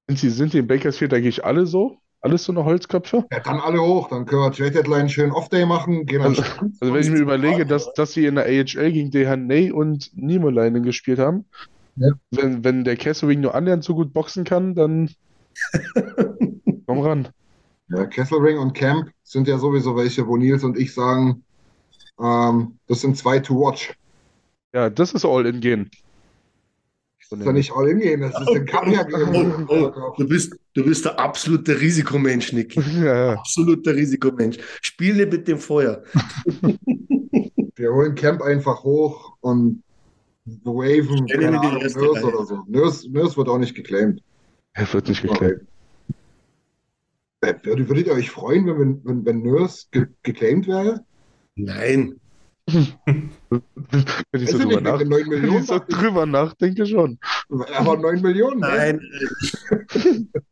[0.09, 1.99] Sind die, sind die in Bakersfield eigentlich alle so?
[2.21, 3.25] Alles so eine Holzköpfe?
[3.33, 6.43] Ja, dann alle hoch, dann können wir Trade Deadline schön Off-Day machen, gehen Also.
[6.81, 10.83] Also wenn ich mir überlege, dass, dass sie in der AHL gegen Dehaney und Niemelainen
[10.85, 11.45] gespielt haben,
[11.97, 12.11] Ja.
[12.31, 15.11] wenn, wenn der Kesselring nur annähernd so gut boxen kann, dann
[16.87, 17.29] komm ran.
[17.89, 21.45] Ja, Kesselring und Camp sind ja sowieso welche, wo Nils und ich sagen,
[22.21, 23.95] ähm, das sind zwei to watch.
[24.73, 25.91] Ja, das ist All-In gehen.
[27.33, 29.67] Das ist ja nicht all in gehen, das ist ja geben.
[29.69, 32.81] Oh, oh, du, bist, du bist der absolute Risikomensch, Nicky.
[33.03, 33.33] Ja, ja.
[33.33, 34.59] Absoluter Risikomensch.
[34.83, 36.03] Spiele mit dem Feuer.
[37.77, 39.83] Wir holen Camp einfach hoch und
[40.45, 42.63] waven, keine Ahnung, Nurse oder so.
[42.67, 44.23] Nurse, Nurse wird auch nicht geclaimed.
[44.75, 45.63] Er wird nicht geklärt.
[47.41, 51.05] Äh, Würdet, würdet ihr euch freuen, wenn, wenn, wenn Nurse ge geclaimed wäre?
[51.57, 52.19] Nein.
[52.67, 53.31] Wenn
[54.33, 55.63] ich so drüber, nach, mit 9 wenn Millionen.
[55.63, 57.19] ich so drüber nachdenke, schon.
[57.75, 58.61] Aber 9 Millionen.
[58.61, 58.69] ne?
[58.69, 59.01] Nein,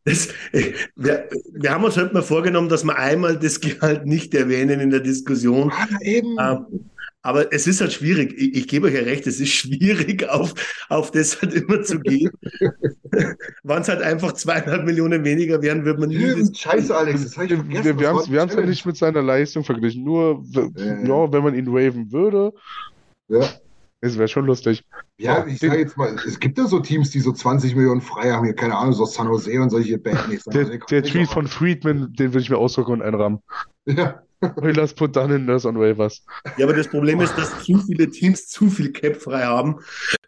[0.03, 4.33] das, äh, wir, wir haben uns heute mal vorgenommen, dass wir einmal das Gehalt nicht
[4.33, 5.71] erwähnen in der Diskussion.
[5.73, 6.35] Ah, eben.
[6.39, 6.89] Ähm,
[7.23, 8.33] aber es ist halt schwierig.
[8.37, 10.53] Ich, ich gebe euch ja recht, es ist schwierig, auf,
[10.89, 12.31] auf das halt immer zu gehen.
[13.63, 17.45] Wenn es halt einfach zweieinhalb Millionen weniger wären, würde man nie Scheiße, Alex, das habe
[17.45, 17.99] ich Wir, vergessen.
[17.99, 17.99] wir,
[18.29, 20.03] wir haben es ja nicht mit seiner Leistung verglichen.
[20.03, 20.69] Nur, w-
[21.07, 22.53] Ja, wenn man ihn waven würde,
[23.27, 23.47] Ja.
[24.01, 24.83] es wäre schon lustig.
[25.19, 28.31] Ja, ich sage jetzt mal, es gibt ja so Teams, die so 20 Millionen frei
[28.31, 28.45] haben.
[28.45, 30.19] Hier, keine Ahnung, so San Jose und solche Band.
[30.29, 33.39] Nee, San Der, der Tweet von Friedman, den würde ich mir ausdrucken und einrahmen.
[33.85, 34.23] Ja,
[34.55, 36.23] Oilers put down in Nurse on waivers.
[36.57, 39.79] Ja, aber das Problem ist, dass zu viele Teams zu viel Cap frei haben,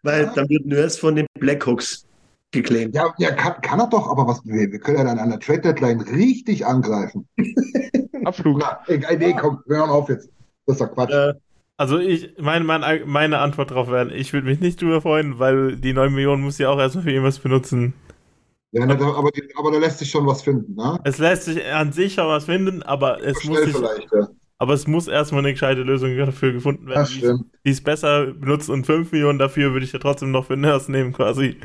[0.04, 2.06] weil dann wird Nurse von den Blackhawks
[2.52, 2.96] geclaimed.
[2.96, 5.40] ja, ja kann, kann er doch, aber was, wir, wir können ja dann an der
[5.40, 7.28] Trade Deadline richtig angreifen.
[8.24, 8.60] Abflug.
[8.60, 10.30] Na, egal, nee, komm, wir hören auf jetzt.
[10.66, 11.12] Das ist doch Quatsch.
[11.12, 11.34] Äh,
[11.78, 15.76] Also ich, meine, meine, meine Antwort darauf wäre, ich würde mich nicht drüber freuen, weil
[15.78, 17.94] die 9 Millionen muss ja auch erstmal für irgendwas benutzen.
[18.74, 21.00] Ja, ne, da, aber, die, aber da lässt sich schon was finden, ne?
[21.04, 24.28] Es lässt sich an sich schon was finden, aber es muss sich, ja.
[24.58, 27.12] aber es muss erstmal eine gescheite Lösung dafür gefunden werden, Das
[27.64, 30.92] die, es besser benutzt und 5 Millionen dafür würde ich ja trotzdem noch für Nurse
[30.92, 31.58] nehmen quasi.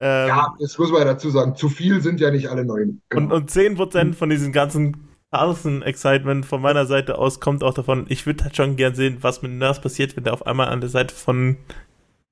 [0.00, 1.54] Ähm, Ja, das muss man ja dazu sagen.
[1.54, 3.02] Zu viel sind ja nicht alle neun.
[3.14, 3.34] Und, Genau.
[3.36, 8.44] und 10% von diesem ganzen Carlson-Excitement von meiner Seite aus kommt auch davon, ich würde
[8.44, 11.14] halt schon gern sehen, was mit Nurse passiert, wenn der auf einmal an der Seite
[11.14, 11.56] von,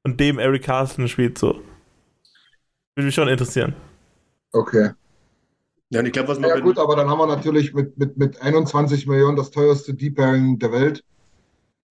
[0.02, 1.60] von dem Eric Carlson spielt, so.
[2.94, 3.74] Würde mich schon interessieren.
[4.52, 4.90] Okay.
[5.90, 8.16] ja, und ich glaube, was man Ja gut, aber dann haben wir natürlich mit, mit,
[8.16, 11.04] mit 21 Millionen das teuerste Deep Pairing der Welt.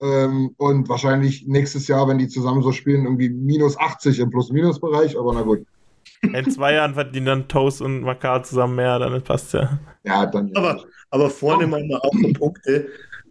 [0.01, 5.17] Ähm, und wahrscheinlich nächstes Jahr, wenn die zusammen so spielen, irgendwie minus 80 im Plus-Minus-Bereich.
[5.17, 5.65] Aber na gut.
[6.21, 9.79] In zwei Jahren verdienen dann Toast und Makar zusammen mehr, dann passt ja.
[10.03, 10.51] Ja, dann.
[10.55, 12.87] aber, aber vorne machen wir auch noch Punkte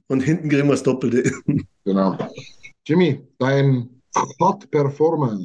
[0.08, 1.30] und hinten kriegen wir das Doppelte.
[1.84, 2.18] Genau.
[2.84, 3.88] Jimmy, dein
[4.40, 5.38] Hot Performer.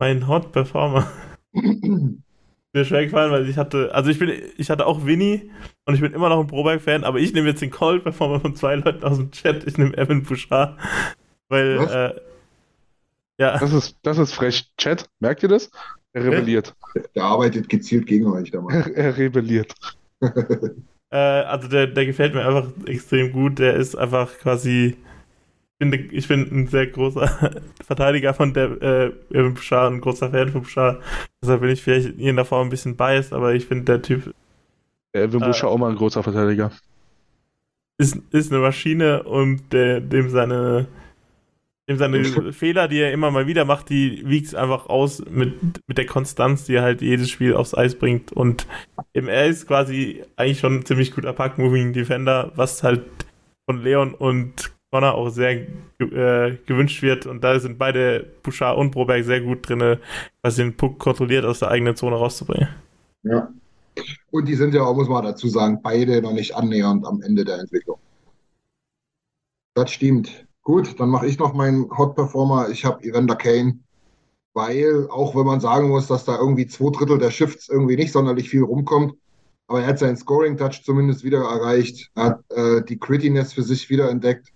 [0.00, 1.06] Mein Hot Performer.
[2.78, 5.50] Mir schwer gefallen, weil ich hatte, also ich bin, ich hatte auch Winnie
[5.84, 8.54] und ich bin immer noch ein Proberg-Fan, aber ich nehme jetzt den Cold Performer von
[8.54, 9.64] zwei Leuten aus dem Chat.
[9.66, 10.78] Ich nehme Evan Bouchard,
[11.48, 11.90] weil, Was?
[11.90, 12.20] äh,
[13.38, 14.70] ja, Das ist, das ist frech.
[14.76, 15.70] Chat, merkt ihr das?
[16.12, 16.74] Er rebelliert.
[17.14, 18.72] Der arbeitet gezielt gegen euch da mal.
[18.94, 19.74] Er, er rebelliert.
[21.10, 23.58] Äh, also der, der gefällt mir einfach extrem gut.
[23.58, 24.96] Der ist einfach quasi.
[25.80, 30.30] Ich finde, ich bin ein sehr großer Verteidiger von der äh, Evan Bouchard, ein großer
[30.30, 31.02] Fan von Bouchard.
[31.42, 34.34] Deshalb bin ich vielleicht in jeder Form ein bisschen biased, aber ich finde, der Typ
[35.14, 35.46] Der Evan Äh.
[35.46, 36.72] Buscher auch mal ein großer Verteidiger.
[37.98, 40.86] ist, ist eine Maschine und der, dem seine,
[41.88, 45.54] dem seine Fehler, die er immer mal wieder macht, die wiegt einfach aus mit,
[45.88, 48.32] mit der Konstanz, die er halt jedes Spiel aufs Eis bringt.
[48.32, 48.66] Und
[49.14, 53.02] eben er ist quasi eigentlich schon ein ziemlich guter Pack-Moving-Defender, was halt
[53.66, 55.66] von Leon und Connor auch sehr
[55.98, 57.26] äh, gewünscht wird.
[57.26, 59.98] Und da sind beide Bouchard und Broberg sehr gut drin,
[60.42, 62.68] was den Puck kontrolliert aus der eigenen Zone rauszubringen.
[63.22, 63.52] Ja.
[64.30, 67.44] Und die sind ja auch, muss man dazu sagen, beide noch nicht annähernd am Ende
[67.44, 67.98] der Entwicklung.
[69.74, 70.46] Das stimmt.
[70.62, 72.68] Gut, dann mache ich noch meinen Hot Performer.
[72.68, 73.78] Ich habe Evander Kane,
[74.54, 78.12] weil auch wenn man sagen muss, dass da irgendwie zwei Drittel der Shifts irgendwie nicht
[78.12, 79.14] sonderlich viel rumkommt,
[79.66, 83.88] aber er hat seinen Scoring-Touch zumindest wieder erreicht, er hat äh, die Grittiness für sich
[83.88, 84.52] wieder entdeckt,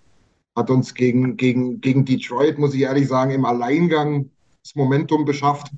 [0.54, 4.30] hat uns gegen, gegen, gegen Detroit, muss ich ehrlich sagen, im Alleingang
[4.62, 5.70] das Momentum beschafft.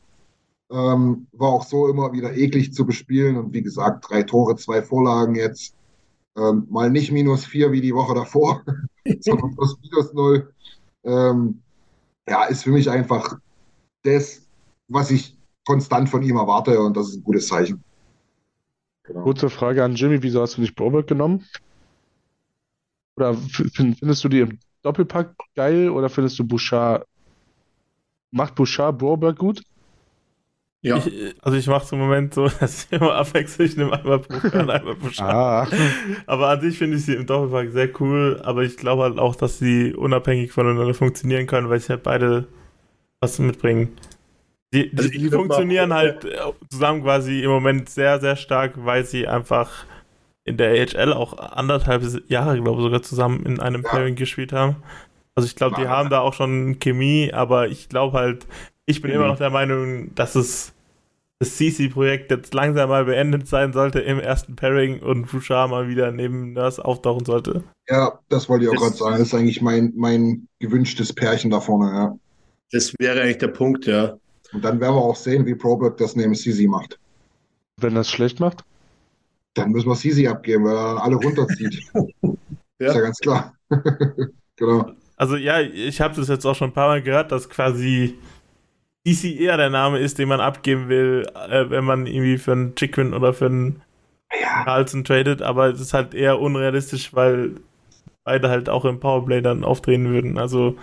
[0.71, 4.83] Ähm, war auch so immer wieder eklig zu bespielen und wie gesagt, drei Tore, zwei
[4.83, 5.75] Vorlagen jetzt.
[6.37, 8.63] Ähm, mal nicht minus vier wie die Woche davor,
[9.21, 10.53] sondern plus minus null.
[11.05, 11.61] Ähm,
[12.29, 13.39] ja, ist für mich einfach
[14.03, 14.43] das,
[14.89, 15.37] was ich
[15.67, 17.85] konstant von ihm erwarte und das ist ein gutes Zeichen.
[19.05, 19.23] Genau.
[19.23, 21.45] Kurze Frage an Jimmy, wieso hast du nicht Broberg genommen?
[23.17, 23.35] Oder
[23.75, 27.07] findest du die im Doppelpack geil oder findest du Bouchard,
[28.33, 29.63] macht Bouchard Broberg gut?
[30.83, 33.65] Ja, Ich, also ich mache es im Moment so, dass ich immer abwechsle.
[33.65, 35.39] Ich nehme einmal Broberg und einmal Bouchard.
[35.39, 35.67] Ah,
[36.27, 39.37] Aber an sich finde ich sie im Doppelpack sehr cool, aber ich glaube halt auch,
[39.37, 42.47] dass sie unabhängig voneinander funktionieren können, weil sie halt beide
[43.21, 43.97] was mitbringen.
[44.75, 46.39] Die, die, Also die funktionieren mal- halt äh,
[46.71, 49.87] zusammen quasi im Moment sehr, sehr stark, weil sie einfach
[50.45, 53.89] in der AHL auch anderthalb Jahre, glaube ich, sogar zusammen in einem Ja.
[53.91, 54.77] Pairing gespielt haben.
[55.35, 58.47] Also ich glaube, die haben da auch schon Chemie, aber ich glaube halt,
[58.87, 59.25] ich bin Chemie.
[59.25, 60.73] immer noch der Meinung, dass es
[61.41, 66.13] das CC-Projekt jetzt langsam mal beendet sein sollte im ersten Pairing und Bouchard mal wieder
[66.13, 67.65] neben Nurse auftauchen sollte.
[67.89, 69.13] Ja, das wollte ich auch gerade sagen.
[69.19, 71.91] Das ist eigentlich mein, mein gewünschtes Pärchen da vorne.
[71.93, 72.17] Ja.
[72.73, 74.17] das wäre eigentlich der Punkt, ja.
[74.53, 76.99] Und dann werden wir auch sehen, wie Proberg das neben Sisi macht.
[77.81, 78.65] wenn das schlecht macht?
[79.55, 81.83] Dann müssen wir Sisi abgeben, weil er dann alle runterzieht.
[82.81, 82.89] Ja.
[82.89, 83.55] Ist ja ganz klar.
[84.57, 84.91] genau.
[85.17, 88.19] Also ja, ich habe das jetzt auch schon ein paar Mal gehört, dass quasi
[89.07, 92.75] DC eher der Name ist, den man abgeben will, äh, wenn man irgendwie für einen
[92.75, 93.83] Chicken oder für einen
[94.41, 94.65] ja.
[94.65, 97.53] Carlson tradet, aber es ist halt eher unrealistisch, weil
[98.25, 100.39] beide halt auch im Powerplay dann aufdrehen würden.
[100.39, 100.77] Also,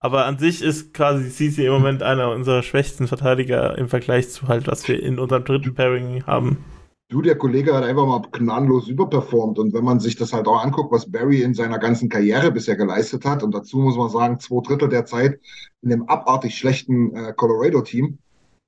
[0.00, 4.48] aber an sich ist quasi CC im Moment einer unserer schwächsten Verteidiger im Vergleich zu
[4.48, 6.64] halt, was wir in unserem dritten Pairing haben.
[7.08, 9.60] Du, der Kollege hat einfach mal gnadenlos überperformt.
[9.60, 12.74] Und wenn man sich das halt auch anguckt, was Barry in seiner ganzen Karriere bisher
[12.74, 15.38] geleistet hat, und dazu muss man sagen, zwei Drittel der Zeit
[15.82, 18.18] in dem abartig schlechten äh, Colorado-Team,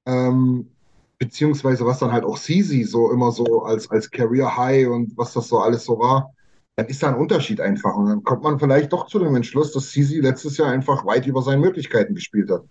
[0.06, 0.70] ähm,
[1.18, 5.32] beziehungsweise was dann halt auch CZ so immer so als, als Career High und was
[5.32, 6.32] das so alles so war,
[6.76, 7.96] dann ist da ein Unterschied einfach.
[7.96, 11.26] Und dann kommt man vielleicht doch zu dem Entschluss, dass CZ letztes Jahr einfach weit
[11.26, 12.62] über seinen Möglichkeiten gespielt hat.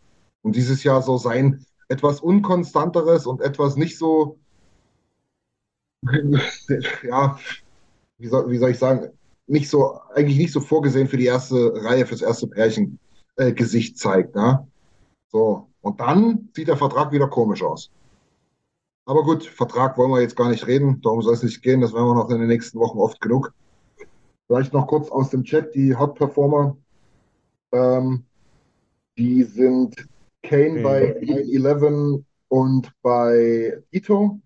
[0.44, 4.39] Und dieses Jahr so sein etwas unkonstanteres und etwas nicht so
[7.03, 7.40] ja,
[8.18, 9.10] wie soll, wie soll ich sagen,
[9.48, 12.99] nicht so, eigentlich nicht so vorgesehen für die erste Reihe, fürs erste Pärchen
[13.38, 14.36] äh, Gesicht zeigt.
[14.36, 14.68] Ne?
[15.30, 17.90] So, und dann sieht der Vertrag wieder komisch aus.
[19.06, 21.94] Aber gut, Vertrag wollen wir jetzt gar nicht reden, darum soll es nicht gehen, das
[21.94, 23.53] werden wir noch in den nächsten Wochen oft genug.
[24.48, 26.76] Vielleicht noch kurz aus dem Chat, die Hot Performer,
[27.72, 28.26] ähm,
[29.18, 29.95] die sind
[30.44, 30.84] Kane okay.
[30.84, 34.40] bei 9-11 und bei Ito.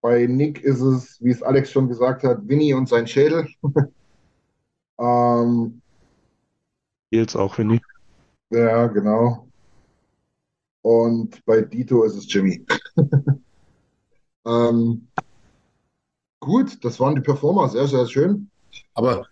[0.00, 3.48] Bei Nick ist es, wie es Alex schon gesagt hat, Winnie und sein Schädel.
[4.98, 5.80] ähm,
[7.10, 7.80] Jetzt auch Winnie.
[8.50, 9.48] Ja, genau.
[10.82, 12.64] Und bei Dito ist es Jimmy.
[14.46, 15.08] ähm,
[16.40, 18.50] gut, das waren die Performer, sehr, sehr schön.
[18.94, 19.26] Aber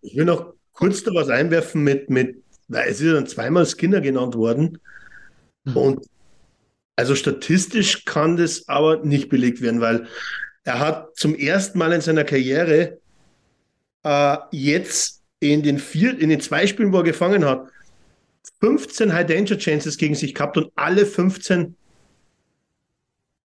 [0.00, 4.00] ich will noch kurz da was einwerfen mit, mit weil es ist dann zweimal Skinner
[4.00, 4.78] genannt worden.
[5.66, 5.76] Hm.
[5.76, 6.06] Und
[6.96, 10.06] also statistisch kann das aber nicht belegt werden, weil
[10.64, 12.98] er hat zum ersten Mal in seiner Karriere
[14.04, 17.66] äh, jetzt in den vier, in den zwei Spielen, wo er gefangen hat,
[18.60, 21.74] 15 High Danger Chances gegen sich gehabt und alle 15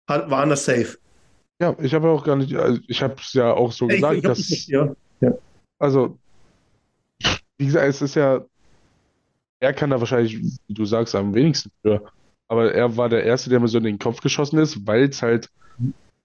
[0.07, 0.97] hat, waren er safe.
[1.59, 4.19] Ja, ich habe auch gar nicht, also ich habe es ja auch so gesagt, ich,
[4.19, 4.95] ich dass, nicht, ja.
[5.21, 5.31] Ja.
[5.79, 6.19] also,
[7.57, 8.45] wie gesagt, es ist ja,
[9.59, 10.37] er kann da wahrscheinlich,
[10.67, 12.03] wie du sagst, am wenigsten für.
[12.47, 15.21] Aber er war der Erste, der mir so in den Kopf geschossen ist, weil es
[15.21, 15.49] halt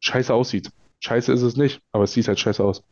[0.00, 0.70] scheiße aussieht.
[1.00, 2.82] Scheiße ist es nicht, aber es sieht halt scheiße aus.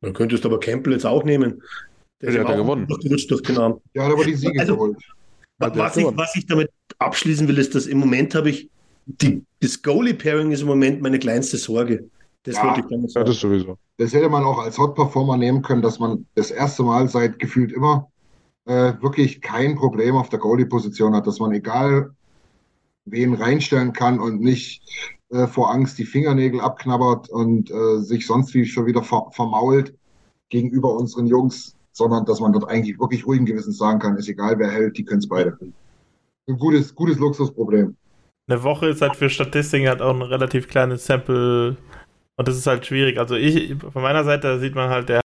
[0.00, 1.62] Dann könntest du aber Campbell jetzt auch nehmen.
[2.22, 2.86] Der, der hat ja gewonnen.
[2.86, 3.80] Durch, durch den Arm.
[3.94, 4.96] Ja, hat aber die Siege also, geholt.
[5.58, 8.70] Was ich, was ich damit abschließen will, ist, dass im Moment habe ich
[9.06, 12.08] die, das Goalie-Pairing ist im Moment meine kleinste Sorge.
[12.44, 13.26] Das ja, wollte ich damit sagen.
[13.26, 13.76] Das sowieso.
[13.98, 17.72] Das hätte man auch als Hot-Performer nehmen können, dass man das erste Mal seit gefühlt
[17.72, 18.10] immer
[18.64, 22.14] äh, wirklich kein Problem auf der Goalie-Position hat, dass man egal
[23.04, 24.82] wen reinstellen kann und nicht
[25.30, 29.94] äh, vor Angst die Fingernägel abknabbert und äh, sich sonst wie schon wieder ver vermault
[30.48, 34.58] gegenüber unseren Jungs, sondern dass man dort eigentlich wirklich ruhigen Gewissens sagen kann, ist egal,
[34.58, 35.56] wer hält, die können es beide.
[36.48, 37.96] Ein gutes, gutes Luxusproblem.
[38.48, 41.76] Eine Woche ist halt für Statistiken halt auch ein relativ kleines Sample
[42.36, 43.18] und das ist halt schwierig.
[43.18, 45.20] Also ich, von meiner Seite sieht man halt, der